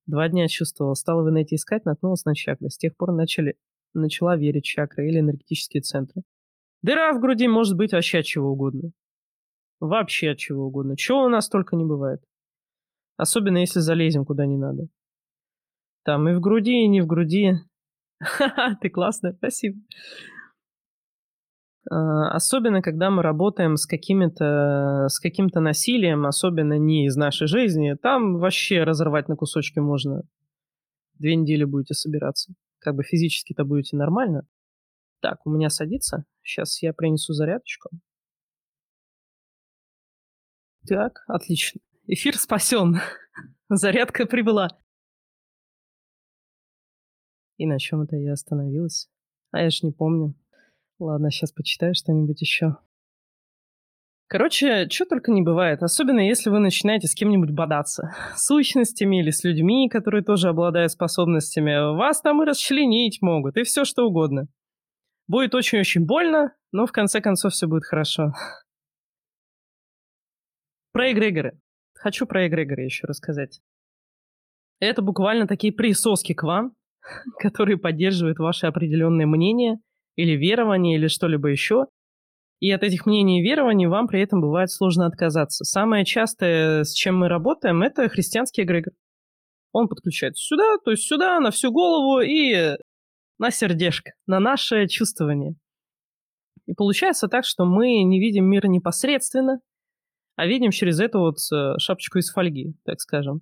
Два 0.05 0.29
дня 0.29 0.47
чувствовала, 0.47 0.93
стала 0.93 1.21
в 1.21 1.29
инете 1.29 1.55
искать, 1.55 1.86
наткнулась 1.86 2.25
на 2.25 2.34
чакры. 2.34 2.69
С 2.69 2.77
тех 2.77 2.95
пор 2.95 3.11
начали, 3.11 3.57
начала 3.93 4.38
верить 4.38 4.65
в 4.65 4.69
чакры 4.69 5.07
или 5.07 5.19
энергетические 5.19 5.81
центры. 5.81 6.23
Дыра 6.84 7.13
в 7.13 7.21
груди 7.21 7.47
может 7.47 7.77
быть 7.77 7.93
вообще 7.93 8.19
от 8.19 8.25
чего 8.25 8.51
угодно. 8.51 8.91
Вообще 9.79 10.31
от 10.31 10.38
чего 10.38 10.67
угодно. 10.67 10.95
Чего 10.97 11.23
у 11.23 11.29
нас 11.29 11.49
только 11.49 11.75
не 11.75 11.86
бывает. 11.86 12.21
Особенно 13.17 13.57
если 13.57 13.79
залезем 13.79 14.25
куда 14.25 14.45
не 14.45 14.57
надо. 14.57 14.88
Там 16.03 16.27
и 16.27 16.34
в 16.34 16.41
груди, 16.41 16.84
и 16.84 16.88
не 16.88 17.01
в 17.01 17.07
груди. 17.07 17.53
Ха-ха, 18.19 18.77
ты 18.81 18.89
классная, 18.89 19.34
спасибо. 19.34 19.79
А, 21.89 22.36
особенно, 22.36 22.81
когда 22.81 23.09
мы 23.09 23.23
работаем 23.23 23.77
с, 23.77 23.86
какими-то, 23.86 25.07
с 25.07 25.19
каким-то 25.19 25.61
насилием, 25.61 26.25
особенно 26.25 26.77
не 26.77 27.05
из 27.05 27.15
нашей 27.15 27.47
жизни, 27.47 27.95
там 28.01 28.39
вообще 28.39 28.84
разорвать 28.84 29.29
на 29.29 29.38
кусочки 29.38 29.79
можно. 29.79 30.23
Две 31.13 31.36
недели 31.36 31.63
будете 31.63 31.93
собираться. 31.93 32.53
Как 32.79 32.95
бы 32.95 33.03
физически-то 33.03 33.63
будете 33.63 33.95
нормально, 33.95 34.45
так, 35.24 35.45
у 35.45 35.49
меня 35.49 35.69
садится. 35.69 36.26
Сейчас 36.43 36.82
я 36.82 36.91
принесу 36.93 37.32
зарядочку. 37.32 37.89
Так, 40.86 41.24
отлично. 41.28 41.80
Эфир 42.07 42.38
спасен. 42.38 42.97
Зарядка 43.69 44.26
прибыла. 44.26 44.67
И 47.55 47.65
на 47.65 47.80
чем 47.80 48.01
это 48.01 48.17
я 48.17 48.34
остановилась? 48.34 49.09
А 49.51 49.61
я 49.61 49.69
ж 49.69 49.84
не 49.84 49.93
помню. 49.93 50.36
Ладно, 50.99 51.32
сейчас 51.32 51.53
почитаю 51.53 51.95
что-нибудь 51.95 52.41
еще. 52.41 52.76
Короче, 54.28 54.89
что 54.89 55.05
только 55.05 55.32
не 55.32 55.41
бывает, 55.41 55.84
особенно 55.84 56.19
если 56.19 56.49
вы 56.49 56.59
начинаете 56.59 57.07
с 57.07 57.15
кем-нибудь 57.15 57.51
бодаться. 57.51 58.13
С 58.36 58.47
сущностями 58.47 59.21
или 59.21 59.30
с 59.30 59.45
людьми, 59.45 59.88
которые 59.88 60.24
тоже 60.24 60.49
обладают 60.49 60.91
способностями. 60.91 61.95
Вас 61.95 62.19
там 62.19 62.43
и 62.43 62.45
расчленить 62.45 63.21
могут, 63.21 63.55
и 63.55 63.63
все 63.63 63.86
что 63.86 64.05
угодно. 64.05 64.49
Будет 65.28 65.55
очень-очень 65.55 66.05
больно, 66.05 66.53
но 66.71 66.86
в 66.86 66.91
конце 66.91 67.21
концов 67.21 67.53
все 67.53 67.67
будет 67.67 67.86
хорошо. 67.86 68.34
Про 70.91 71.11
эгрегоры. 71.11 71.59
Хочу 71.95 72.26
про 72.26 72.47
эгрегоры 72.47 72.84
еще 72.84 73.07
рассказать. 73.07 73.61
Это 74.80 75.01
буквально 75.01 75.47
такие 75.47 75.71
присоски 75.71 76.34
к 76.34 76.43
вам, 76.43 76.74
которые 77.39 77.78
поддерживают 77.78 78.39
ваши 78.39 78.67
определенные 78.67 79.26
мнения 79.26 79.80
или 80.15 80.34
верования, 80.34 80.97
или 80.97 81.07
что-либо 81.07 81.47
еще. 81.49 81.86
И 82.59 82.71
от 82.71 82.84
этих 82.84 83.05
мнений 83.05 83.39
и 83.39 83.43
верований 83.43 83.88
вам 83.88 84.07
при 84.07 84.21
этом 84.21 84.41
бывает 84.41 84.71
сложно 84.71 85.05
отказаться. 85.05 85.65
Самое 85.65 86.05
частое, 86.05 86.84
с 86.84 86.93
чем 86.93 87.17
мы 87.17 87.28
работаем, 87.28 87.82
это 87.82 88.07
христианский 88.09 88.63
эгрегор. 88.63 88.93
Он 89.71 89.88
подключается 89.88 90.43
сюда, 90.43 90.78
то 90.84 90.91
есть 90.91 91.03
сюда, 91.03 91.39
на 91.39 91.51
всю 91.51 91.71
голову 91.71 92.21
и 92.21 92.78
на 93.44 93.52
сердечко, 93.52 94.14
на 94.26 94.39
наше 94.39 94.88
чувствование. 94.88 95.56
И 96.66 96.74
получается 96.74 97.28
так, 97.28 97.44
что 97.44 97.66
мы 97.66 98.02
не 98.04 98.22
видим 98.22 98.46
мир 98.46 98.68
непосредственно, 98.68 99.60
а 100.38 100.48
видим 100.48 100.72
через 100.72 101.02
эту 101.02 101.20
вот 101.20 101.36
э, 101.52 101.78
шапочку 101.78 102.20
из 102.20 102.32
фольги, 102.32 102.74
так 102.86 103.02
скажем. 103.02 103.41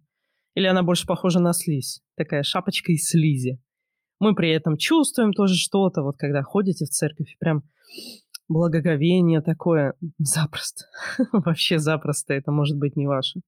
Или 0.56 0.66
она 0.66 0.82
больше 0.82 1.06
похожа 1.06 1.39
на 1.39 1.54
слизь, 1.54 2.02
такая 2.18 2.41
шапочка 2.41 2.91
из 2.91 3.10
слизи. 3.10 3.62
Мы 4.20 4.34
при 4.34 4.49
этом 4.49 4.76
чувствуем 4.76 5.34
тоже 5.34 5.54
что-то, 5.54 6.02
вот 6.02 6.18
когда 6.18 6.41
ходите 6.41 6.86
в 6.86 6.89
церковь, 6.89 7.38
прям 7.39 7.62
благоговение 8.47 9.41
такое 9.41 9.93
запросто. 10.18 10.86
Вообще 11.32 11.78
запросто, 11.78 12.34
это 12.34 12.52
может 12.52 12.80
быть 12.80 12.95
не 12.95 13.06
ваше. 13.06 13.41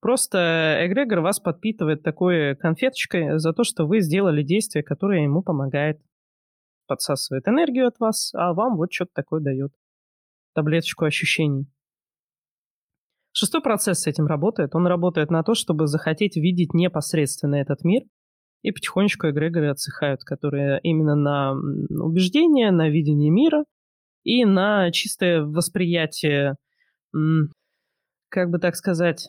Просто 0.00 0.78
эгрегор 0.86 1.20
вас 1.20 1.40
подпитывает 1.40 2.02
такой 2.02 2.54
конфеточкой 2.56 3.38
за 3.38 3.52
то, 3.52 3.64
что 3.64 3.86
вы 3.86 4.00
сделали 4.00 4.42
действие, 4.42 4.84
которое 4.84 5.24
ему 5.24 5.42
помогает. 5.42 6.00
Подсасывает 6.86 7.46
энергию 7.48 7.88
от 7.88 7.98
вас, 7.98 8.32
а 8.34 8.54
вам 8.54 8.76
вот 8.76 8.92
что-то 8.92 9.10
такое 9.14 9.40
дает. 9.40 9.72
Таблеточку 10.54 11.04
ощущений. 11.04 11.66
Шестой 13.32 13.60
процесс 13.60 14.00
с 14.00 14.06
этим 14.06 14.26
работает. 14.26 14.74
Он 14.74 14.86
работает 14.86 15.30
на 15.30 15.42
то, 15.42 15.54
чтобы 15.54 15.86
захотеть 15.86 16.36
видеть 16.36 16.74
непосредственно 16.74 17.56
этот 17.56 17.84
мир, 17.84 18.02
и 18.62 18.72
потихонечку 18.72 19.28
эгрегоры 19.28 19.70
отсыхают, 19.70 20.24
которые 20.24 20.80
именно 20.82 21.14
на 21.14 21.52
убеждение, 22.02 22.70
на 22.70 22.88
видение 22.88 23.30
мира 23.30 23.64
и 24.24 24.44
на 24.44 24.90
чистое 24.90 25.42
восприятие, 25.42 26.56
как 28.28 28.50
бы 28.50 28.58
так 28.58 28.74
сказать, 28.74 29.28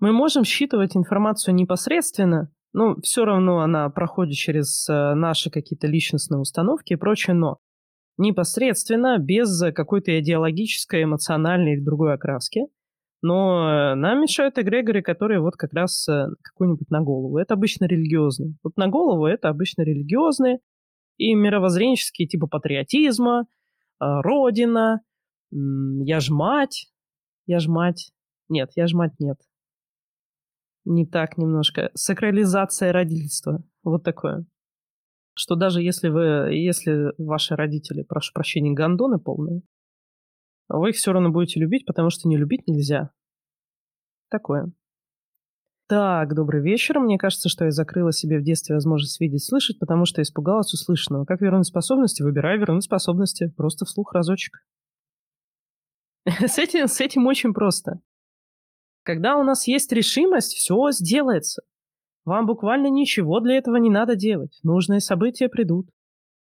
мы 0.00 0.12
можем 0.12 0.44
считывать 0.44 0.96
информацию 0.96 1.54
непосредственно, 1.54 2.50
но 2.72 2.96
все 3.02 3.24
равно 3.24 3.60
она 3.60 3.88
проходит 3.90 4.36
через 4.36 4.88
э, 4.88 5.14
наши 5.14 5.50
какие-то 5.50 5.86
личностные 5.86 6.38
установки 6.38 6.92
и 6.92 6.96
прочее, 6.96 7.34
но 7.34 7.58
непосредственно, 8.16 9.18
без 9.18 9.60
какой-то 9.74 10.18
идеологической, 10.20 11.04
эмоциональной 11.04 11.74
или 11.74 11.84
другой 11.84 12.14
окраски. 12.14 12.66
Но 13.22 13.68
э, 13.68 13.94
нам 13.96 14.20
мешают 14.20 14.58
эгрегоры, 14.58 15.02
которые 15.02 15.40
вот 15.40 15.56
как 15.56 15.72
раз 15.72 16.08
э, 16.08 16.26
какой-нибудь 16.42 16.90
на 16.90 17.00
голову. 17.00 17.38
Это 17.38 17.54
обычно 17.54 17.86
религиозные. 17.86 18.54
Вот 18.62 18.76
на 18.76 18.86
голову 18.86 19.26
это 19.26 19.48
обычно 19.48 19.82
религиозные 19.82 20.60
и 21.16 21.34
мировоззренческие 21.34 22.28
типа 22.28 22.46
патриотизма, 22.46 23.46
родина, 23.98 25.00
я 25.50 26.20
ж 26.20 26.30
мать, 26.30 26.86
я 27.46 27.58
ж 27.58 27.66
мать. 27.66 28.12
Нет, 28.48 28.70
я 28.76 28.86
ж 28.86 28.94
мать 28.94 29.14
нет 29.18 29.38
не 30.88 31.06
так 31.06 31.38
немножко. 31.38 31.90
Сакрализация 31.94 32.92
родительства. 32.92 33.62
Вот 33.82 34.04
такое. 34.04 34.46
Что 35.34 35.54
даже 35.54 35.82
если 35.82 36.08
вы, 36.08 36.52
если 36.52 37.12
ваши 37.18 37.54
родители, 37.54 38.02
прошу 38.02 38.32
прощения, 38.32 38.72
гондоны 38.72 39.18
полные, 39.18 39.62
вы 40.68 40.90
их 40.90 40.96
все 40.96 41.12
равно 41.12 41.30
будете 41.30 41.60
любить, 41.60 41.86
потому 41.86 42.10
что 42.10 42.28
не 42.28 42.36
любить 42.36 42.66
нельзя. 42.66 43.10
Такое. 44.30 44.72
Так, 45.88 46.34
добрый 46.34 46.60
вечер. 46.60 46.98
Мне 47.00 47.16
кажется, 47.16 47.48
что 47.48 47.64
я 47.64 47.70
закрыла 47.70 48.12
себе 48.12 48.38
в 48.38 48.42
детстве 48.42 48.74
возможность 48.74 49.18
видеть, 49.20 49.44
слышать, 49.44 49.78
потому 49.78 50.04
что 50.04 50.20
испугалась 50.20 50.74
услышанного. 50.74 51.24
Как 51.24 51.40
вернуть 51.40 51.66
способности? 51.66 52.22
Выбираю 52.22 52.60
вернуть 52.60 52.84
способности. 52.84 53.52
Просто 53.56 53.86
вслух 53.86 54.12
разочек. 54.12 54.58
С 56.26 56.58
этим, 56.58 56.88
с 56.88 57.00
этим 57.00 57.26
очень 57.26 57.54
просто. 57.54 58.00
Когда 59.08 59.38
у 59.38 59.42
нас 59.42 59.66
есть 59.66 59.90
решимость, 59.90 60.52
все 60.52 60.90
сделается. 60.90 61.62
Вам 62.26 62.44
буквально 62.44 62.88
ничего 62.88 63.40
для 63.40 63.56
этого 63.56 63.76
не 63.76 63.88
надо 63.88 64.16
делать. 64.16 64.60
Нужные 64.62 65.00
события 65.00 65.48
придут. 65.48 65.88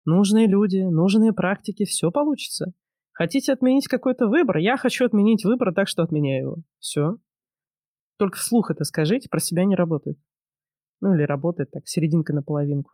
Нужные 0.04 0.46
люди, 0.46 0.76
нужные 0.76 1.32
практики, 1.32 1.86
все 1.86 2.11
получится. 2.11 2.74
Хотите 3.12 3.54
отменить 3.54 3.88
какой-то 3.88 4.26
выбор? 4.26 4.58
Я 4.58 4.76
хочу 4.76 5.06
отменить 5.06 5.42
выбор, 5.42 5.72
так 5.72 5.88
что 5.88 6.02
отменяю 6.02 6.42
его. 6.42 6.56
Все. 6.80 7.16
Только 8.18 8.36
вслух 8.36 8.70
это 8.70 8.84
скажите, 8.84 9.30
про 9.30 9.40
себя 9.40 9.64
не 9.64 9.74
работает. 9.74 10.18
Ну 11.00 11.14
или 11.14 11.22
работает 11.22 11.70
так, 11.70 11.88
серединка 11.88 12.34
на 12.34 12.42
половинку. 12.42 12.92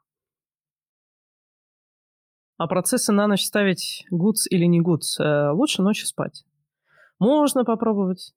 А 2.56 2.68
процессы 2.68 3.10
на 3.10 3.26
ночь 3.26 3.42
ставить 3.42 4.06
гудс 4.12 4.46
или 4.48 4.66
не 4.66 4.80
гудс, 4.80 5.18
э, 5.18 5.50
лучше 5.50 5.82
ночью 5.82 6.06
спать. 6.06 6.44
Можно 7.18 7.64
попробовать, 7.64 8.32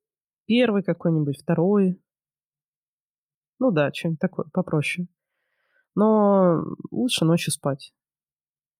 Первый 0.49 0.81
какой-нибудь, 0.81 1.39
второй. 1.39 2.01
Ну 3.59 3.69
да, 3.69 3.93
что-нибудь 3.93 4.19
такое, 4.19 4.47
попроще. 4.51 5.07
Но 5.93 6.63
лучше 6.89 7.23
ночью 7.23 7.53
спать. 7.53 7.93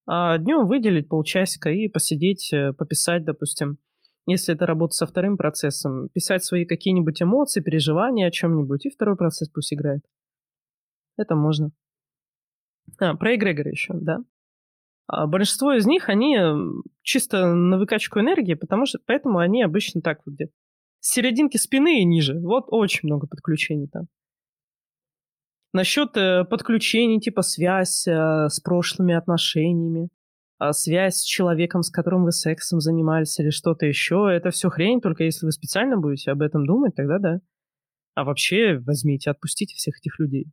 А 0.08 0.40
днем 0.40 0.66
выделить 0.66 1.08
полчасика 1.08 1.70
и 1.70 1.88
посидеть, 1.88 2.52
э, 2.52 2.74
пописать, 2.74 3.24
допустим. 3.24 3.78
Если 4.26 4.56
это 4.56 4.66
работа 4.66 4.96
со 4.96 5.06
вторым 5.06 5.38
процессом, 5.38 6.10
писать 6.10 6.44
свои 6.44 6.66
какие-нибудь 6.66 7.22
эмоции, 7.22 7.62
переживания 7.62 8.28
о 8.28 8.32
чем-нибудь, 8.32 8.88
и 8.88 8.90
второй 8.90 9.16
процесс 9.16 9.48
пусть 9.50 9.72
играет. 9.72 10.04
Это 11.18 11.36
можно. 11.36 11.70
А, 12.98 13.16
про 13.16 13.36
эгрегоры 13.36 13.70
еще, 13.70 13.94
да. 13.94 14.24
А 15.06 15.28
большинство 15.28 15.74
из 15.74 15.86
них, 15.86 16.10
они 16.10 16.36
чисто 17.04 17.54
на 17.54 17.78
выкачку 17.78 18.20
энергии, 18.20 18.56
потому 18.56 18.88
что 18.88 18.98
поэтому 19.06 19.38
они 19.38 19.62
обычно 19.62 20.02
так 20.02 20.22
вот 20.26 20.34
где-то 20.34 20.54
с 21.00 21.14
серединки 21.14 21.58
спины 21.58 22.02
и 22.02 22.06
ниже. 22.06 22.40
Вот 22.40 22.66
очень 22.68 23.08
много 23.08 23.28
подключений 23.28 23.88
там. 23.88 24.08
Насчет 25.72 26.18
э, 26.18 26.46
подключений, 26.46 27.20
типа 27.20 27.44
связь 27.44 28.08
э, 28.08 28.48
с 28.50 28.60
прошлыми 28.60 29.14
отношениями, 29.14 30.10
э, 30.60 30.72
связь 30.72 31.18
с 31.18 31.24
человеком, 31.24 31.84
с 31.84 31.92
которым 31.92 32.24
вы 32.24 32.32
сексом 32.32 32.80
занимались 32.80 33.40
или 33.40 33.52
что-то 33.52 33.86
еще, 33.86 34.30
это 34.32 34.50
все 34.50 34.70
хрень, 34.70 35.00
только 35.00 35.24
если 35.24 35.46
вы 35.46 35.52
специально 35.52 35.98
будете 35.98 36.32
об 36.32 36.42
этом 36.42 36.66
думать, 36.66 36.96
тогда 36.96 37.20
да. 37.20 37.40
А 38.16 38.24
вообще 38.24 38.80
возьмите, 38.80 39.30
отпустите 39.30 39.76
всех 39.76 40.00
этих 40.00 40.20
людей. 40.20 40.48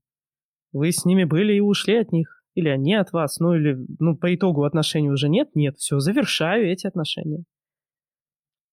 Вы 0.72 0.92
с 0.92 1.07
ними 1.07 1.24
были 1.24 1.55
и 1.55 1.61
ушли 1.61 1.97
от 1.97 2.12
них. 2.12 2.42
Или 2.55 2.68
они 2.68 2.94
от 2.94 3.12
вас. 3.12 3.38
Ну 3.38 3.55
или 3.55 3.76
ну, 3.99 4.16
по 4.16 4.34
итогу 4.34 4.64
отношений 4.64 5.11
уже 5.11 5.28
нет. 5.28 5.51
Нет, 5.55 5.76
все, 5.76 5.99
завершаю 5.99 6.70
эти 6.70 6.86
отношения. 6.86 7.44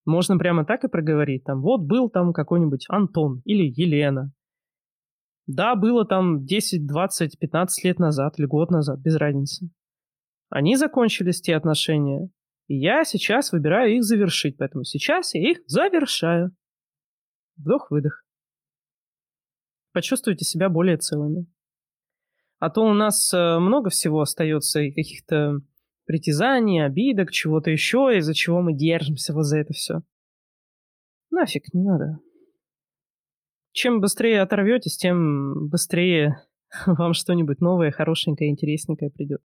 Можно 0.05 0.37
прямо 0.37 0.65
так 0.65 0.83
и 0.83 0.89
проговорить. 0.89 1.43
Там, 1.43 1.61
вот 1.61 1.81
был 1.81 2.09
там 2.09 2.33
какой-нибудь 2.33 2.85
Антон 2.89 3.41
или 3.45 3.63
Елена. 3.63 4.31
Да, 5.47 5.75
было 5.75 6.05
там 6.05 6.45
10, 6.45 6.85
20, 6.85 7.39
15 7.39 7.83
лет 7.83 7.99
назад 7.99 8.39
или 8.39 8.45
год 8.45 8.71
назад, 8.71 8.99
без 8.99 9.15
разницы. 9.15 9.69
Они 10.49 10.75
закончились, 10.75 11.41
те 11.41 11.55
отношения. 11.55 12.29
И 12.67 12.75
я 12.75 13.03
сейчас 13.03 13.51
выбираю 13.51 13.95
их 13.95 14.03
завершить. 14.03 14.57
Поэтому 14.57 14.83
сейчас 14.83 15.33
я 15.33 15.51
их 15.51 15.59
завершаю. 15.67 16.55
Вдох-выдох. 17.57 18.23
Почувствуйте 19.91 20.45
себя 20.45 20.69
более 20.69 20.97
целыми. 20.97 21.45
А 22.59 22.69
то 22.69 22.81
у 22.81 22.93
нас 22.93 23.33
э, 23.33 23.59
много 23.59 23.89
всего 23.89 24.21
остается 24.21 24.79
и 24.79 24.91
каких-то 24.91 25.59
притязаний, 26.05 26.85
обидок, 26.85 27.31
чего-то 27.31 27.71
еще, 27.71 28.17
из-за 28.17 28.33
чего 28.33 28.61
мы 28.61 28.73
держимся 28.73 29.33
вот 29.33 29.43
за 29.43 29.59
это 29.59 29.73
все. 29.73 30.01
Нафиг, 31.31 31.73
не 31.73 31.83
надо. 31.83 32.19
Чем 33.71 34.01
быстрее 34.01 34.41
оторветесь, 34.41 34.97
тем 34.97 35.67
быстрее 35.69 36.41
вам 36.85 37.13
что-нибудь 37.13 37.59
новое, 37.59 37.91
хорошенькое, 37.91 38.51
интересненькое 38.51 39.11
придет. 39.11 39.41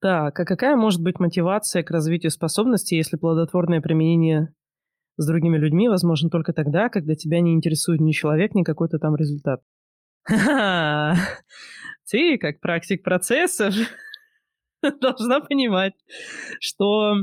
Так, 0.00 0.38
а 0.38 0.44
какая 0.44 0.76
может 0.76 1.02
быть 1.02 1.18
мотивация 1.18 1.82
к 1.82 1.90
развитию 1.90 2.30
способностей, 2.30 2.96
если 2.96 3.16
плодотворное 3.16 3.80
применение 3.80 4.54
с 5.16 5.26
другими 5.26 5.56
людьми 5.56 5.88
возможно 5.88 6.30
только 6.30 6.52
тогда, 6.52 6.88
когда 6.88 7.16
тебя 7.16 7.40
не 7.40 7.52
интересует 7.52 8.00
ни 8.00 8.12
человек, 8.12 8.54
ни 8.54 8.62
какой-то 8.62 8.98
там 8.98 9.16
результат? 9.16 9.60
Ха-ха! 10.22 11.16
Ты, 12.08 12.38
как 12.38 12.60
практик 12.60 13.02
процессов, 13.02 13.74
должна 15.00 15.40
понимать, 15.40 15.94
что 16.60 17.14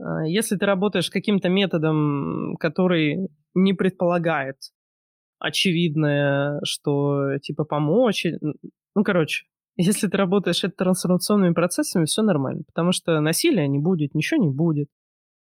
а, 0.00 0.26
если 0.26 0.56
ты 0.56 0.66
работаешь 0.66 1.10
каким-то 1.10 1.48
методом, 1.48 2.56
который 2.58 3.28
не 3.54 3.74
предполагает 3.74 4.56
очевидное, 5.38 6.60
что 6.64 7.38
типа 7.42 7.64
помочь, 7.64 8.26
ну, 8.94 9.04
короче, 9.04 9.46
если 9.76 10.08
ты 10.08 10.16
работаешь 10.16 10.64
это 10.64 10.74
трансформационными 10.76 11.54
процессами, 11.54 12.04
все 12.04 12.22
нормально, 12.22 12.62
потому 12.66 12.92
что 12.92 13.20
насилия 13.20 13.66
не 13.68 13.78
будет, 13.78 14.14
ничего 14.14 14.42
не 14.42 14.50
будет. 14.50 14.88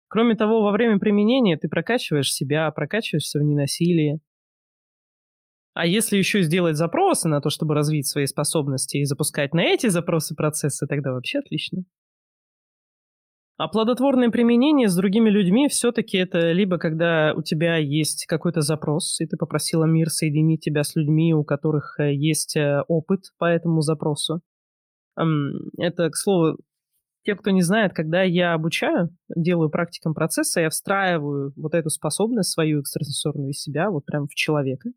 Кроме 0.07 0.35
того, 0.35 0.61
во 0.61 0.71
время 0.71 0.99
применения 0.99 1.57
ты 1.57 1.67
прокачиваешь 1.67 2.31
себя, 2.31 2.69
прокачиваешься 2.69 3.39
в 3.39 3.43
ненасилии. 3.43 4.19
А 5.73 5.87
если 5.87 6.17
еще 6.17 6.43
сделать 6.43 6.77
запросы 6.77 7.27
на 7.27 7.41
то, 7.41 7.49
чтобы 7.49 7.73
развить 7.73 8.07
свои 8.07 8.25
способности 8.27 8.97
и 8.97 9.05
запускать 9.05 9.53
на 9.53 9.61
эти 9.61 9.87
запросы 9.87 10.35
процессы, 10.35 10.85
тогда 10.85 11.13
вообще 11.13 11.39
отлично. 11.39 11.83
А 13.57 13.67
плодотворное 13.67 14.29
применение 14.29 14.87
с 14.87 14.95
другими 14.95 15.29
людьми 15.29 15.67
все-таки 15.69 16.17
это 16.17 16.51
либо 16.51 16.77
когда 16.77 17.33
у 17.35 17.43
тебя 17.43 17.77
есть 17.77 18.25
какой-то 18.27 18.61
запрос, 18.61 19.19
и 19.21 19.27
ты 19.27 19.37
попросила 19.37 19.85
мир 19.85 20.09
соединить 20.09 20.61
тебя 20.61 20.83
с 20.83 20.95
людьми, 20.95 21.33
у 21.33 21.43
которых 21.43 21.99
э, 21.99 22.13
есть 22.13 22.55
э, 22.55 22.81
опыт 22.87 23.25
по 23.37 23.45
этому 23.45 23.81
запросу. 23.81 24.41
Это, 25.77 26.09
к 26.09 26.15
слову, 26.15 26.57
те, 27.23 27.35
кто 27.35 27.51
не 27.51 27.61
знает, 27.61 27.93
когда 27.93 28.23
я 28.23 28.53
обучаю, 28.53 29.09
делаю 29.35 29.69
практикам 29.69 30.15
процесса, 30.15 30.61
я 30.61 30.69
встраиваю 30.69 31.53
вот 31.55 31.75
эту 31.75 31.89
способность 31.89 32.51
свою 32.51 32.81
экстрасенсорную 32.81 33.51
из 33.51 33.61
себя 33.61 33.91
вот 33.91 34.05
прям 34.05 34.25
в 34.25 34.33
человека, 34.33 34.89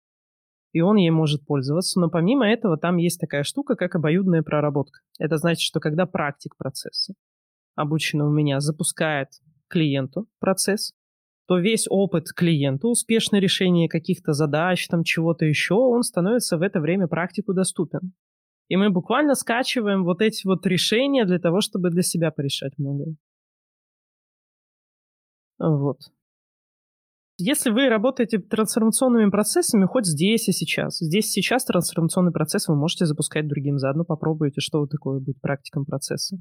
и 0.77 0.83
он 0.83 0.97
ей 0.97 1.09
может 1.09 1.47
пользоваться. 1.47 1.99
Но 1.99 2.11
помимо 2.11 2.47
этого 2.47 2.77
там 2.77 2.99
есть 2.99 3.19
такая 3.19 3.45
штука, 3.45 3.77
как 3.77 3.95
обоюдная 3.95 4.43
проработка. 4.43 5.01
Это 5.19 5.39
значит, 5.39 5.63
что 5.63 5.81
когда 5.81 6.05
практик 6.05 6.55
процесса, 6.55 7.15
обученный 7.77 8.27
у 8.27 8.31
меня, 8.31 8.61
запускает 8.61 9.29
клиенту 9.69 10.29
процесс, 10.39 10.93
то 11.49 11.57
весь 11.57 11.87
опыт 11.89 12.27
клиенту, 12.31 12.89
успешное 12.91 13.41
решение 13.41 13.89
каких-то 13.89 14.35
задач, 14.35 14.87
там 14.89 15.03
чего-то 15.03 15.47
еще, 15.47 15.77
он 15.77 16.03
становится 16.03 16.59
в 16.59 16.63
это 16.63 16.79
время 16.79 17.09
практику 17.09 17.55
доступен. 17.55 18.13
И 18.69 18.77
мы 18.77 18.91
буквально 18.91 19.35
скачиваем 19.35 20.05
вот 20.05 20.21
эти 20.21 20.47
вот 20.47 20.67
решения 20.67 21.25
для 21.25 21.39
того, 21.39 21.63
чтобы 21.63 21.89
для 21.89 22.03
себя 22.03 22.31
порешать 22.31 22.75
многое. 22.77 23.17
Вот. 25.59 26.01
Если 27.39 27.71
вы 27.71 27.89
работаете 27.91 28.39
трансформационными 28.39 29.29
процессами 29.31 29.85
хоть 29.85 30.07
здесь 30.07 30.49
и 30.49 30.53
сейчас, 30.53 30.99
здесь 30.99 31.31
сейчас 31.31 31.67
трансформационный 31.67 32.33
процесс 32.33 32.67
вы 32.67 32.77
можете 32.77 33.05
запускать 33.05 33.47
другим, 33.47 33.79
заодно 33.79 34.05
попробуйте, 34.05 34.63
что 34.63 34.81
вот 34.81 34.91
такое 34.91 35.21
быть 35.21 35.39
практиком 35.43 35.85
процесса. 35.85 36.39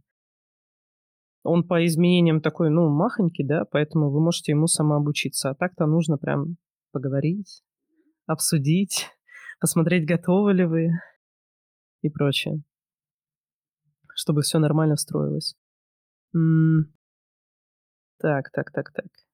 Он 1.44 1.68
по 1.68 1.86
изменениям 1.86 2.42
такой, 2.42 2.70
ну, 2.70 2.90
махонький, 2.90 3.46
да, 3.46 3.66
поэтому 3.66 4.10
вы 4.10 4.22
можете 4.22 4.54
ему 4.54 4.68
самообучиться. 4.68 5.50
А 5.50 5.56
так-то 5.56 5.86
нужно 5.86 6.18
прям 6.18 6.56
поговорить, 6.92 7.62
обсудить, 8.26 9.08
посмотреть, 9.60 10.08
готовы 10.08 10.54
ли 10.54 10.66
вы 10.66 10.88
и 12.02 12.10
прочее. 12.10 12.64
Чтобы 14.16 14.44
все 14.44 14.60
нормально 14.60 14.96
встроилось. 14.96 15.56
Так, 18.18 18.50
так, 18.52 18.72
так, 18.72 18.92
так. 18.94 19.25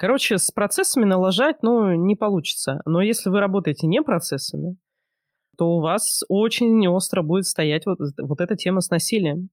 Короче, 0.00 0.38
с 0.38 0.50
процессами 0.50 1.04
налажать, 1.04 1.56
ну, 1.62 1.92
не 1.92 2.16
получится. 2.16 2.80
Но 2.86 3.02
если 3.02 3.28
вы 3.28 3.38
работаете 3.38 3.86
не 3.86 4.00
процессами, 4.00 4.78
то 5.58 5.76
у 5.76 5.82
вас 5.82 6.22
очень 6.30 6.88
остро 6.88 7.20
будет 7.20 7.44
стоять 7.44 7.84
вот, 7.84 7.98
вот 8.16 8.40
эта 8.40 8.56
тема 8.56 8.80
с 8.80 8.88
насилием. 8.88 9.50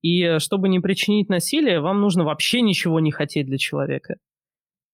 И 0.00 0.38
чтобы 0.38 0.68
не 0.68 0.78
причинить 0.78 1.28
насилие, 1.28 1.80
вам 1.80 2.00
нужно 2.00 2.22
вообще 2.22 2.60
ничего 2.60 3.00
не 3.00 3.10
хотеть 3.10 3.46
для 3.46 3.58
человека. 3.58 4.18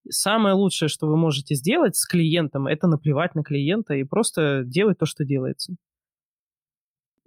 Самое 0.09 0.55
лучшее, 0.55 0.89
что 0.89 1.07
вы 1.07 1.19
можете 1.19 1.55
сделать 1.55 1.95
с 1.95 2.07
клиентом, 2.07 2.67
это 2.67 2.87
наплевать 2.87 3.35
на 3.35 3.43
клиента 3.43 3.93
и 3.93 4.05
просто 4.05 4.63
делать 4.65 4.97
то, 4.97 5.05
что 5.05 5.23
делается. 5.23 5.75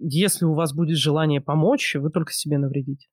Если 0.00 0.46
у 0.46 0.54
вас 0.54 0.74
будет 0.74 0.96
желание 0.96 1.40
помочь, 1.40 1.94
вы 1.94 2.10
только 2.10 2.32
себе 2.32 2.58
навредите. 2.58 3.06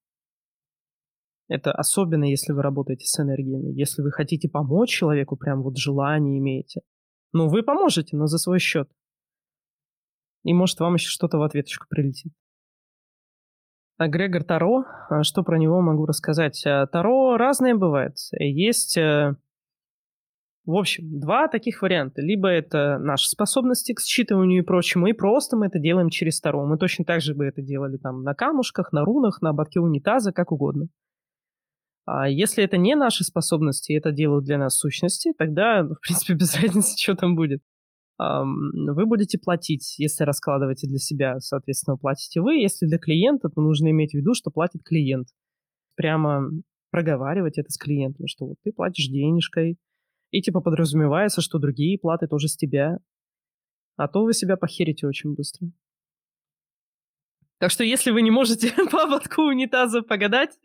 Это 1.50 1.72
особенно, 1.72 2.26
если 2.26 2.54
вы 2.54 2.62
работаете 2.62 3.06
с 3.06 3.20
энергиями. 3.20 3.74
Если 3.74 4.04
вы 4.04 4.12
хотите 4.12 4.48
помочь 4.48 4.92
человеку, 4.92 5.36
прям 5.36 5.64
вот 5.64 5.78
желание 5.78 6.38
имеете. 6.38 6.82
Ну, 7.34 7.50
вы 7.50 7.64
поможете, 7.64 8.16
но 8.16 8.28
за 8.28 8.38
свой 8.38 8.60
счет. 8.60 8.88
И 10.44 10.54
может 10.54 10.80
вам 10.80 10.94
еще 10.94 11.10
что-то 11.10 11.40
в 11.40 11.42
ответочку 11.42 11.88
прилетит. 11.90 12.32
А 13.98 14.08
Грегор 14.08 14.44
Таро, 14.44 14.86
а 15.10 15.24
что 15.24 15.44
про 15.44 15.58
него 15.58 15.82
могу 15.82 16.06
рассказать? 16.06 16.64
А, 16.66 16.86
Таро 16.86 17.36
разное 17.36 17.76
бывает. 17.76 18.16
Есть, 18.32 18.96
э, 18.98 19.36
в 20.66 20.76
общем, 20.76 21.20
два 21.20 21.48
таких 21.48 21.82
варианта. 21.82 22.22
Либо 22.22 22.48
это 22.48 23.00
наши 23.00 23.28
способности 23.28 23.94
к 23.94 24.00
считыванию 24.00 24.60
и 24.60 24.66
прочему, 24.66 25.08
и 25.08 25.14
просто 25.14 25.58
мы 25.58 25.66
это 25.66 25.80
делаем 25.80 26.10
через 26.10 26.40
Таро. 26.40 26.66
Мы 26.66 26.78
точно 26.78 27.06
так 27.06 27.22
же 27.22 27.34
бы 27.34 27.46
это 27.46 27.62
делали 27.62 27.98
там 27.98 28.22
на 28.24 28.36
камушках, 28.36 28.94
на 28.94 29.04
рунах, 29.04 29.42
на 29.42 29.50
ободке 29.50 29.80
унитаза, 29.80 30.32
как 30.32 30.52
угодно. 30.52 30.88
А 32.12 32.28
если 32.28 32.64
это 32.64 32.78
не 32.78 32.96
наши 32.96 33.24
способности, 33.24 33.94
это 33.94 34.12
делают 34.12 34.44
для 34.44 34.58
нас 34.58 34.80
сущности, 34.80 35.32
тогда, 35.38 35.84
в 35.84 36.00
принципе, 36.02 36.34
без 36.40 36.56
разницы, 36.56 36.98
что 36.98 37.16
там 37.16 37.36
будет. 37.36 37.62
Вы 38.18 39.06
будете 39.06 39.38
платить, 39.38 39.96
если 40.00 40.24
раскладываете 40.24 40.88
для 40.88 40.98
себя, 40.98 41.40
соответственно, 41.40 41.98
платите 41.98 42.42
вы. 42.42 42.56
Если 42.56 42.88
для 42.88 42.98
клиента, 42.98 43.50
то 43.50 43.62
нужно 43.62 43.92
иметь 43.92 44.12
в 44.12 44.16
виду, 44.16 44.34
что 44.34 44.50
платит 44.50 44.82
клиент. 44.84 45.28
Прямо 45.96 46.50
проговаривать 46.90 47.60
это 47.60 47.70
с 47.70 47.78
клиентом, 47.78 48.26
что 48.28 48.48
вот 48.48 48.58
ты 48.64 48.74
платишь 48.74 49.08
денежкой, 49.08 49.78
и 50.32 50.42
типа 50.42 50.62
подразумевается, 50.62 51.42
что 51.42 51.60
другие 51.60 52.00
платы 52.00 52.28
тоже 52.28 52.48
с 52.48 52.58
тебя. 52.58 52.98
А 53.98 54.08
то 54.08 54.24
вы 54.24 54.34
себя 54.34 54.58
похерите 54.58 55.06
очень 55.06 55.36
быстро. 55.36 55.70
Так 57.60 57.70
что 57.70 57.84
если 57.84 58.10
вы 58.10 58.24
не 58.24 58.32
можете 58.32 58.74
по 58.92 59.04
ободку 59.04 59.44
унитаза 59.44 60.02
погадать, 60.02 60.58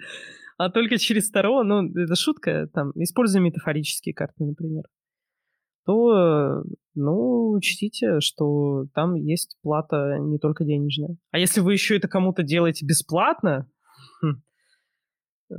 а 0.56 0.70
только 0.70 0.98
через 0.98 1.30
Таро, 1.30 1.62
ну, 1.62 1.88
это 1.96 2.14
шутка, 2.14 2.68
там, 2.72 2.92
используя 2.94 3.42
метафорические 3.42 4.14
карты, 4.14 4.44
например, 4.44 4.84
то, 5.84 6.62
ну, 6.94 7.50
учтите, 7.50 8.20
что 8.20 8.86
там 8.94 9.14
есть 9.14 9.58
плата 9.62 10.16
не 10.18 10.38
только 10.38 10.64
денежная. 10.64 11.16
А 11.30 11.38
если 11.38 11.60
вы 11.60 11.72
еще 11.72 11.96
это 11.96 12.08
кому-то 12.08 12.42
делаете 12.42 12.86
бесплатно, 12.86 13.68
хм, 14.22 14.42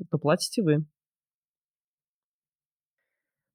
то 0.10 0.18
платите 0.18 0.64
вы. 0.64 0.86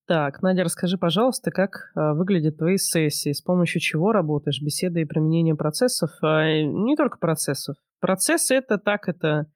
Так, 0.06 0.42
Надя, 0.42 0.64
расскажи, 0.64 0.98
пожалуйста, 0.98 1.52
как 1.52 1.92
а, 1.94 2.14
выглядят 2.14 2.58
твои 2.58 2.78
сессии, 2.78 3.30
с 3.30 3.40
помощью 3.40 3.80
чего 3.80 4.10
работаешь, 4.10 4.60
беседы 4.60 5.02
и 5.02 5.04
применение 5.04 5.54
процессов, 5.54 6.10
а, 6.20 6.50
не 6.62 6.96
только 6.96 7.18
процессов. 7.18 7.76
Процессы 8.00 8.56
это 8.56 8.78
так, 8.78 9.08
это 9.08 9.46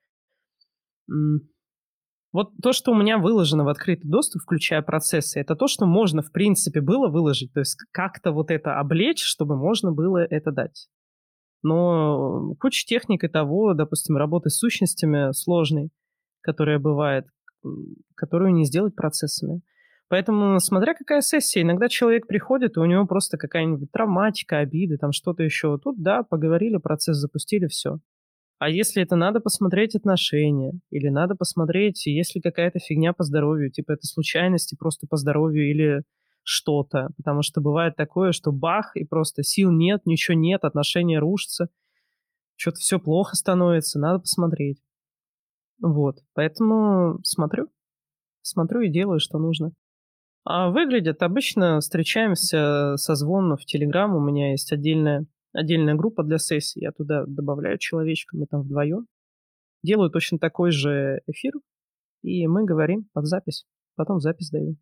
вот 2.35 2.51
то, 2.61 2.73
что 2.73 2.91
у 2.91 2.97
меня 2.97 3.17
выложено 3.19 3.63
в 3.63 3.69
открытый 3.69 4.11
доступ, 4.11 4.43
включая 4.43 4.83
процессы, 4.83 5.39
это 5.39 5.55
то, 5.55 5.69
что 5.69 5.87
можно, 5.87 6.21
в 6.21 6.33
принципе, 6.33 6.81
было 6.81 7.07
выложить. 7.07 7.53
То 7.53 7.61
есть 7.61 7.77
как-то 7.93 8.33
вот 8.33 8.51
это 8.51 8.81
облечь, 8.81 9.23
чтобы 9.23 9.57
можно 9.57 9.93
было 9.93 10.19
это 10.19 10.51
дать. 10.51 10.89
Но 11.63 12.57
куча 12.59 12.85
техник 12.87 13.23
и 13.23 13.29
того, 13.29 13.73
допустим, 13.75 14.17
работы 14.17 14.51
с 14.51 14.59
сущностями 14.59 15.33
сложной, 15.33 15.91
которая 16.41 16.81
бывает, 16.81 17.27
которую 18.17 18.53
не 18.53 18.65
сделать 18.65 18.97
процессами. 18.97 19.63
Поэтому, 20.09 20.59
смотря 20.59 20.95
какая 20.95 21.21
сессия, 21.21 21.63
иногда 21.63 21.89
человек 21.89 22.27
приходит, 22.27 22.77
и 22.77 22.81
у 22.81 22.85
него 22.85 23.07
просто 23.07 23.39
какая-нибудь 23.39 23.93
травматика, 23.93 24.59
обиды, 24.59 24.99
там 24.99 25.13
что-то 25.13 25.45
еще. 25.45 25.79
Тут, 25.79 26.03
да, 26.03 26.25
поговорили, 26.25 26.79
процесс 26.79 27.17
запустили, 27.17 27.69
все. 27.69 28.01
А 28.65 28.71
если 28.71 29.03
это 29.03 29.15
надо 29.15 29.41
посмотреть 29.41 29.95
отношения, 29.95 30.73
или 30.89 31.11
надо 31.11 31.35
посмотреть, 31.35 32.07
есть 32.07 32.35
ли 32.35 32.41
какая-то 32.41 32.79
фигня 32.79 33.13
по 33.13 33.23
здоровью, 33.23 33.71
типа 33.71 33.93
это 33.93 34.07
случайности 34.07 34.75
просто 34.75 35.07
по 35.07 35.19
здоровью 35.19 35.71
или 35.71 36.03
что-то. 36.45 37.11
Потому 37.19 37.43
что 37.43 37.61
бывает 37.61 37.95
такое, 37.95 38.33
что 38.33 38.53
бах, 38.53 38.97
и 38.97 39.05
просто 39.05 39.43
сил 39.43 39.71
нет, 39.71 40.07
ничего 40.07 40.35
нет, 40.35 40.65
отношения 40.65 41.19
рушатся, 41.19 41.69
что-то 42.57 42.79
все 42.79 42.99
плохо 42.99 43.37
становится, 43.37 43.99
надо 43.99 44.21
посмотреть. 44.21 44.83
Вот, 45.83 46.21
поэтому 46.33 47.19
смотрю, 47.23 47.69
смотрю 48.41 48.81
и 48.81 48.91
делаю, 48.91 49.21
что 49.21 49.37
нужно. 49.39 49.73
А 50.45 50.71
выглядит 50.71 51.23
обычно, 51.23 51.81
встречаемся 51.81 52.97
со 52.97 53.15
звоном 53.15 53.59
в 53.59 53.67
Телеграм, 53.67 54.17
у 54.17 54.21
меня 54.21 54.53
есть 54.53 54.73
отдельная 54.73 55.27
отдельная 55.55 55.95
группа 55.95 56.23
для 56.23 56.39
сессий, 56.39 56.81
я 56.81 56.93
туда 56.93 57.25
добавляю 57.27 57.79
человечка, 57.79 58.37
мы 58.37 58.47
там 58.47 58.63
вдвоем. 58.63 59.07
Делаю 59.83 60.11
точно 60.11 60.39
такой 60.39 60.71
же 60.71 61.23
эфир, 61.27 61.55
и 62.23 62.47
мы 62.47 62.65
говорим 62.65 63.09
под 63.13 63.27
запись. 63.27 63.67
Потом 63.97 64.21
запись 64.21 64.51
даю. 64.51 64.77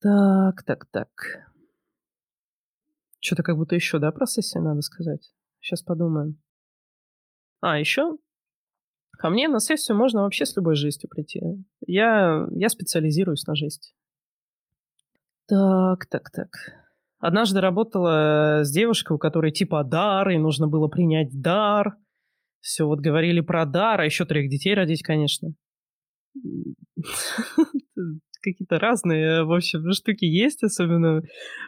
Так, 0.00 0.62
так, 0.64 0.86
так. 0.86 1.10
Что-то 3.20 3.42
как 3.42 3.56
будто 3.56 3.74
еще, 3.74 3.98
да, 3.98 4.12
про 4.12 4.26
сессии 4.26 4.58
надо 4.58 4.80
сказать? 4.80 5.32
Сейчас 5.60 5.82
подумаем. 5.82 6.40
А, 7.60 7.78
еще 7.78 8.16
ко 9.10 9.28
мне 9.28 9.48
на 9.48 9.60
сессию 9.60 9.98
можно 9.98 10.22
вообще 10.22 10.46
с 10.46 10.56
любой 10.56 10.76
жестью 10.76 11.10
прийти. 11.10 11.42
Я, 11.86 12.46
я 12.52 12.68
специализируюсь 12.70 13.46
на 13.46 13.54
жести. 13.54 13.92
Так, 15.46 16.06
так, 16.06 16.30
так. 16.30 16.48
Однажды 17.20 17.60
работала 17.60 18.60
с 18.64 18.72
девушкой, 18.72 19.12
у 19.12 19.18
которой 19.18 19.52
типа 19.52 19.84
дар, 19.84 20.30
и 20.30 20.38
нужно 20.38 20.66
было 20.66 20.88
принять 20.88 21.28
дар. 21.40 21.96
Все 22.60 22.86
вот 22.86 23.00
говорили 23.00 23.40
про 23.40 23.66
дар, 23.66 24.00
а 24.00 24.04
еще 24.04 24.24
трех 24.24 24.48
детей 24.48 24.74
родить, 24.74 25.02
конечно. 25.02 25.50
какие-то 28.42 28.78
разные, 28.78 29.44
в 29.44 29.52
общем, 29.52 29.92
штуки 29.92 30.24
есть, 30.24 30.62
особенно 30.62 31.22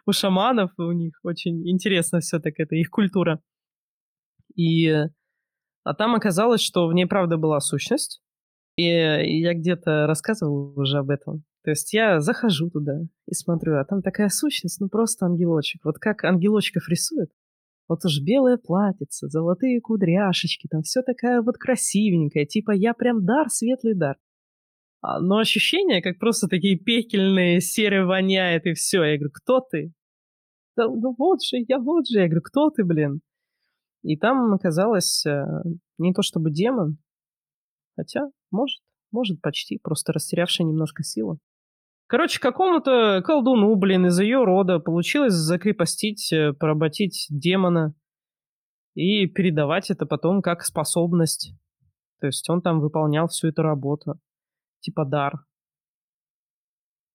у 0.07 0.13
шаманов, 0.13 0.71
у 0.79 0.93
них 0.93 1.13
очень 1.23 1.69
интересно 1.69 2.21
все 2.21 2.39
так 2.39 2.55
это, 2.57 2.75
их 2.75 2.89
культура. 2.89 3.41
И 4.57 4.91
а 5.85 5.95
там 5.95 6.15
оказалось, 6.15 6.61
что 6.61 6.87
в 6.87 6.95
ней 6.95 7.07
правда 7.07 7.37
была 7.37 7.61
сущность, 7.61 8.23
и 8.77 8.85
я 8.85 9.55
где-то 9.55 10.07
рассказывал 10.07 10.79
уже 10.79 10.99
об 10.99 11.11
этом. 11.11 11.45
То 11.65 11.71
есть 11.71 11.93
я 11.93 12.21
захожу 12.21 12.71
туда 12.71 13.03
и 13.27 13.35
смотрю, 13.35 13.79
а 13.79 13.85
там 13.85 14.03
такая 14.03 14.29
сущность, 14.29 14.81
ну 14.81 14.89
просто 14.89 15.27
ангелочек. 15.27 15.85
Вот 15.85 15.99
как 15.99 16.25
ангелочков 16.25 16.89
рисуют, 16.89 17.31
вот 17.89 18.05
уж 18.05 18.21
белое 18.21 18.57
платьице, 18.57 19.29
золотые 19.29 19.81
кудряшечки, 19.81 20.67
там 20.69 20.83
все 20.83 21.03
такая 21.03 21.41
вот 21.41 21.59
красивенькая, 21.59 22.47
типа 22.47 22.73
я 22.73 22.95
прям 22.95 23.25
дар, 23.25 23.49
светлый 23.49 23.95
дар. 23.95 24.17
А, 25.03 25.21
но 25.21 25.39
ощущение, 25.39 26.01
как 26.01 26.19
просто 26.19 26.49
такие 26.49 26.79
пекельные, 26.79 27.61
серые 27.61 28.07
воняет 28.07 28.67
и 28.67 28.73
все. 28.73 29.03
Я 29.03 29.17
говорю, 29.17 29.33
кто 29.33 29.61
ты? 29.61 29.93
Да, 30.77 30.87
ну 30.89 31.15
вот 31.19 31.43
же, 31.43 31.59
я 31.69 31.79
вот 31.79 32.07
же. 32.07 32.21
Я 32.21 32.27
говорю, 32.27 32.43
кто 32.43 32.71
ты, 32.71 32.85
блин? 32.85 33.21
И 34.03 34.17
там 34.17 34.55
оказалось 34.55 35.25
э, 35.27 35.45
не 35.99 36.13
то 36.13 36.23
чтобы 36.23 36.51
демон, 36.51 36.99
хотя, 37.97 38.23
может, 38.51 38.81
может 39.13 39.41
почти, 39.41 39.79
просто 39.79 40.13
растерявший 40.13 40.65
немножко 40.65 41.03
силу. 41.05 41.39
Короче, 42.13 42.41
какому-то 42.41 43.23
колдуну, 43.25 43.75
блин, 43.75 44.05
из 44.05 44.21
ее 44.21 44.45
рода 44.45 44.79
получилось 44.79 45.33
закрепостить, 45.33 46.31
э, 46.31 46.53
поработить 46.53 47.27
демона 47.31 47.95
и 48.93 49.27
передавать 49.27 49.91
это 49.91 50.05
потом 50.05 50.43
как 50.43 50.61
способность. 50.63 51.55
То 52.21 52.27
есть 52.27 52.47
он 52.51 52.61
там 52.61 52.81
выполнял 52.81 53.29
всю 53.29 53.49
эту 53.49 53.63
работу. 53.63 54.21
Типа 54.81 55.07
дар. 55.07 55.37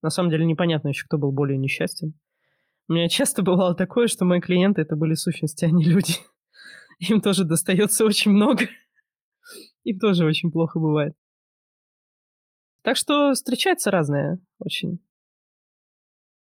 На 0.02 0.10
самом 0.10 0.32
деле 0.32 0.48
непонятно 0.48 0.88
еще, 0.88 1.06
кто 1.06 1.20
был 1.20 1.32
более 1.32 1.60
несчастен. 1.60 2.16
У 2.88 2.94
меня 2.94 3.08
часто 3.08 3.44
бывало 3.44 3.76
такое, 3.76 4.08
что 4.08 4.26
мои 4.26 4.42
клиенты 4.42 4.82
это 4.82 4.96
были 4.96 5.14
сущности, 5.14 5.66
а 5.66 5.70
не 5.70 5.86
люди. 5.86 6.14
Им 7.08 7.22
тоже 7.22 7.44
достается 7.44 8.04
очень 8.04 8.32
много. 8.32 8.64
Им 9.84 10.00
тоже 10.00 10.26
очень 10.26 10.52
плохо 10.52 10.80
бывает. 10.80 11.16
Так 12.82 12.98
что 12.98 13.34
встречается 13.34 13.92
разное 13.92 14.40
очень. 14.60 15.00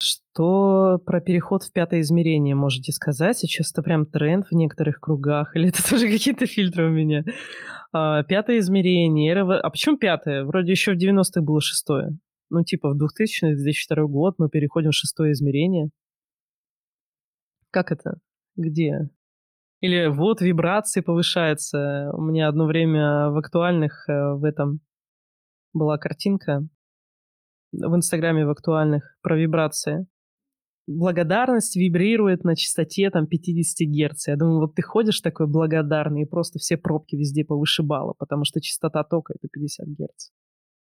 Что 0.03 0.99
про 0.99 1.21
переход 1.21 1.63
в 1.63 1.73
пятое 1.73 2.01
измерение 2.01 2.57
можете 2.57 2.91
сказать? 2.91 3.39
Сейчас 3.39 3.71
это 3.71 3.83
прям 3.83 4.05
тренд 4.05 4.47
в 4.51 4.53
некоторых 4.53 4.99
кругах, 4.99 5.55
или 5.57 5.69
это 5.69 5.89
тоже 5.89 6.09
какие-то 6.09 6.47
фильтры 6.47 6.89
у 6.89 6.91
меня? 6.91 7.25
А, 7.93 8.25
пятое 8.25 8.59
измерение. 8.59 9.35
РВ... 9.35 9.51
А 9.63 9.71
почему 9.71 9.97
пятое? 9.97 10.45
Вроде 10.45 10.73
еще 10.73 10.95
в 10.95 10.99
90-х 10.99 11.43
было 11.43 11.61
шестое. 11.61 12.19
Ну, 12.51 12.65
типа 12.65 12.93
в 12.93 12.99
2000-2002 12.99 14.07
год 14.09 14.35
мы 14.39 14.49
переходим 14.49 14.91
в 14.91 14.97
шестое 14.97 15.33
измерение. 15.33 15.91
Как 17.71 17.93
это? 17.93 18.19
Где? 18.57 19.09
Или 19.81 20.07
вот 20.09 20.41
вибрации 20.41 21.01
повышаются. 21.01 22.11
У 22.13 22.23
меня 22.23 22.49
одно 22.49 22.67
время 22.67 23.31
в 23.31 23.37
актуальных 23.37 24.09
э, 24.09 24.35
в 24.35 24.45
этом 24.45 24.81
была 25.73 25.97
картинка 25.97 26.67
в 27.73 27.97
Инстаграме 27.97 28.47
в 28.47 28.51
актуальных 28.51 29.16
про 29.23 29.37
вибрации. 29.39 30.07
Благодарность 30.87 31.77
вибрирует 31.77 32.45
на 32.45 32.57
частоте 32.57 33.09
там 33.11 33.27
50 33.27 33.89
Гц. 33.89 34.29
Я 34.29 34.37
думаю, 34.37 34.61
вот 34.61 34.75
ты 34.75 34.83
ходишь 34.83 35.20
такой 35.20 35.47
благодарный, 35.47 36.23
и 36.23 36.27
просто 36.27 36.59
все 36.59 36.77
пробки 36.77 37.14
везде 37.14 37.45
повышибало, 37.45 38.14
потому 38.18 38.45
что 38.45 38.61
частота 38.61 39.05
тока— 39.05 39.35
это 39.37 39.49
50 39.49 39.87
Гц. 39.89 40.31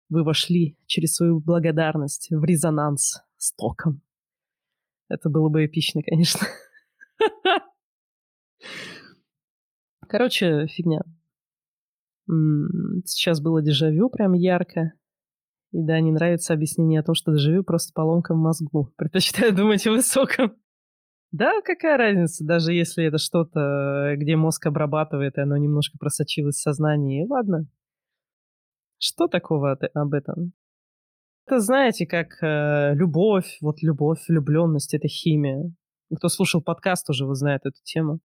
Вы 0.08 0.24
вошли 0.24 0.76
через 0.86 1.14
свою 1.14 1.40
благодарность 1.40 2.28
в 2.30 2.44
резонанс 2.44 3.22
с 3.36 3.54
током. 3.54 4.02
Это 5.08 5.30
было 5.30 5.48
бы 5.48 5.64
эпично, 5.64 6.02
конечно. 6.02 6.46
Короче, 10.08 10.66
фигня. 10.66 11.02
Сейчас 13.04 13.40
было 13.40 13.62
дежавю 13.62 14.10
прям 14.10 14.32
ярко. 14.32 14.92
И 15.76 15.82
да, 15.82 16.00
не 16.00 16.10
нравится 16.10 16.54
объяснение 16.54 17.00
о 17.00 17.02
том, 17.02 17.14
что 17.14 17.32
дежавю 17.32 17.62
просто 17.62 17.92
поломка 17.92 18.32
в 18.32 18.38
мозгу. 18.38 18.94
Предпочитаю 18.96 19.54
думать 19.54 19.86
о 19.86 19.90
высоком. 19.90 20.56
Да, 21.32 21.60
какая 21.62 21.98
разница, 21.98 22.46
даже 22.46 22.72
если 22.72 23.04
это 23.04 23.18
что-то, 23.18 24.14
где 24.16 24.36
мозг 24.36 24.64
обрабатывает, 24.64 25.36
и 25.36 25.42
оно 25.42 25.58
немножко 25.58 25.98
просочилось 25.98 26.56
в 26.56 26.62
сознание. 26.62 27.26
ладно. 27.28 27.66
Что 28.96 29.26
такого 29.26 29.72
об 29.72 30.14
этом? 30.14 30.54
Это, 31.46 31.60
знаете, 31.60 32.06
как 32.06 32.42
э, 32.42 32.94
любовь, 32.94 33.58
вот 33.60 33.82
любовь, 33.82 34.26
влюбленность— 34.28 34.94
это 34.94 35.08
химия. 35.08 35.74
Кто 36.16 36.30
слушал 36.30 36.62
подкаст, 36.62 37.10
уже 37.10 37.26
вы 37.26 37.34
знает 37.34 37.66
эту 37.66 37.76
тему. 37.82 38.20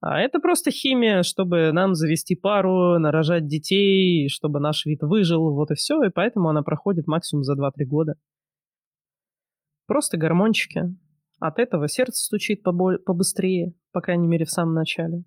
А 0.00 0.18
это 0.18 0.40
просто 0.40 0.70
химия, 0.70 1.22
чтобы 1.22 1.72
нам 1.72 1.94
завести 1.94 2.34
пару, 2.34 2.98
нарожать 2.98 3.46
детей, 3.46 4.28
чтобы 4.28 4.58
наш 4.58 4.86
вид 4.86 5.02
выжил, 5.02 5.54
вот 5.54 5.70
и 5.70 5.74
все, 5.74 6.02
и 6.02 6.10
поэтому 6.10 6.48
она 6.48 6.62
проходит 6.62 7.06
максимум 7.06 7.44
за 7.44 7.54
2-3 7.54 7.84
года. 7.84 8.14
Просто 9.86 10.16
гормончики. 10.16 10.84
От 11.38 11.58
этого 11.58 11.86
сердце 11.88 12.24
стучит 12.24 12.66
побо- 12.66 12.98
побыстрее, 12.98 13.74
по 13.92 14.00
крайней 14.00 14.26
мере, 14.26 14.46
в 14.46 14.50
самом 14.50 14.74
начале. 14.74 15.24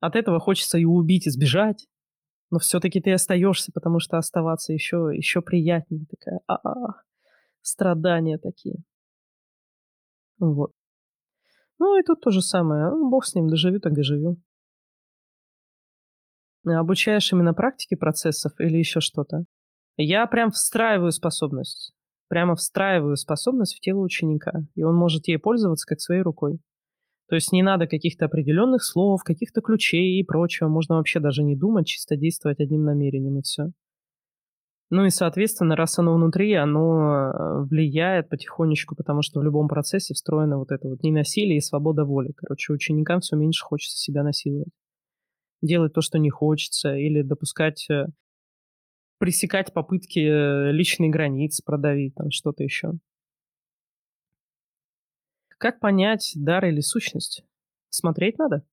От 0.00 0.16
этого 0.16 0.40
хочется 0.40 0.78
и 0.78 0.84
убить, 0.84 1.26
и 1.26 1.30
сбежать. 1.30 1.86
Но 2.50 2.58
все-таки 2.58 3.00
ты 3.00 3.12
остаешься, 3.12 3.72
потому 3.72 3.98
что 4.00 4.18
оставаться 4.18 4.72
еще, 4.72 5.10
еще 5.12 5.40
приятнее. 5.40 6.06
Такая, 6.06 6.40
а-а-а, 6.46 7.02
страдания 7.62 8.38
такие. 8.38 8.76
Вот. 10.38 10.72
Ну 11.78 11.98
и 11.98 12.02
тут 12.02 12.20
то 12.20 12.30
же 12.30 12.42
самое. 12.42 12.90
Ну, 12.90 13.10
бог 13.10 13.24
с 13.24 13.34
ним, 13.34 13.48
доживю 13.48 13.80
так 13.80 13.94
доживю. 13.94 14.36
Обучаешь 16.64 17.32
именно 17.32 17.54
практике 17.54 17.96
процессов 17.96 18.52
или 18.58 18.76
еще 18.76 19.00
что-то? 19.00 19.44
Я 19.96 20.26
прям 20.26 20.50
встраиваю 20.50 21.12
способность. 21.12 21.92
Прямо 22.28 22.56
встраиваю 22.56 23.16
способность 23.16 23.76
в 23.76 23.80
тело 23.80 24.00
ученика. 24.00 24.64
И 24.74 24.82
он 24.82 24.96
может 24.96 25.28
ей 25.28 25.38
пользоваться 25.38 25.86
как 25.86 26.00
своей 26.00 26.22
рукой. 26.22 26.58
То 27.28 27.34
есть 27.34 27.52
не 27.52 27.62
надо 27.62 27.86
каких-то 27.86 28.26
определенных 28.26 28.84
слов, 28.84 29.22
каких-то 29.22 29.60
ключей 29.60 30.20
и 30.20 30.24
прочего. 30.24 30.68
Можно 30.68 30.96
вообще 30.96 31.20
даже 31.20 31.42
не 31.42 31.56
думать, 31.56 31.86
чисто 31.86 32.16
действовать 32.16 32.60
одним 32.60 32.84
намерением 32.84 33.38
и 33.38 33.42
все. 33.42 33.70
Ну 34.88 35.04
и, 35.04 35.10
соответственно, 35.10 35.74
раз 35.74 35.98
оно 35.98 36.14
внутри, 36.14 36.54
оно 36.54 37.32
э, 37.32 37.64
влияет 37.64 38.28
потихонечку, 38.28 38.94
потому 38.94 39.20
что 39.22 39.40
в 39.40 39.42
любом 39.42 39.66
процессе 39.66 40.14
встроено 40.14 40.58
вот 40.58 40.70
это 40.70 40.88
вот 40.88 41.02
ненасилие 41.02 41.58
и 41.58 41.60
свобода 41.60 42.04
воли. 42.04 42.32
Короче, 42.36 42.72
ученикам 42.72 43.20
все 43.20 43.34
меньше 43.34 43.64
хочется 43.64 43.98
себя 43.98 44.22
насиловать. 44.22 44.72
Делать 45.60 45.92
то, 45.92 46.02
что 46.02 46.18
не 46.18 46.30
хочется, 46.30 46.94
или 46.94 47.22
допускать, 47.22 47.90
э, 47.90 48.06
пресекать 49.18 49.72
попытки 49.72 50.20
э, 50.20 50.70
личной 50.70 51.08
границ, 51.08 51.60
продавить, 51.62 52.14
там 52.14 52.30
что-то 52.30 52.62
еще. 52.62 52.92
Как 55.58 55.80
понять, 55.80 56.32
дар 56.36 56.64
или 56.66 56.80
сущность? 56.80 57.42
Смотреть 57.90 58.38
надо. 58.38 58.64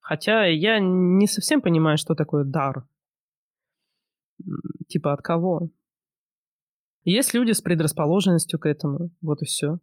Хотя 0.00 0.46
я 0.46 0.80
не 0.80 1.28
совсем 1.28 1.60
понимаю, 1.60 1.96
что 1.96 2.14
такое 2.16 2.44
дар. 2.44 2.88
Типа 4.88 5.12
от 5.12 5.22
кого? 5.22 5.70
Есть 7.04 7.34
люди 7.34 7.52
с 7.52 7.60
предрасположенностью 7.60 8.58
к 8.58 8.66
этому, 8.66 9.10
вот 9.20 9.42
и 9.42 9.44
все. 9.46 9.78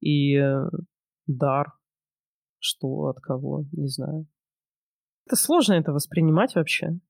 И 0.00 0.36
э, 0.36 0.68
дар. 1.26 1.72
Что, 2.58 3.06
от 3.06 3.20
кого, 3.20 3.64
не 3.72 3.88
знаю. 3.88 4.26
Это 5.26 5.36
сложно 5.36 5.74
это 5.74 5.92
воспринимать 5.92 6.54
вообще. 6.54 7.00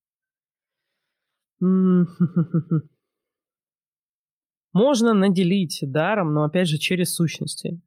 Можно 4.72 5.12
наделить 5.12 5.78
даром, 5.82 6.32
но 6.32 6.44
опять 6.44 6.68
же 6.68 6.78
через 6.78 7.14
сущности. 7.14 7.80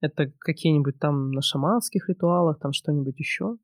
Это 0.00 0.30
какие-нибудь 0.38 0.98
там 0.98 1.32
на 1.32 1.40
шаманских 1.42 2.08
ритуалах, 2.08 2.58
там 2.60 2.72
что-нибудь 2.72 3.18
еще. 3.18 3.56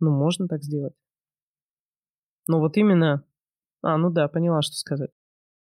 Ну, 0.00 0.10
можно 0.10 0.48
так 0.48 0.62
сделать. 0.62 0.94
Ну 2.46 2.58
вот 2.58 2.76
именно... 2.76 3.24
А, 3.82 3.96
ну 3.98 4.10
да, 4.10 4.28
поняла, 4.28 4.62
что 4.62 4.74
сказать. 4.74 5.10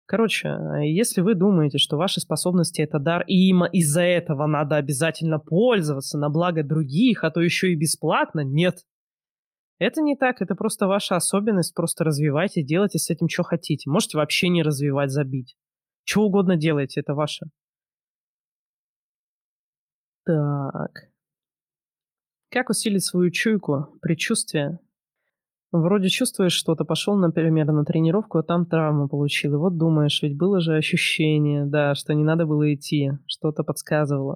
Короче, 0.05 0.49
э, 0.49 0.88
если 0.88 1.21
вы 1.21 1.36
думаете, 1.36 1.77
что 1.77 1.97
ваши 1.97 2.19
способности 2.19 2.82
это 2.82 2.99
дар, 2.99 3.23
и 3.27 3.49
им 3.49 3.63
из-за 3.65 4.01
этого 4.01 4.45
надо 4.45 4.75
обязательно 4.75 5.39
пользоваться 5.39 6.17
на 6.17 6.29
благо 6.29 6.63
других, 6.63 7.23
а 7.23 7.32
то 7.32 7.41
еще 7.41 7.71
и 7.71 7.77
бесплатно, 7.77 8.41
нет. 8.41 8.86
Это 9.79 10.01
не 10.01 10.15
так, 10.15 10.41
это 10.41 10.53
просто 10.53 10.88
ваша 10.88 11.15
особенность, 11.15 11.73
просто 11.73 12.03
развивайте, 12.03 12.61
делайте 12.61 12.99
с 12.99 13.09
этим, 13.09 13.29
что 13.29 13.43
хотите. 13.43 13.89
Можете 13.89 14.17
вообще 14.17 14.49
не 14.49 14.63
развивать, 14.63 15.11
забить. 15.11 15.55
Что 16.03 16.23
угодно 16.23 16.55
делайте, 16.55 16.99
это 16.99 17.13
ваше. 17.15 17.45
Так. 20.25 21.09
Как 22.51 22.69
усилить 22.69 23.05
свою 23.05 23.32
чуйку, 23.32 23.97
предчувствие 24.01 24.79
Вроде 25.72 26.09
чувствуешь 26.09 26.51
что-то, 26.51 26.84
пошел, 26.84 27.15
например, 27.15 27.72
на 27.72 27.86
тренировку, 27.86 28.39
а 28.39 28.43
там 28.43 28.65
травму 28.65 29.07
получил. 29.07 29.53
И 29.53 29.57
вот 29.57 29.78
думаешь, 29.78 30.22
ведь 30.22 30.38
было 30.38 30.59
же 30.59 30.76
ощущение, 30.76 31.65
да, 31.65 31.95
что 31.95 32.13
не 32.13 32.24
надо 32.24 32.45
было 32.45 32.74
идти, 32.74 33.11
что-то 33.26 33.63
подсказывало. 33.63 34.36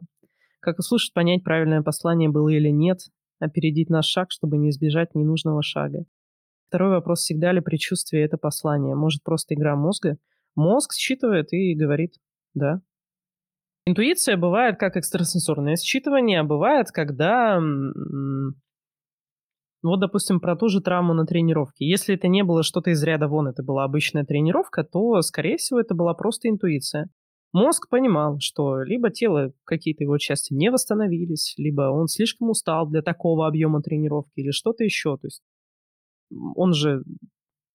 Как 0.62 0.80
услышать, 0.80 1.14
понять, 1.14 1.44
правильное 1.44 1.82
послание 1.82 2.30
было 2.30 2.48
или 2.50 2.70
нет, 2.70 3.00
опередить 3.40 3.90
наш 3.90 4.06
шаг, 4.06 4.32
чтобы 4.32 4.58
не 4.58 4.70
избежать 4.70 5.14
ненужного 5.14 5.62
шага. 5.62 6.06
Второй 6.70 6.92
вопрос, 6.92 7.20
всегда 7.20 7.52
ли 7.52 7.60
предчувствие 7.60 8.24
это 8.24 8.38
послание? 8.38 8.96
Может, 8.96 9.22
просто 9.24 9.56
игра 9.56 9.76
мозга? 9.76 10.18
Мозг 10.56 10.94
считывает 10.94 11.52
и 11.52 11.76
говорит 11.76 12.16
«да». 12.54 12.82
Интуиция 13.86 14.38
бывает 14.38 14.80
как 14.80 14.98
экстрасенсорное 14.98 15.76
считывание, 15.76 16.40
а 16.40 16.44
бывает, 16.44 16.90
когда 16.92 17.62
вот, 19.86 20.00
допустим, 20.00 20.40
про 20.40 20.56
ту 20.56 20.68
же 20.68 20.82
травму 20.82 21.14
на 21.14 21.26
тренировке. 21.26 21.88
Если 21.88 22.16
это 22.16 22.28
не 22.28 22.44
было 22.44 22.64
что-то 22.64 22.92
из 22.92 23.04
ряда 23.04 23.28
вон, 23.28 23.48
это 23.48 23.64
была 23.64 23.84
обычная 23.84 24.26
тренировка, 24.26 24.84
то, 24.84 25.22
скорее 25.22 25.58
всего, 25.58 25.80
это 25.80 25.94
была 25.94 26.14
просто 26.14 26.50
интуиция. 26.50 27.10
Мозг 27.54 27.88
понимал, 27.90 28.38
что 28.40 28.82
либо 28.82 29.10
тело, 29.12 29.54
какие-то 29.64 30.04
его 30.04 30.18
части 30.18 30.54
не 30.54 30.70
восстановились, 30.72 31.54
либо 31.58 31.84
он 31.84 32.08
слишком 32.08 32.50
устал 32.50 32.88
для 32.88 33.02
такого 33.02 33.48
объема 33.48 33.82
тренировки, 33.82 34.32
или 34.36 34.52
что-то 34.52 34.84
еще. 34.84 35.18
То 35.18 35.28
есть 35.28 35.42
он 36.56 36.74
же 36.74 37.04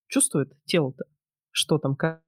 чувствует 0.08 0.52
тело-то, 0.66 1.04
что 1.50 1.78
там, 1.78 1.96
как. 1.96 2.20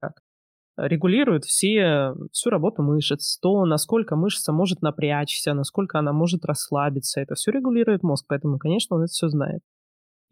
Регулирует 0.77 1.43
все, 1.43 2.15
всю 2.31 2.49
работу 2.49 2.81
мышц, 2.81 3.37
то, 3.39 3.65
насколько 3.65 4.15
мышца 4.15 4.51
может 4.51 4.81
напрячься, 4.81 5.53
насколько 5.53 5.99
она 5.99 6.13
может 6.13 6.45
расслабиться. 6.45 7.21
Это 7.21 7.35
все 7.35 7.51
регулирует 7.51 8.01
мозг, 8.01 8.25
поэтому, 8.27 8.57
конечно, 8.57 8.95
он 8.95 9.03
это 9.03 9.11
все 9.11 9.27
знает. 9.27 9.61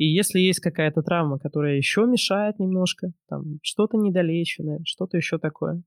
И 0.02 0.06
если 0.06 0.40
есть 0.40 0.62
какая-то 0.62 1.04
травма, 1.04 1.38
которая 1.38 1.76
еще 1.76 2.08
мешает 2.08 2.58
немножко, 2.58 3.12
там 3.30 3.60
что-то 3.62 3.98
недолеченное, 3.98 4.80
что-то 4.84 5.16
еще 5.18 5.38
такое, 5.38 5.84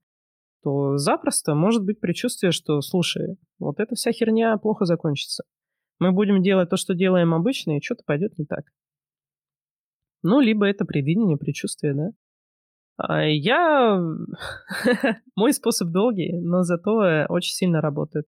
то 0.63 0.95
запросто 0.95 1.53
может 1.53 1.83
быть 1.83 1.99
предчувствие, 1.99 2.53
что, 2.53 2.79
слушай, 2.79 3.35
вот 3.59 3.81
эта 3.81 3.95
вся 3.95 4.13
херня 4.13 4.55
плохо 4.57 4.85
закончится. 4.85 5.43
Мы 5.99 6.13
будем 6.13 6.41
делать 6.41 6.69
то, 6.69 6.77
что 6.77 6.95
делаем 6.95 7.33
обычно, 7.33 7.75
и 7.75 7.81
что-то 7.81 8.03
пойдет 8.05 8.37
не 8.37 8.45
так. 8.45 8.63
Ну, 10.23 10.39
либо 10.39 10.65
это 10.65 10.85
предвидение, 10.85 11.35
предчувствие, 11.35 11.93
да. 11.93 12.11
А 12.95 13.25
я... 13.25 13.99
Мой 15.35 15.51
способ 15.51 15.89
долгий, 15.89 16.39
но 16.39 16.63
зато 16.63 17.25
очень 17.27 17.51
сильно 17.51 17.81
работает. 17.81 18.27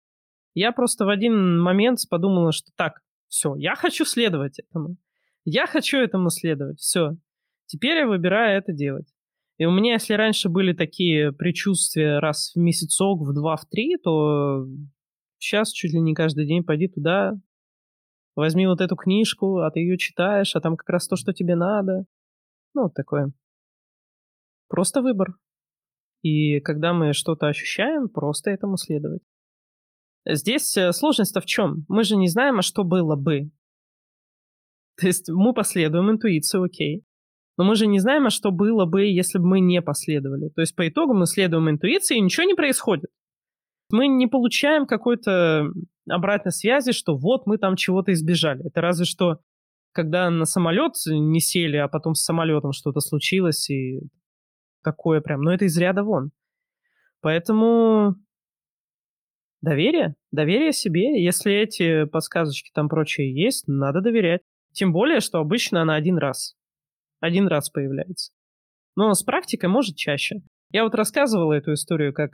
Я 0.55 0.71
просто 0.71 1.05
в 1.05 1.09
один 1.09 1.61
момент 1.61 1.99
подумала, 2.09 2.51
что 2.53 2.71
так, 2.75 3.01
все, 3.27 3.53
я 3.57 3.75
хочу 3.75 4.03
следовать 4.03 4.57
этому. 4.57 4.97
Я 5.45 5.67
хочу 5.67 5.97
этому 5.97 6.29
следовать. 6.29 6.79
Все. 6.79 7.17
Теперь 7.67 7.99
я 7.99 8.07
выбираю 8.07 8.57
это 8.57 8.73
делать. 8.73 9.13
И 9.57 9.65
у 9.65 9.71
меня, 9.71 9.93
если 9.93 10.13
раньше 10.15 10.49
были 10.49 10.73
такие 10.73 11.31
предчувствия 11.31 12.19
раз 12.19 12.51
в 12.53 12.59
месяцок, 12.59 13.21
в 13.21 13.33
два, 13.33 13.55
в 13.55 13.65
три, 13.65 13.97
то 13.97 14.67
сейчас 15.37 15.71
чуть 15.71 15.93
ли 15.93 16.01
не 16.01 16.13
каждый 16.13 16.45
день 16.45 16.63
пойди 16.63 16.87
туда, 16.87 17.39
возьми 18.35 18.67
вот 18.67 18.81
эту 18.81 18.95
книжку, 18.95 19.59
а 19.59 19.71
ты 19.71 19.79
ее 19.79 19.97
читаешь, 19.97 20.55
а 20.55 20.61
там 20.61 20.75
как 20.75 20.89
раз 20.89 21.07
то, 21.07 21.15
что 21.15 21.31
тебе 21.31 21.55
надо. 21.55 22.05
Ну, 22.73 22.83
вот 22.83 22.93
такое. 22.93 23.31
Просто 24.67 25.01
выбор. 25.01 25.35
И 26.21 26.59
когда 26.59 26.93
мы 26.93 27.13
что-то 27.13 27.47
ощущаем, 27.47 28.09
просто 28.09 28.49
этому 28.49 28.77
следовать. 28.77 29.21
Здесь 30.27 30.75
э, 30.75 30.91
сложность-то 30.91 31.39
в 31.39 31.45
чем? 31.45 31.85
Мы 31.87 32.03
же 32.03 32.15
не 32.17 32.27
знаем, 32.27 32.57
а 32.59 32.63
что 32.63 32.83
было 32.83 33.15
бы. 33.15 33.51
То 34.97 35.07
есть 35.07 35.29
мы 35.29 35.53
последуем 35.53 36.09
интуицию, 36.11 36.63
окей. 36.63 37.03
Но 37.57 37.63
мы 37.63 37.75
же 37.75 37.87
не 37.87 37.99
знаем, 37.99 38.25
а 38.27 38.29
что 38.29 38.51
было 38.51 38.85
бы, 38.85 39.05
если 39.05 39.39
бы 39.39 39.47
мы 39.47 39.59
не 39.59 39.81
последовали. 39.81 40.49
То 40.49 40.61
есть 40.61 40.75
по 40.75 40.87
итогу 40.87 41.13
мы 41.13 41.25
следуем 41.25 41.69
интуиции, 41.69 42.17
и 42.17 42.21
ничего 42.21 42.45
не 42.45 42.53
происходит. 42.53 43.09
Мы 43.91 44.07
не 44.07 44.27
получаем 44.27 44.85
какой-то 44.85 45.67
обратной 46.09 46.51
связи, 46.51 46.91
что 46.91 47.15
вот 47.15 47.45
мы 47.45 47.57
там 47.57 47.75
чего-то 47.75 48.11
избежали. 48.13 48.65
Это 48.65 48.81
разве 48.81 49.05
что 49.05 49.39
когда 49.93 50.29
на 50.29 50.43
самолет 50.43 50.93
не 51.07 51.39
сели, 51.39 51.77
а 51.77 51.87
потом 51.87 52.15
с 52.15 52.23
самолетом 52.23 52.73
что-то 52.73 52.99
случилось, 52.99 53.69
и 53.69 54.01
такое 54.83 55.21
прям, 55.21 55.41
но 55.41 55.53
это 55.53 55.65
из 55.65 55.77
ряда 55.77 56.03
вон. 56.03 56.31
Поэтому 57.21 58.15
доверие, 59.61 60.15
доверие 60.31 60.73
себе. 60.73 61.23
Если 61.23 61.53
эти 61.53 62.05
подсказочки 62.05 62.71
там 62.73 62.89
прочие 62.89 63.33
есть, 63.33 63.67
надо 63.67 64.01
доверять. 64.01 64.41
Тем 64.75 64.91
более, 64.91 65.21
что 65.21 65.39
обычно 65.39 65.81
она 65.81 65.95
один 65.95 66.17
раз. 66.17 66.53
Один 67.21 67.47
раз 67.47 67.69
появляется. 67.69 68.33
Но 68.97 69.13
с 69.13 69.23
практикой 69.23 69.69
может 69.69 69.95
чаще. 69.95 70.41
Я 70.71 70.83
вот 70.83 70.93
рассказывала 70.95 71.53
эту 71.53 71.73
историю, 71.73 72.13
как 72.13 72.31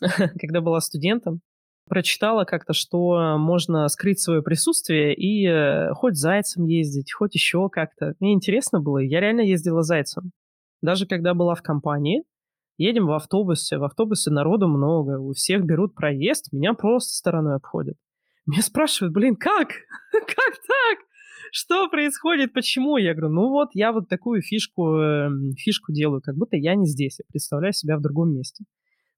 когда 0.40 0.60
была 0.60 0.80
студентом, 0.80 1.42
прочитала 1.88 2.44
как-то, 2.44 2.72
что 2.72 3.38
можно 3.38 3.86
скрыть 3.86 4.20
свое 4.20 4.42
присутствие 4.42 5.14
и 5.14 5.46
э, 5.46 5.94
хоть 5.94 6.16
зайцем 6.16 6.64
ездить, 6.64 7.12
хоть 7.12 7.36
еще 7.36 7.68
как-то. 7.70 8.14
Мне 8.18 8.34
интересно 8.34 8.80
было, 8.80 8.98
я 8.98 9.20
реально 9.20 9.42
ездила 9.42 9.82
зайцем. 9.82 10.32
Даже 10.82 11.06
когда 11.06 11.34
была 11.34 11.54
в 11.54 11.62
компании, 11.62 12.24
едем 12.78 13.06
в 13.06 13.12
автобусе, 13.12 13.78
в 13.78 13.84
автобусе 13.84 14.32
народу 14.32 14.66
много, 14.66 15.20
у 15.20 15.32
всех 15.34 15.64
берут 15.64 15.94
проезд, 15.94 16.52
меня 16.52 16.74
просто 16.74 17.14
стороной 17.14 17.54
обходят. 17.54 17.96
Меня 18.44 18.62
спрашивают, 18.62 19.14
блин, 19.14 19.36
как? 19.36 19.68
как 20.10 20.26
так? 20.26 21.05
Что 21.56 21.88
происходит, 21.88 22.52
почему? 22.52 22.98
Я 22.98 23.14
говорю, 23.14 23.32
ну 23.32 23.48
вот, 23.48 23.70
я 23.72 23.92
вот 23.92 24.08
такую 24.10 24.42
фишку, 24.42 24.98
э, 24.98 25.30
фишку 25.56 25.90
делаю, 25.90 26.20
как 26.20 26.36
будто 26.36 26.56
я 26.56 26.74
не 26.74 26.86
здесь, 26.86 27.18
я 27.18 27.24
представляю 27.30 27.72
себя 27.72 27.96
в 27.96 28.02
другом 28.02 28.34
месте. 28.34 28.64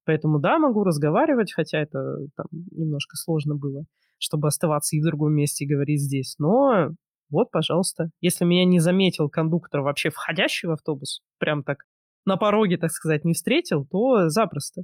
Поэтому 0.05 0.39
да, 0.39 0.61
могу 0.61 0.85
разговаривать, 0.85 1.53
хотя 1.53 1.81
это 1.81 1.99
там 2.37 2.47
немножко 2.53 3.17
сложно 3.17 3.57
было, 3.57 3.87
чтобы 4.19 4.47
оставаться 4.47 4.95
и 4.95 5.01
в 5.01 5.05
другом 5.05 5.33
месте 5.35 5.65
и 5.65 5.69
говорить 5.69 6.01
здесь. 6.01 6.37
Но 6.39 6.91
вот, 7.29 7.51
пожалуйста. 7.51 8.11
Если 8.21 8.45
меня 8.45 8.65
не 8.65 8.79
заметил 8.79 9.29
кондуктор 9.29 9.81
вообще 9.81 10.11
входящий 10.11 10.69
в 10.69 10.73
автобус, 10.73 11.23
прям 11.39 11.65
так 11.65 11.79
на 12.25 12.37
пороге, 12.37 12.79
так 12.79 12.93
сказать, 12.93 13.25
не 13.25 13.35
встретил, 13.35 13.85
то 13.85 14.29
запросто. 14.29 14.83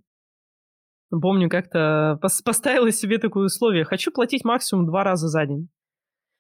Помню, 1.09 1.48
как-то 1.48 2.18
поставила 2.44 2.90
себе 2.90 3.18
такое 3.18 3.46
условие. 3.46 3.84
Хочу 3.84 4.11
платить 4.11 4.44
максимум 4.44 4.86
два 4.86 5.05
раза 5.05 5.28
за 5.28 5.46
день. 5.46 5.68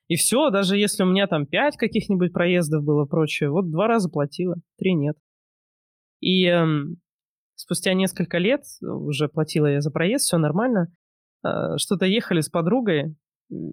И 0.08 0.16
все, 0.16 0.50
даже 0.50 0.76
если 0.76 1.02
у 1.02 1.06
меня 1.06 1.26
там 1.26 1.46
пять 1.46 1.76
каких-нибудь 1.76 2.32
проездов 2.32 2.84
было 2.84 3.06
прочее, 3.06 3.50
вот 3.50 3.70
два 3.70 3.86
раза 3.86 4.10
платила, 4.10 4.56
три 4.78 4.94
нет. 4.94 5.16
И 6.20 6.44
эм, 6.44 6.96
спустя 7.54 7.94
несколько 7.94 8.38
лет 8.38 8.62
уже 8.82 9.28
платила 9.28 9.66
я 9.66 9.80
за 9.80 9.90
проезд, 9.90 10.26
все 10.26 10.38
нормально. 10.38 10.88
Э, 11.44 11.76
что-то 11.76 12.04
ехали 12.04 12.40
с 12.40 12.48
подругой, 12.48 13.16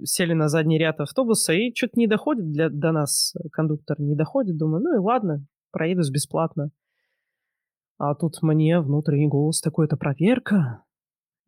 сели 0.03 0.33
на 0.33 0.47
задний 0.47 0.77
ряд 0.77 0.99
автобуса, 0.99 1.53
и 1.53 1.73
что-то 1.75 1.93
не 1.95 2.07
доходит 2.07 2.51
для, 2.51 2.69
до 2.69 2.91
нас, 2.91 3.33
кондуктор 3.51 3.99
не 3.99 4.15
доходит. 4.15 4.57
Думаю, 4.57 4.83
ну 4.83 4.95
и 4.95 4.99
ладно, 4.99 5.45
проедусь 5.71 6.11
бесплатно. 6.11 6.71
А 7.97 8.15
тут 8.15 8.41
мне 8.41 8.79
внутренний 8.79 9.27
голос 9.27 9.61
такой, 9.61 9.85
это 9.85 9.95
проверка, 9.97 10.83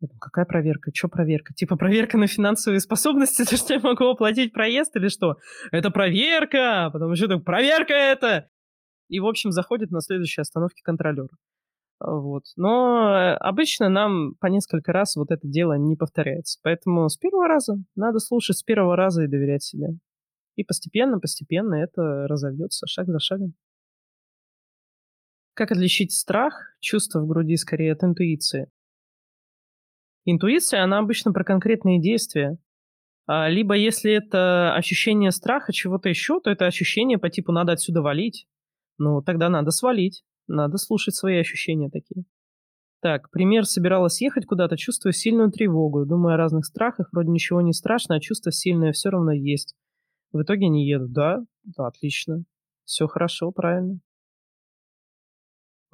я 0.04 0.08
думаю, 0.08 0.20
какая 0.20 0.44
проверка? 0.44 0.90
Что 0.94 1.08
проверка? 1.08 1.54
Типа 1.54 1.76
проверка 1.76 2.18
на 2.18 2.26
финансовые 2.26 2.80
способности, 2.80 3.44
то, 3.48 3.56
что 3.56 3.74
я 3.74 3.80
могу 3.80 4.04
оплатить 4.04 4.52
проезд 4.52 4.94
или 4.96 5.08
что? 5.08 5.36
Это 5.72 5.90
проверка! 5.90 6.90
Потому 6.92 7.14
что 7.16 7.28
так, 7.28 7.44
проверка 7.44 7.94
это! 7.94 8.48
И, 9.08 9.20
в 9.20 9.26
общем, 9.26 9.50
заходит 9.52 9.90
на 9.90 10.00
следующей 10.00 10.40
остановке 10.40 10.82
контролер. 10.82 11.28
Вот. 12.00 12.44
Но 12.56 13.14
э, 13.14 13.34
обычно 13.36 13.88
нам 13.88 14.34
по 14.40 14.46
несколько 14.46 14.92
раз 14.92 15.16
вот 15.16 15.30
это 15.30 15.46
дело 15.46 15.78
не 15.78 15.96
повторяется. 15.96 16.58
Поэтому 16.62 17.08
с 17.08 17.16
первого 17.16 17.48
раза 17.48 17.76
надо 17.94 18.18
слушать 18.18 18.58
с 18.58 18.62
первого 18.62 18.96
раза 18.96 19.24
и 19.24 19.28
доверять 19.28 19.62
себе. 19.62 19.88
И 20.56 20.64
постепенно, 20.64 21.18
постепенно 21.18 21.74
это 21.74 22.26
разовьется 22.26 22.86
шаг 22.86 23.06
за 23.06 23.18
шагом. 23.18 23.54
Как 25.54 25.70
отличить 25.70 26.12
страх, 26.12 26.76
чувство 26.80 27.20
в 27.20 27.28
груди 27.28 27.56
скорее 27.56 27.92
от 27.92 28.02
интуиции? 28.02 28.70
Интуиция, 30.24 30.82
она 30.82 30.98
обычно 30.98 31.32
про 31.32 31.44
конкретные 31.44 32.00
действия. 32.00 32.56
А, 33.26 33.48
либо 33.48 33.74
если 33.74 34.12
это 34.12 34.74
ощущение 34.74 35.30
страха, 35.30 35.72
чего-то 35.72 36.08
еще, 36.08 36.40
то 36.40 36.50
это 36.50 36.66
ощущение 36.66 37.18
по 37.18 37.30
типу 37.30 37.52
«надо 37.52 37.72
отсюда 37.72 38.02
валить». 38.02 38.46
Ну, 38.98 39.22
тогда 39.22 39.48
надо 39.48 39.70
свалить. 39.70 40.24
Надо 40.46 40.78
слушать 40.78 41.14
свои 41.14 41.38
ощущения 41.38 41.90
такие. 41.90 42.24
Так, 43.00 43.30
пример. 43.30 43.64
Собиралась 43.64 44.20
ехать 44.20 44.46
куда-то, 44.46 44.76
чувствую 44.76 45.12
сильную 45.12 45.50
тревогу. 45.50 46.06
Думаю 46.06 46.34
о 46.34 46.38
разных 46.38 46.64
страхах. 46.64 47.08
Вроде 47.12 47.30
ничего 47.30 47.60
не 47.60 47.72
страшно, 47.72 48.14
а 48.14 48.20
чувство 48.20 48.52
сильное 48.52 48.92
все 48.92 49.10
равно 49.10 49.32
есть. 49.32 49.74
В 50.32 50.42
итоге 50.42 50.68
не 50.68 50.86
еду. 50.86 51.08
Да? 51.08 51.44
Да, 51.64 51.88
отлично. 51.88 52.44
Все 52.84 53.06
хорошо, 53.06 53.50
правильно 53.50 54.00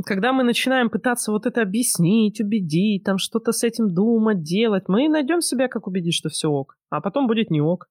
когда 0.05 0.33
мы 0.33 0.45
начинаем 0.45 0.91
пытаться 0.91 1.33
вот 1.33 1.47
это 1.47 1.63
объяснить, 1.63 2.41
убедить, 2.41 3.05
там 3.05 3.19
что-то 3.19 3.53
с 3.53 3.65
этим 3.65 3.93
думать, 3.93 4.43
делать, 4.43 4.89
мы 4.89 5.09
найдем 5.09 5.41
себя, 5.41 5.69
как 5.69 5.87
убедить, 5.87 6.15
что 6.15 6.29
все 6.29 6.49
ок, 6.49 6.77
а 6.91 7.01
потом 7.01 7.27
будет 7.27 7.51
не 7.51 7.61
ок. 7.61 7.89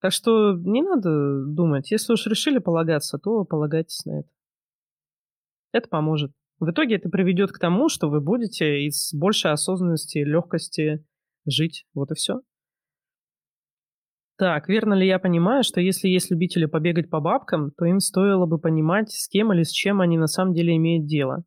Так 0.00 0.12
что 0.12 0.54
не 0.54 0.82
надо 0.82 1.44
думать. 1.46 1.90
Если 1.90 2.12
уж 2.12 2.26
решили 2.26 2.58
полагаться, 2.58 3.18
то 3.18 3.44
полагайтесь 3.44 4.04
на 4.04 4.20
это. 4.20 4.28
Это 5.72 5.88
поможет. 5.88 6.32
В 6.58 6.70
итоге 6.70 6.96
это 6.96 7.08
приведет 7.08 7.52
к 7.52 7.58
тому, 7.58 7.88
что 7.88 8.08
вы 8.08 8.20
будете 8.20 8.86
из 8.86 9.12
большей 9.14 9.52
осознанности, 9.52 10.18
легкости 10.18 11.04
жить. 11.46 11.86
Вот 11.94 12.10
и 12.10 12.14
все. 12.14 12.40
Так, 14.42 14.68
верно 14.68 14.94
ли 14.94 15.06
я 15.06 15.20
понимаю, 15.20 15.62
что 15.62 15.80
если 15.80 16.08
есть 16.08 16.32
любители 16.32 16.66
побегать 16.66 17.08
по 17.08 17.20
бабкам, 17.20 17.70
то 17.70 17.84
им 17.84 18.00
стоило 18.00 18.44
бы 18.44 18.58
понимать, 18.58 19.12
с 19.12 19.28
кем 19.28 19.52
или 19.52 19.62
с 19.62 19.70
чем 19.70 20.00
они 20.00 20.18
на 20.18 20.26
самом 20.26 20.52
деле 20.52 20.74
имеют 20.74 21.06
дело? 21.06 21.44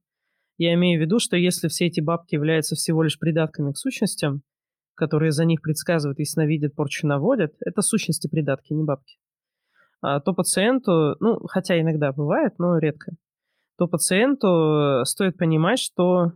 Я 0.57 0.73
имею 0.75 0.97
в 0.97 1.01
виду, 1.01 1.19
что 1.19 1.35
если 1.35 1.67
все 1.67 1.87
эти 1.87 1.99
бабки 1.99 2.35
являются 2.35 2.75
всего 2.75 3.03
лишь 3.03 3.19
придатками 3.19 3.73
к 3.73 3.77
сущностям, 3.77 4.43
которые 4.93 5.33
за 5.33 5.43
них 5.43 5.61
предсказывают, 5.61 6.19
и 6.19 6.23
сновидят, 6.23 6.73
порчу 6.73 7.05
наводят, 7.05 7.51
это 7.59 7.81
сущности 7.81 8.29
придатки, 8.29 8.71
не 8.71 8.85
бабки, 8.85 9.17
а, 10.01 10.21
то 10.21 10.31
пациенту, 10.31 11.17
ну, 11.19 11.39
хотя 11.49 11.77
иногда 11.77 12.13
бывает, 12.13 12.53
но 12.59 12.77
редко, 12.77 13.11
то 13.77 13.89
пациенту 13.89 15.01
э, 15.01 15.03
стоит 15.03 15.35
понимать, 15.35 15.79
что 15.79 16.31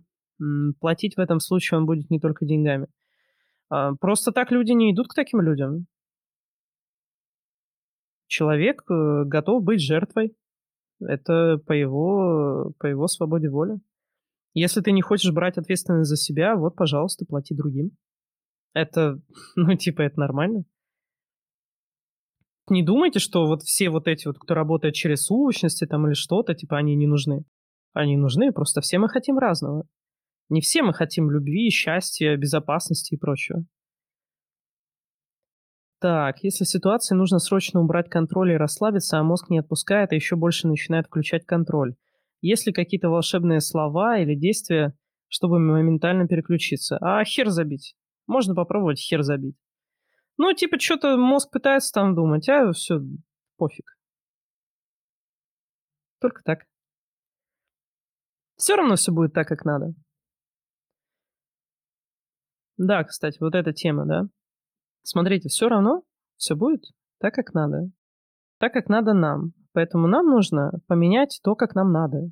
платить 0.82 1.16
в 1.16 1.22
этом 1.22 1.39
случае 1.39 1.78
он 1.78 1.86
будет 1.86 2.10
не 2.10 2.20
только 2.20 2.45
деньгами. 2.45 2.88
А, 3.70 3.93
просто 3.95 4.34
так 4.34 4.51
люди 4.51 4.74
не 4.74 4.91
идут 4.91 5.07
к 5.07 5.16
таким 5.16 5.39
людям. 5.39 5.88
Человек 8.30 8.84
э, 8.90 9.24
готов 9.26 9.64
быть 9.64 9.82
жертвой. 9.82 10.34
Это 11.02 11.58
по 11.66 11.74
его, 11.74 12.72
по 12.80 12.86
его 12.86 13.08
свободе 13.08 13.50
воли. 13.50 13.82
Если 14.54 14.80
ты 14.80 14.94
не 14.94 15.02
хочешь 15.02 15.34
брать 15.34 15.58
ответственность 15.58 16.10
за 16.10 16.16
себя, 16.16 16.56
вот, 16.56 16.78
пожалуйста, 16.78 17.26
плати 17.26 17.54
другим. 17.54 17.92
Это, 18.74 19.20
ну, 19.58 19.76
типа, 19.76 20.04
это 20.04 20.18
нормально 20.18 20.64
не 22.72 22.84
думайте, 22.84 23.20
что 23.20 23.46
вот 23.46 23.64
все 23.64 23.90
вот 23.90 24.08
эти 24.08 24.28
вот, 24.28 24.38
кто 24.40 24.54
работает 24.54 24.94
через 24.94 25.24
сущности 25.26 25.86
там 25.86 26.08
или 26.08 26.14
что-то, 26.14 26.54
типа, 26.54 26.78
они 26.78 26.96
не 26.96 27.08
нужны. 27.08 27.46
Они 27.94 28.18
нужны, 28.18 28.52
просто 28.52 28.82
все 28.82 29.00
мы 29.00 29.10
хотим 29.10 29.38
разного. 29.38 29.88
Не 30.50 30.62
все 30.62 30.82
мы 30.84 30.94
хотим 30.94 31.30
любви, 31.30 31.70
счастья, 31.70 32.36
безопасности 32.38 33.14
и 33.14 33.18
прочего. 33.18 33.66
Так, 36.00 36.43
если 36.43 36.64
в 36.64 36.70
ситуации 36.70 37.14
нужно 37.14 37.39
срочно 37.39 37.82
убрать 37.82 38.10
контроль 38.10 38.54
и 38.54 38.58
расслабиться, 38.58 39.20
а 39.20 39.24
мозг 39.24 39.50
не 39.50 39.60
отпускает, 39.60 40.12
а 40.12 40.16
еще 40.16 40.38
больше 40.38 40.68
начинает 40.68 41.08
включать 41.08 41.45
контроль. 41.45 41.95
Есть 42.41 42.66
ли 42.68 42.74
какие-то 42.74 43.10
волшебные 43.10 43.60
слова 43.60 44.18
или 44.18 44.34
действия, 44.34 44.93
чтобы 45.28 45.60
моментально 45.60 46.26
переключиться? 46.26 46.97
А 47.02 47.24
хер 47.26 47.50
забить. 47.50 47.95
Можно 48.28 48.56
попробовать 48.56 49.00
хер 49.00 49.24
забить. 49.24 49.58
Ну, 50.38 50.54
типа, 50.54 50.80
что-то 50.80 51.18
мозг 51.18 51.52
пытается 51.52 51.91
там 51.91 52.16
думать, 52.16 52.47
а 52.47 52.72
все, 52.72 53.02
пофиг. 53.58 53.97
Только 56.22 56.41
так. 56.43 56.60
Все 58.56 58.76
равно 58.78 58.95
все 58.95 59.12
будет 59.12 59.34
так, 59.34 59.47
как 59.50 59.66
надо. 59.66 59.93
Да, 62.78 63.04
кстати, 63.04 63.38
вот 63.41 63.56
эта 63.56 63.74
тема, 63.74 64.06
да. 64.06 64.30
Смотрите, 65.04 65.50
все 65.50 65.68
равно 65.68 66.04
все 66.38 66.56
будет 66.56 66.84
так, 67.20 67.34
как 67.34 67.54
надо. 67.54 67.89
Так, 68.60 68.74
как 68.74 68.89
надо 68.89 69.14
нам. 69.14 69.54
Поэтому 69.74 70.08
нам 70.08 70.26
нужно 70.28 70.72
поменять 70.88 71.39
то, 71.43 71.56
как 71.56 71.76
нам 71.76 71.91
надо. 71.91 72.32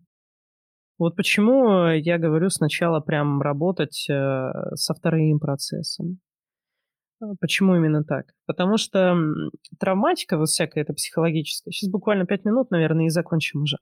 Вот 0.98 1.16
почему 1.16 1.90
я 1.90 2.18
говорю 2.18 2.50
сначала 2.50 3.00
прям 3.00 3.42
работать 3.42 4.08
э, 4.10 4.52
со 4.74 4.94
вторым 4.96 5.40
процессом. 5.40 6.20
А, 7.22 7.36
почему 7.40 7.76
именно 7.76 8.04
так? 8.04 8.26
Потому 8.48 8.78
что 8.78 9.16
травматика, 9.80 10.38
вот 10.38 10.48
всякая 10.48 10.82
эта 10.82 10.94
психологическая, 10.94 11.72
сейчас 11.72 11.90
буквально 11.92 12.26
пять 12.26 12.46
минут, 12.46 12.72
наверное, 12.72 13.06
и 13.06 13.10
закончим 13.10 13.62
уже. 13.62 13.78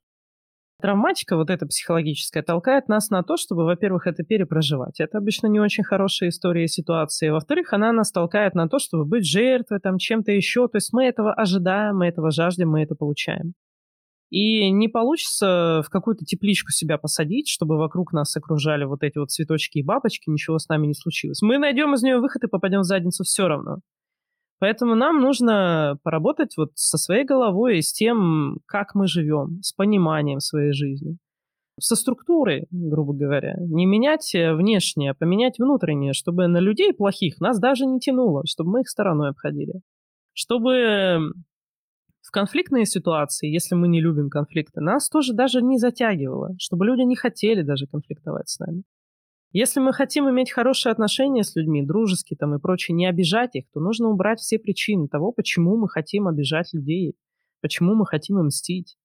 Травматика, 0.81 1.37
вот 1.37 1.49
эта 1.49 1.65
психологическая, 1.65 2.43
толкает 2.43 2.89
нас 2.89 3.09
на 3.09 3.23
то, 3.23 3.37
чтобы, 3.37 3.63
во-первых, 3.63 4.07
это 4.07 4.23
перепроживать. 4.23 4.99
Это 4.99 5.17
обычно 5.19 5.47
не 5.47 5.59
очень 5.59 5.83
хорошая 5.83 6.29
история 6.29 6.67
ситуации. 6.67 7.29
Во-вторых, 7.29 7.71
она 7.71 7.93
нас 7.93 8.11
толкает 8.11 8.55
на 8.55 8.67
то, 8.67 8.77
чтобы 8.77 9.05
быть 9.05 9.25
жертвой, 9.25 9.79
там, 9.79 9.97
чем-то 9.97 10.31
еще. 10.31 10.67
То 10.67 10.77
есть 10.77 10.91
мы 10.91 11.05
этого 11.05 11.33
ожидаем, 11.33 11.97
мы 11.97 12.07
этого 12.07 12.29
жаждем, 12.29 12.71
мы 12.71 12.81
это 12.81 12.93
получаем. 12.93 13.53
И 14.31 14.69
не 14.71 14.89
получится 14.89 15.81
в 15.85 15.89
какую-то 15.89 16.25
тепличку 16.25 16.71
себя 16.71 16.97
посадить, 16.97 17.47
чтобы 17.47 17.77
вокруг 17.77 18.11
нас 18.11 18.35
окружали 18.35 18.83
вот 18.83 19.01
эти 19.03 19.17
вот 19.17 19.31
цветочки 19.31 19.77
и 19.77 19.83
бабочки, 19.83 20.29
ничего 20.29 20.57
с 20.57 20.67
нами 20.67 20.87
не 20.87 20.93
случилось. 20.93 21.41
Мы 21.41 21.57
найдем 21.57 21.93
из 21.93 22.01
нее 22.03 22.19
выход 22.19 22.43
и 22.43 22.47
попадем 22.47 22.81
в 22.81 22.85
задницу 22.85 23.23
все 23.23 23.47
равно. 23.47 23.77
Поэтому 24.59 24.95
нам 24.95 25.19
нужно 25.19 25.97
поработать 26.03 26.55
вот 26.57 26.71
со 26.75 26.97
своей 26.97 27.25
головой 27.25 27.79
и 27.79 27.81
с 27.81 27.91
тем, 27.91 28.59
как 28.65 28.95
мы 28.95 29.07
живем, 29.07 29.61
с 29.61 29.73
пониманием 29.73 30.39
своей 30.39 30.71
жизни. 30.71 31.17
Со 31.77 31.97
структурой, 31.97 32.67
грубо 32.71 33.13
говоря. 33.13 33.55
Не 33.59 33.85
менять 33.85 34.31
внешнее, 34.33 35.11
а 35.11 35.13
поменять 35.13 35.59
внутреннее, 35.59 36.13
чтобы 36.13 36.47
на 36.47 36.59
людей 36.59 36.93
плохих 36.93 37.41
нас 37.41 37.59
даже 37.59 37.85
не 37.85 37.99
тянуло, 37.99 38.43
чтобы 38.45 38.71
мы 38.71 38.81
их 38.81 38.89
стороной 38.89 39.31
обходили. 39.31 39.81
Чтобы 40.31 41.33
в 42.21 42.31
конфликтные 42.31 42.85
ситуации, 42.85 43.51
если 43.51 43.75
мы 43.75 43.89
не 43.89 44.01
любим 44.01 44.29
конфликты, 44.29 44.79
нас 44.79 45.09
тоже 45.09 45.33
даже 45.33 45.61
не 45.61 45.77
затягивало, 45.77 46.55
чтобы 46.59 46.85
люди 46.85 47.01
не 47.01 47.17
хотели 47.17 47.61
даже 47.61 47.87
конфликтовать 47.87 48.47
с 48.47 48.59
нами. 48.59 48.83
Если 49.57 49.79
мы 49.79 49.93
хотим 49.93 50.29
иметь 50.29 50.51
хорошие 50.51 50.91
отношения 50.91 51.45
с 51.45 51.55
людьми, 51.55 51.81
дружеские 51.81 52.35
там 52.35 52.53
и 52.55 52.59
прочее, 52.59 52.93
не 52.93 53.05
обижать 53.05 53.55
их, 53.55 53.63
то 53.71 53.79
нужно 53.79 54.09
убрать 54.09 54.41
все 54.41 54.59
причины 54.59 55.07
того, 55.07 55.31
почему 55.31 55.77
мы 55.77 55.87
хотим 55.87 56.27
обижать 56.27 56.73
людей, 56.73 57.15
почему 57.61 57.95
мы 57.95 58.05
хотим 58.05 58.37
им 58.37 58.47
мстить. 58.47 58.97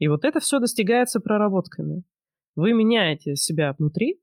И 0.00 0.08
вот 0.08 0.24
это 0.24 0.40
все 0.40 0.58
достигается 0.58 1.20
проработками. 1.20 2.02
Вы 2.56 2.72
меняете 2.72 3.36
себя 3.36 3.72
внутри, 3.78 4.20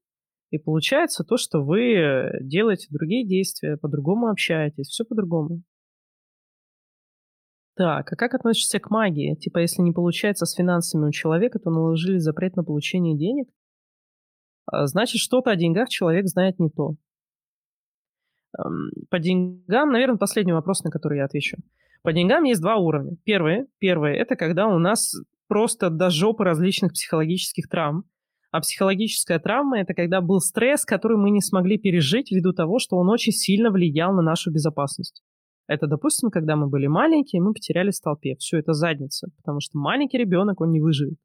и 0.49 0.58
получается 0.58 1.24
то, 1.24 1.38
что 1.38 1.64
вы 1.64 2.32
делаете 2.41 2.88
другие 2.89 3.26
действия, 3.26 3.78
по-другому 3.78 4.28
общаетесь, 4.28 4.89
все 4.89 5.06
по-другому. 5.06 5.64
Так, 7.78 8.12
а 8.12 8.16
как 8.18 8.34
относишься 8.34 8.82
к 8.82 8.89
магии? 8.89 9.36
Типа, 9.36 9.60
если 9.60 9.82
не 9.84 9.93
получается 9.93 10.45
с 10.45 10.53
финансами 10.53 11.08
у 11.08 11.12
человека, 11.12 11.60
то 11.60 11.70
наложили 11.70 12.18
запрет 12.18 12.58
на 12.58 12.66
получение 12.66 13.18
денег? 13.18 13.47
А, 14.66 14.88
значит, 14.88 15.20
что-то 15.20 15.51
о 15.51 15.55
деньгах 15.55 15.89
человек 15.89 16.28
знает 16.28 16.59
не 16.59 16.70
то. 16.70 16.95
По 19.09 19.20
деньгам, 19.20 19.91
наверное, 19.91 20.18
последний 20.18 20.53
вопрос, 20.53 20.84
на 20.84 20.91
который 20.91 21.18
я 21.18 21.26
отвечу. 21.26 21.57
По 22.03 22.13
деньгам 22.13 22.43
есть 22.43 22.61
два 22.61 22.78
уровня. 22.78 23.18
Первый, 23.24 23.66
первый 23.80 24.16
это 24.16 24.36
когда 24.36 24.68
у 24.68 24.80
нас 24.80 25.13
просто 25.47 25.89
до 25.89 26.09
жопы 26.09 26.43
различных 26.43 26.93
психологических 26.93 27.68
травм. 27.68 28.05
А 28.51 28.61
психологическая 28.61 29.39
травма– 29.39 29.80
это 29.82 29.93
когда 29.93 30.22
был 30.22 30.39
стресс, 30.39 30.86
который 30.86 31.18
мы 31.18 31.30
не 31.30 31.41
смогли 31.41 31.78
пережить 31.78 32.32
ввиду 32.32 32.53
того, 32.53 32.80
что 32.80 32.95
он 32.95 33.09
очень 33.09 33.34
сильно 33.34 33.70
влиял 33.70 34.13
на 34.13 34.22
нашу 34.22 34.49
безопасность. 34.49 35.24
Это, 35.68 35.88
допустим, 35.88 36.30
когда 36.30 36.55
мы 36.55 36.70
были 36.70 36.88
маленькие, 36.88 37.41
мы 37.41 37.51
потерялись 37.51 37.99
в 37.99 38.03
толпе. 38.03 38.36
Все 38.39 38.59
это 38.59 38.72
задница, 38.72 39.28
потому 39.38 39.59
что 39.59 39.78
маленький 39.78 40.18
ребенок, 40.18 40.61
он 40.61 40.72
не 40.72 40.80
выживет. 40.80 41.18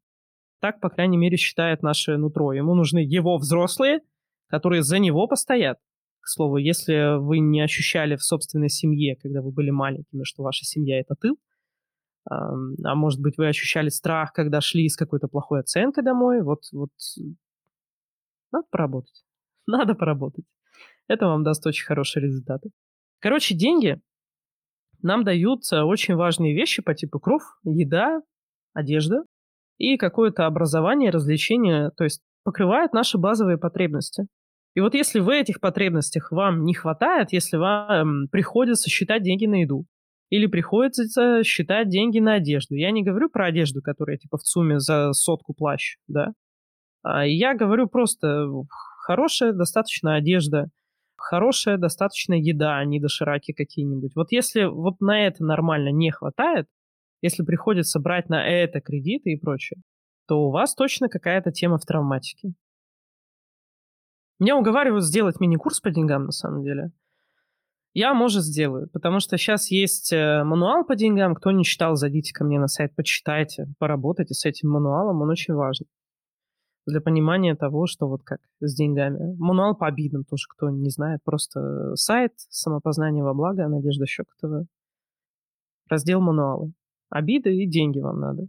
Так, 0.61 0.81
по 0.81 0.91
крайней 0.91 1.17
мере, 1.17 1.37
считает 1.37 1.83
наше 1.83 2.17
нутро. 2.17 2.53
Ему 2.53 2.75
нужны 2.75 2.99
его 2.99 3.39
взрослые, 3.39 4.01
которые 4.49 4.83
за 4.83 4.99
него 4.99 5.27
постоят. 5.27 5.79
К 6.21 6.29
слову, 6.29 6.59
если 6.59 7.19
вы 7.19 7.39
не 7.39 7.63
ощущали 7.63 8.17
в 8.17 8.23
собственной 8.23 8.69
семье, 8.69 9.17
когда 9.17 9.41
вы 9.41 9.53
были 9.53 9.71
маленькими, 9.71 10.23
что 10.25 10.43
ваша 10.43 10.67
семья— 10.67 11.01
это 11.01 11.15
тыл, 11.15 11.39
а 12.29 12.95
может 12.95 13.21
быть, 13.21 13.39
вы 13.39 13.49
ощущали 13.49 13.89
страх, 13.89 14.35
когда 14.35 14.61
шли 14.61 14.87
с 14.89 14.97
какой-то 14.97 15.29
плохой 15.29 15.61
оценкой 15.61 16.05
домой, 16.05 16.43
вот, 16.43 16.61
вот 16.73 16.91
надо 18.53 18.67
поработать. 18.71 19.25
Надо 19.67 19.95
поработать. 19.95 20.45
Это 21.07 21.27
вам 21.27 21.45
даст 21.45 21.65
очень 21.67 21.87
хорошие 21.87 22.25
результаты. 22.25 22.71
Короче, 23.21 23.55
деньги 23.55 24.01
нам 25.03 25.23
даются 25.23 25.85
очень 25.85 26.17
важные 26.17 26.55
вещи 26.55 26.83
по 26.83 26.95
типу 26.95 27.21
кров, 27.21 27.43
еда, 27.63 28.21
одежда 28.75 29.25
и 29.81 29.97
какое-то 29.97 30.45
образование, 30.45 31.11
развлечение, 31.11 31.91
то 31.97 32.05
есть 32.05 32.21
покрывают 32.45 32.93
наши 32.93 33.17
базовые 33.17 33.57
потребности. 33.57 34.27
И 34.75 34.81
вот 34.81 34.95
если 34.95 35.21
в 35.21 35.29
этих 35.31 35.59
потребностях 35.59 36.31
вам 36.31 36.65
не 36.65 36.75
хватает, 36.75 37.33
если 37.33 37.57
вам 37.57 38.29
приходится 38.31 38.91
считать 38.91 39.23
деньги 39.23 39.47
на 39.47 39.63
еду, 39.63 39.87
или 40.29 40.47
приходится 40.47 41.43
считать 41.43 41.89
деньги 41.89 42.21
на 42.21 42.35
одежду. 42.35 42.77
Я 42.77 42.93
не 42.93 43.03
говорю 43.03 43.31
про 43.31 43.47
одежду, 43.47 43.83
которая 43.83 44.17
типа 44.17 44.37
в 44.39 44.43
ЦУМе 44.43 44.79
за 44.79 45.13
сотку 45.13 45.55
плащ, 45.55 45.97
да. 46.07 46.35
А 47.03 47.27
я 47.27 47.55
говорю 47.55 47.89
просто 47.89 48.47
хорошая 48.99 49.53
достаточно 49.53 50.15
одежда, 50.15 50.69
хорошая 51.17 51.79
достаточно 51.79 52.35
еда, 52.35 52.77
а 52.77 52.85
не 52.85 53.01
дошираки 53.01 53.53
какие-нибудь. 53.53 54.13
Вот 54.15 54.31
если 54.31 54.65
вот 54.65 55.01
на 55.01 55.27
это 55.27 55.43
нормально 55.43 55.89
не 55.89 56.11
хватает, 56.11 56.67
если 57.23 57.43
приходится 57.45 58.01
брать 58.01 58.29
на 58.29 58.47
это 58.47 58.81
кредиты 58.81 59.31
и 59.31 59.39
прочее, 59.39 59.81
то 60.27 60.47
у 60.47 60.51
вас 60.51 60.75
точно 60.75 61.09
какая-то 61.09 61.53
тема 61.53 61.79
в 61.79 61.85
травматике. 61.85 62.53
Меня 64.39 64.57
уговаривают 64.57 65.05
сделать 65.05 65.41
мини-курс 65.41 65.81
по 65.81 65.91
деньгам, 65.91 66.25
на 66.25 66.33
самом 66.33 66.63
деле. 66.63 66.93
Я, 67.93 68.15
может, 68.15 68.43
сделаю, 68.45 68.89
потому 68.91 69.19
что 69.21 69.37
сейчас 69.37 69.71
есть 69.71 70.13
э, 70.13 70.45
мануал 70.45 70.85
по 70.85 70.95
деньгам. 70.95 71.35
Кто 71.35 71.51
не 71.51 71.65
читал, 71.65 71.97
зайдите 71.97 72.33
ко 72.33 72.45
мне 72.45 72.61
на 72.61 72.69
сайт, 72.69 72.95
почитайте, 72.95 73.67
поработайте 73.79 74.35
с 74.35 74.45
этим 74.45 74.71
мануалом, 74.71 75.21
он 75.21 75.29
очень 75.29 75.55
важен 75.55 75.87
для 76.87 77.01
понимания 77.01 77.55
того, 77.55 77.87
что 77.87 78.09
вот 78.09 78.23
как 78.23 78.41
с 78.61 78.75
деньгами. 78.75 79.35
Мануал 79.39 79.77
по 79.77 79.87
обидам 79.87 80.25
тоже, 80.25 80.47
кто 80.49 80.71
не 80.71 80.91
знает, 80.91 81.21
просто 81.25 81.95
сайт 81.95 82.33
самопознание 82.37 83.25
во 83.25 83.35
благо 83.35 83.69
Надежда 83.69 84.07
Щекотова. 84.07 84.67
Раздел 85.89 86.21
мануалы. 86.21 86.73
Обиды 87.11 87.55
и 87.55 87.69
деньги 87.69 87.99
вам 87.99 88.21
надо. 88.21 88.47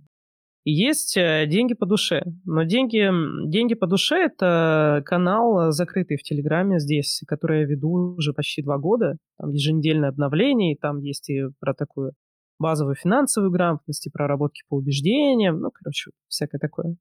Есть 0.63 1.17
э, 1.17 1.47
деньги 1.47 1.73
по 1.73 1.87
душе. 1.87 2.23
Но 2.45 2.63
деньги, 2.63 3.09
деньги 3.49 3.73
по 3.73 3.87
душе— 3.87 4.15
это 4.25 5.01
канал 5.05 5.71
закрытый 5.71 6.17
в 6.17 6.23
Телеграме 6.23 6.79
здесь, 6.79 7.21
который 7.27 7.61
я 7.61 7.65
веду 7.65 8.15
уже 8.17 8.33
почти 8.33 8.61
два 8.61 8.77
года. 8.77 9.17
Там 9.39 9.49
еженедельное 9.49 10.09
обновление, 10.09 10.73
и 10.73 10.77
там 10.77 10.99
есть 10.99 11.29
и 11.29 11.47
про 11.59 11.73
такую 11.73 12.13
базовую 12.59 12.95
финансовую 12.95 13.51
грамотность, 13.51 14.05
и 14.05 14.11
проработки 14.11 14.61
по 14.69 14.75
убеждениям, 14.75 15.59
ну, 15.59 15.71
короче, 15.71 16.11
всякое 16.27 16.59
такое. 16.59 16.95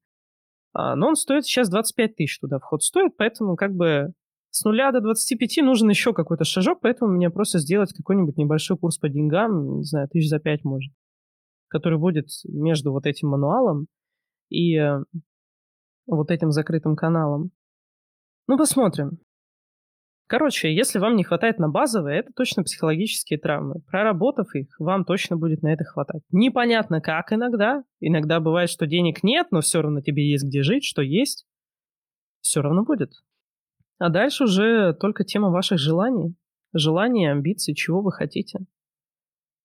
А, 0.73 0.95
но 0.95 1.09
он 1.09 1.15
стоит 1.15 1.45
сейчас 1.45 1.69
25 1.69 2.15
тысяч 2.15 2.39
туда 2.39 2.57
вход 2.57 2.81
стоит, 2.81 3.15
поэтому 3.15 3.55
как 3.55 3.75
бы 3.75 4.11
с 4.49 4.65
нуля 4.65 4.91
до 4.91 5.01
25 5.01 5.57
нужен 5.57 5.89
еще 5.89 6.13
какой-то 6.13 6.43
шажок, 6.43 6.79
поэтому 6.81 7.13
мне 7.13 7.29
просто 7.29 7.59
сделать 7.59 7.93
какой-нибудь 7.93 8.37
небольшой 8.37 8.77
курс 8.77 8.97
по 8.97 9.07
деньгам, 9.07 9.77
не 9.77 9.83
знаю, 9.83 10.07
тысяч 10.09 10.29
за 10.29 10.39
пять 10.39 10.63
может, 10.63 10.91
который 11.71 11.97
будет 11.97 12.27
между 12.43 12.91
вот 12.91 13.05
этим 13.05 13.29
мануалом 13.29 13.87
и 14.49 14.75
э, 14.75 14.99
вот 16.05 16.29
этим 16.29 16.51
закрытым 16.51 16.95
каналом. 16.95 17.51
Ну, 18.47 18.57
посмотрим. 18.57 19.19
Короче, 20.27 20.73
если 20.73 20.99
вам 20.99 21.15
не 21.15 21.23
хватает 21.23 21.59
на 21.59 21.69
базовые, 21.69 22.19
это 22.19 22.31
точно 22.33 22.63
психологические 22.63 23.39
травмы. 23.39 23.81
Проработав 23.87 24.53
их, 24.53 24.67
вам 24.79 25.05
точно 25.05 25.37
будет 25.37 25.61
на 25.61 25.73
это 25.73 25.83
хватать. 25.85 26.23
Непонятно 26.31 27.01
как 27.01 27.31
иногда. 27.31 27.83
Иногда 27.99 28.39
бывает, 28.39 28.69
что 28.69 28.85
денег 28.85 29.23
нет, 29.23 29.47
но 29.51 29.61
все 29.61 29.81
равно 29.81 30.01
тебе 30.01 30.29
есть 30.29 30.45
где 30.45 30.63
жить, 30.63 30.83
что 30.83 31.01
есть. 31.01 31.45
Все 32.41 32.61
равно 32.61 32.83
будет. 32.83 33.11
А 33.97 34.09
дальше 34.09 34.43
уже 34.45 34.93
только 34.93 35.23
тема 35.23 35.49
ваших 35.49 35.79
желаний. 35.79 36.35
Желания, 36.73 37.31
амбиций, 37.31 37.75
чего 37.75 38.01
вы 38.01 38.11
хотите. 38.11 38.59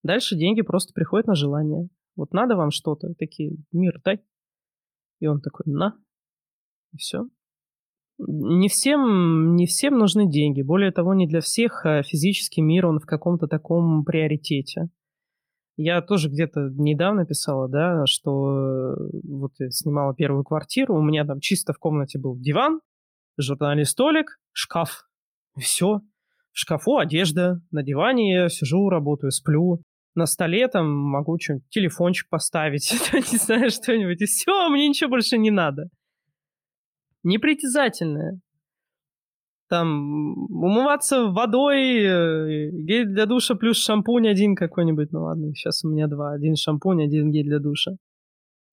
Дальше 0.02 0.36
деньги 0.36 0.62
просто 0.62 0.92
приходят 0.92 1.26
на 1.26 1.34
желание. 1.34 1.88
Вот 2.16 2.32
надо 2.32 2.56
вам 2.56 2.70
что-то, 2.70 3.14
такие, 3.18 3.56
мир 3.72 4.00
дай. 4.04 4.20
И 5.20 5.26
он 5.26 5.40
такой, 5.40 5.64
на. 5.66 5.96
И 6.92 6.96
все. 6.96 7.26
Не 8.18 8.68
всем, 8.68 9.54
не 9.56 9.66
всем 9.66 9.98
нужны 9.98 10.28
деньги. 10.28 10.62
Более 10.62 10.90
того, 10.90 11.12
не 11.14 11.26
для 11.26 11.40
всех 11.40 11.84
а 11.84 12.02
физический 12.02 12.62
мир, 12.62 12.86
он 12.86 12.98
в 12.98 13.06
каком-то 13.06 13.46
таком 13.46 14.04
приоритете. 14.04 14.88
Я 15.76 16.00
тоже 16.00 16.30
где-то 16.30 16.70
недавно 16.72 17.26
писала, 17.26 17.68
да, 17.68 18.06
что 18.06 18.94
э, 18.94 18.94
вот 19.24 19.52
я 19.58 19.68
снимала 19.68 20.14
первую 20.14 20.42
квартиру, 20.42 20.96
у 20.96 21.02
меня 21.02 21.26
там 21.26 21.40
чисто 21.40 21.74
в 21.74 21.78
комнате 21.78 22.18
был 22.18 22.38
диван, 22.38 22.80
журнальный 23.36 23.84
столик, 23.84 24.38
шкаф. 24.52 25.06
Все. 25.58 26.00
В 26.52 26.58
шкафу 26.58 26.96
одежда, 26.96 27.60
на 27.70 27.82
диване 27.82 28.32
я 28.32 28.48
сижу, 28.48 28.88
работаю, 28.88 29.30
сплю. 29.30 29.82
На 30.16 30.26
столе 30.26 30.66
там 30.66 30.90
могу 30.90 31.38
что-нибудь, 31.38 31.68
телефончик 31.68 32.28
поставить, 32.28 32.90
не 33.12 33.38
знаю, 33.38 33.70
что-нибудь. 33.70 34.20
И 34.20 34.24
все, 34.24 34.68
мне 34.70 34.88
ничего 34.88 35.10
больше 35.10 35.38
не 35.38 35.50
надо 35.50 35.90
непритязательное. 37.26 38.40
Там 39.68 40.34
умываться 40.48 41.26
водой, 41.26 41.98
э, 41.98 42.70
гель 42.70 43.06
для 43.06 43.26
душа 43.26 43.56
плюс 43.56 43.78
шампунь 43.78 44.28
один 44.28 44.54
какой-нибудь. 44.54 45.10
Ну 45.10 45.22
ладно, 45.22 45.52
сейчас 45.54 45.84
у 45.84 45.88
меня 45.88 46.06
два. 46.06 46.32
Один 46.32 46.54
шампунь, 46.54 47.02
один 47.02 47.32
гель 47.32 47.46
для 47.46 47.58
душа. 47.58 47.92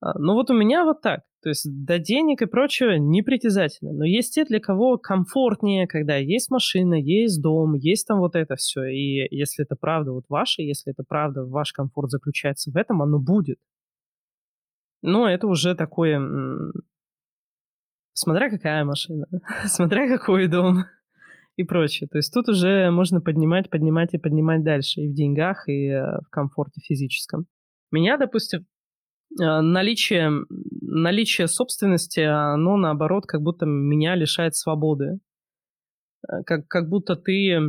А, 0.04 0.20
ну 0.20 0.34
вот 0.34 0.50
у 0.50 0.54
меня 0.54 0.84
вот 0.84 1.02
так. 1.02 1.22
То 1.42 1.50
есть 1.50 1.66
до 1.86 1.98
денег 1.98 2.42
и 2.42 2.46
прочего 2.46 2.98
непритязательно. 2.98 3.94
Но 3.94 4.06
есть 4.06 4.34
те, 4.34 4.44
для 4.44 4.60
кого 4.60 4.98
комфортнее, 4.98 5.88
когда 5.88 6.18
есть 6.18 6.52
машина, 6.52 6.96
есть 6.96 7.42
дом, 7.42 7.76
есть 7.76 8.08
там 8.08 8.20
вот 8.20 8.36
это 8.36 8.56
все. 8.56 8.84
И 8.86 9.28
если 9.34 9.64
это 9.64 9.76
правда 9.80 10.12
вот 10.12 10.26
ваше, 10.28 10.62
если 10.62 10.92
это 10.92 11.04
правда 11.08 11.46
ваш 11.46 11.72
комфорт 11.72 12.10
заключается 12.10 12.72
в 12.72 12.76
этом, 12.76 13.02
оно 13.02 13.20
будет. 13.20 13.58
Но 15.02 15.30
это 15.30 15.48
уже 15.48 15.76
такое 15.76 16.20
смотря 18.14 18.50
какая 18.50 18.84
машина, 18.84 19.26
смотря 19.66 20.08
какой 20.08 20.48
дом 20.48 20.86
и 21.56 21.64
прочее. 21.64 22.10
То 22.10 22.18
есть 22.18 22.34
тут 22.34 22.50
уже 22.50 22.90
можно 22.92 23.22
поднимать, 23.22 23.70
поднимать 23.70 24.14
и 24.14 24.18
поднимать 24.18 24.64
дальше 24.64 25.02
и 25.02 25.10
в 25.10 25.14
деньгах, 25.14 25.68
и 25.70 25.88
э, 25.88 26.20
в 26.26 26.30
комфорте 26.30 26.82
физическом. 26.82 27.46
Меня, 27.92 28.18
допустим, 28.18 28.66
наличие, 29.38 30.32
наличие 30.82 31.48
собственности, 31.48 32.20
оно 32.20 32.78
наоборот 32.78 33.26
как 33.26 33.42
будто 33.42 33.66
меня 33.66 34.16
лишает 34.16 34.56
свободы. 34.56 35.20
Э, 36.28 36.44
как, 36.46 36.68
как 36.68 36.90
будто 36.90 37.16
ты, 37.16 37.60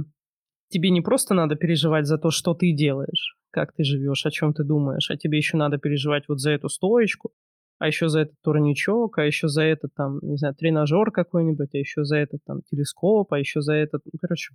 тебе 0.68 0.90
не 0.90 1.00
просто 1.00 1.34
надо 1.34 1.56
переживать 1.56 2.06
за 2.06 2.18
то, 2.18 2.30
что 2.30 2.54
ты 2.54 2.72
делаешь, 2.72 3.36
как 3.50 3.72
ты 3.74 3.84
живешь, 3.84 4.26
о 4.26 4.30
чем 4.30 4.52
ты 4.52 4.64
думаешь, 4.64 5.10
а 5.10 5.16
тебе 5.16 5.38
еще 5.38 5.56
надо 5.56 5.78
переживать 5.78 6.24
вот 6.28 6.40
за 6.40 6.52
эту 6.52 6.68
стоечку, 6.68 7.32
а 7.78 7.86
еще 7.86 8.08
за 8.08 8.20
этот 8.20 8.36
турничок, 8.42 9.18
а 9.18 9.24
еще 9.24 9.48
за 9.48 9.62
этот 9.62 9.94
там, 9.94 10.18
не 10.22 10.36
знаю, 10.36 10.54
тренажер 10.54 11.10
какой-нибудь, 11.10 11.74
а 11.74 11.78
еще 11.78 12.04
за 12.04 12.16
этот 12.16 12.40
там 12.44 12.62
телескоп, 12.62 13.32
а 13.32 13.38
еще 13.38 13.60
за 13.60 13.74
этот, 13.74 14.02
ну, 14.04 14.18
короче, 14.20 14.54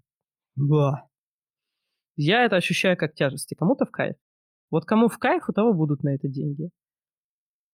ба. 0.55 1.07
Я 2.15 2.43
это 2.43 2.57
ощущаю 2.57 2.97
как 2.97 3.13
тяжесть, 3.13 3.51
и 3.51 3.55
кому-то 3.55 3.85
в 3.85 3.91
кайф. 3.91 4.15
Вот 4.71 4.85
кому 4.85 5.07
в 5.07 5.17
кайф, 5.17 5.49
у 5.49 5.53
того 5.53 5.73
будут 5.73 6.03
на 6.03 6.13
это 6.15 6.27
деньги. 6.27 6.69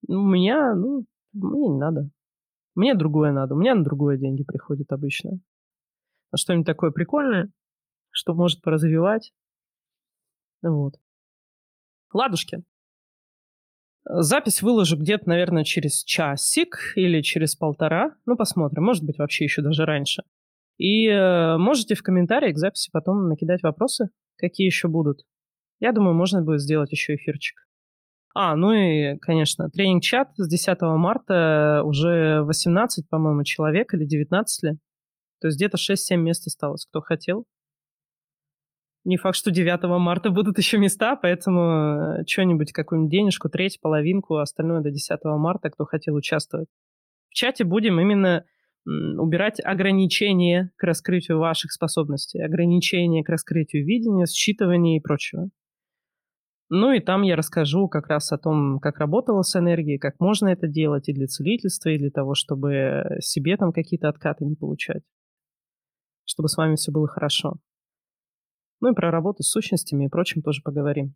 Ну, 0.07 0.23
у 0.23 0.27
меня, 0.27 0.75
ну, 0.75 1.05
мне 1.33 1.67
не 1.69 1.77
надо. 1.77 2.09
Мне 2.75 2.93
другое 2.93 3.31
надо. 3.31 3.55
У 3.55 3.57
меня 3.57 3.75
на 3.75 3.83
другое 3.83 4.17
деньги 4.17 4.43
приходят 4.43 4.91
обычно. 4.91 5.39
На 6.31 6.37
что-нибудь 6.37 6.65
такое 6.65 6.91
прикольное, 6.91 7.49
что 8.11 8.33
может 8.33 8.61
поразвивать. 8.61 9.33
Вот. 10.61 10.95
Ладушки. 12.13 12.63
Запись 14.07 14.61
выложу 14.61 14.97
где-то, 14.97 15.27
наверное, 15.27 15.63
через 15.63 16.03
часик 16.03 16.93
или 16.95 17.21
через 17.21 17.55
полтора. 17.55 18.15
Ну, 18.25 18.35
посмотрим. 18.35 18.83
Может 18.83 19.03
быть, 19.03 19.17
вообще 19.17 19.45
еще 19.45 19.61
даже 19.61 19.85
раньше. 19.85 20.23
И 20.77 21.07
э, 21.07 21.57
можете 21.57 21.95
в 21.95 22.03
комментариях 22.03 22.55
к 22.55 22.59
записи 22.59 22.89
потом 22.91 23.29
накидать 23.29 23.63
вопросы, 23.63 24.09
какие 24.37 24.67
еще 24.67 24.87
будут. 24.87 25.25
Я 25.79 25.91
думаю, 25.91 26.13
можно 26.13 26.41
будет 26.41 26.61
сделать 26.61 26.91
еще 26.91 27.15
эфирчик. 27.15 27.64
А, 28.37 28.57
ну 28.57 28.73
и, 28.73 29.17
конечно, 29.19 29.69
тренинг-чат 29.69 30.33
с 30.35 30.49
10 30.49 30.81
марта 30.81 31.81
уже 31.85 32.41
18, 32.43 33.07
по-моему, 33.07 33.45
человек 33.45 33.93
или 33.93 34.03
19 34.03 34.63
ли. 34.63 34.77
То 35.39 35.47
есть 35.47 35.57
где-то 35.57 35.77
6-7 35.77 36.17
мест 36.17 36.45
осталось, 36.45 36.85
кто 36.85 36.99
хотел. 36.99 37.45
Не 39.05 39.15
факт, 39.15 39.37
что 39.37 39.51
9 39.51 39.83
марта 40.01 40.31
будут 40.31 40.57
еще 40.57 40.77
места, 40.77 41.15
поэтому 41.15 41.61
э, 41.61 42.25
что-нибудь, 42.27 42.73
какую-нибудь 42.73 43.11
денежку, 43.11 43.47
треть, 43.47 43.79
половинку, 43.79 44.35
остальное 44.37 44.81
до 44.81 44.91
10 44.91 45.17
марта, 45.23 45.69
кто 45.69 45.85
хотел 45.85 46.15
участвовать. 46.15 46.67
В 47.29 47.35
чате 47.35 47.63
будем 47.63 48.01
именно 48.01 48.43
убирать 48.85 49.61
ограничения 49.63 50.71
к 50.75 50.83
раскрытию 50.83 51.39
ваших 51.39 51.71
способностей, 51.71 52.41
ограничения 52.41 53.23
к 53.23 53.29
раскрытию 53.29 53.85
видения, 53.85 54.25
считывания 54.25 54.97
и 54.97 54.99
прочего. 54.99 55.49
Ну 56.69 56.91
и 56.91 56.99
там 56.99 57.21
я 57.21 57.35
расскажу 57.35 57.87
как 57.87 58.07
раз 58.07 58.31
о 58.31 58.37
том, 58.37 58.79
как 58.79 58.97
работала 58.97 59.43
с 59.43 59.55
энергией, 59.55 59.99
как 59.99 60.19
можно 60.19 60.47
это 60.47 60.67
делать 60.67 61.07
и 61.07 61.13
для 61.13 61.27
целительства, 61.27 61.89
и 61.89 61.99
для 61.99 62.09
того, 62.09 62.33
чтобы 62.33 63.03
себе 63.19 63.55
там 63.57 63.71
какие-то 63.71 64.09
откаты 64.09 64.45
не 64.45 64.55
получать. 64.55 65.03
Чтобы 66.25 66.49
с 66.49 66.57
вами 66.57 66.75
все 66.75 66.91
было 66.91 67.07
хорошо. 67.07 67.57
Ну 68.81 68.91
и 68.91 68.95
про 68.95 69.11
работу 69.11 69.43
с 69.43 69.49
сущностями 69.49 70.05
и 70.05 70.09
прочим 70.09 70.41
тоже 70.41 70.61
поговорим. 70.63 71.13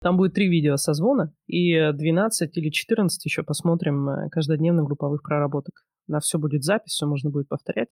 Там 0.00 0.16
будет 0.16 0.34
три 0.34 0.48
видео 0.48 0.76
созвона 0.76 1.34
и 1.46 1.92
12 1.92 2.56
или 2.56 2.70
14 2.70 3.24
еще 3.24 3.42
посмотрим 3.42 4.08
э, 4.08 4.28
каждодневных 4.30 4.84
групповых 4.84 5.22
проработок. 5.22 5.86
На 6.06 6.20
все 6.20 6.38
будет 6.38 6.62
запись, 6.62 6.92
все 6.92 7.06
можно 7.06 7.30
будет 7.30 7.48
повторять. 7.48 7.88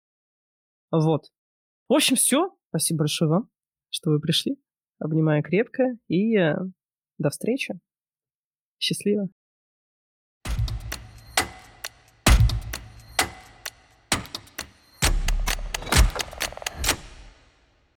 Вот. 0.93 1.25
В 1.89 1.95
общем, 1.95 2.17
все. 2.17 2.51
Спасибо 2.69 2.99
большое 2.99 3.31
вам, 3.31 3.49
что 3.91 4.11
вы 4.11 4.21
пришли. 4.21 4.57
Обнимаю 4.99 5.43
крепко 5.43 5.85
и 6.09 6.37
э, 6.37 6.57
до 7.19 7.31
встречи. 7.31 7.79
Счастливо. 8.79 9.29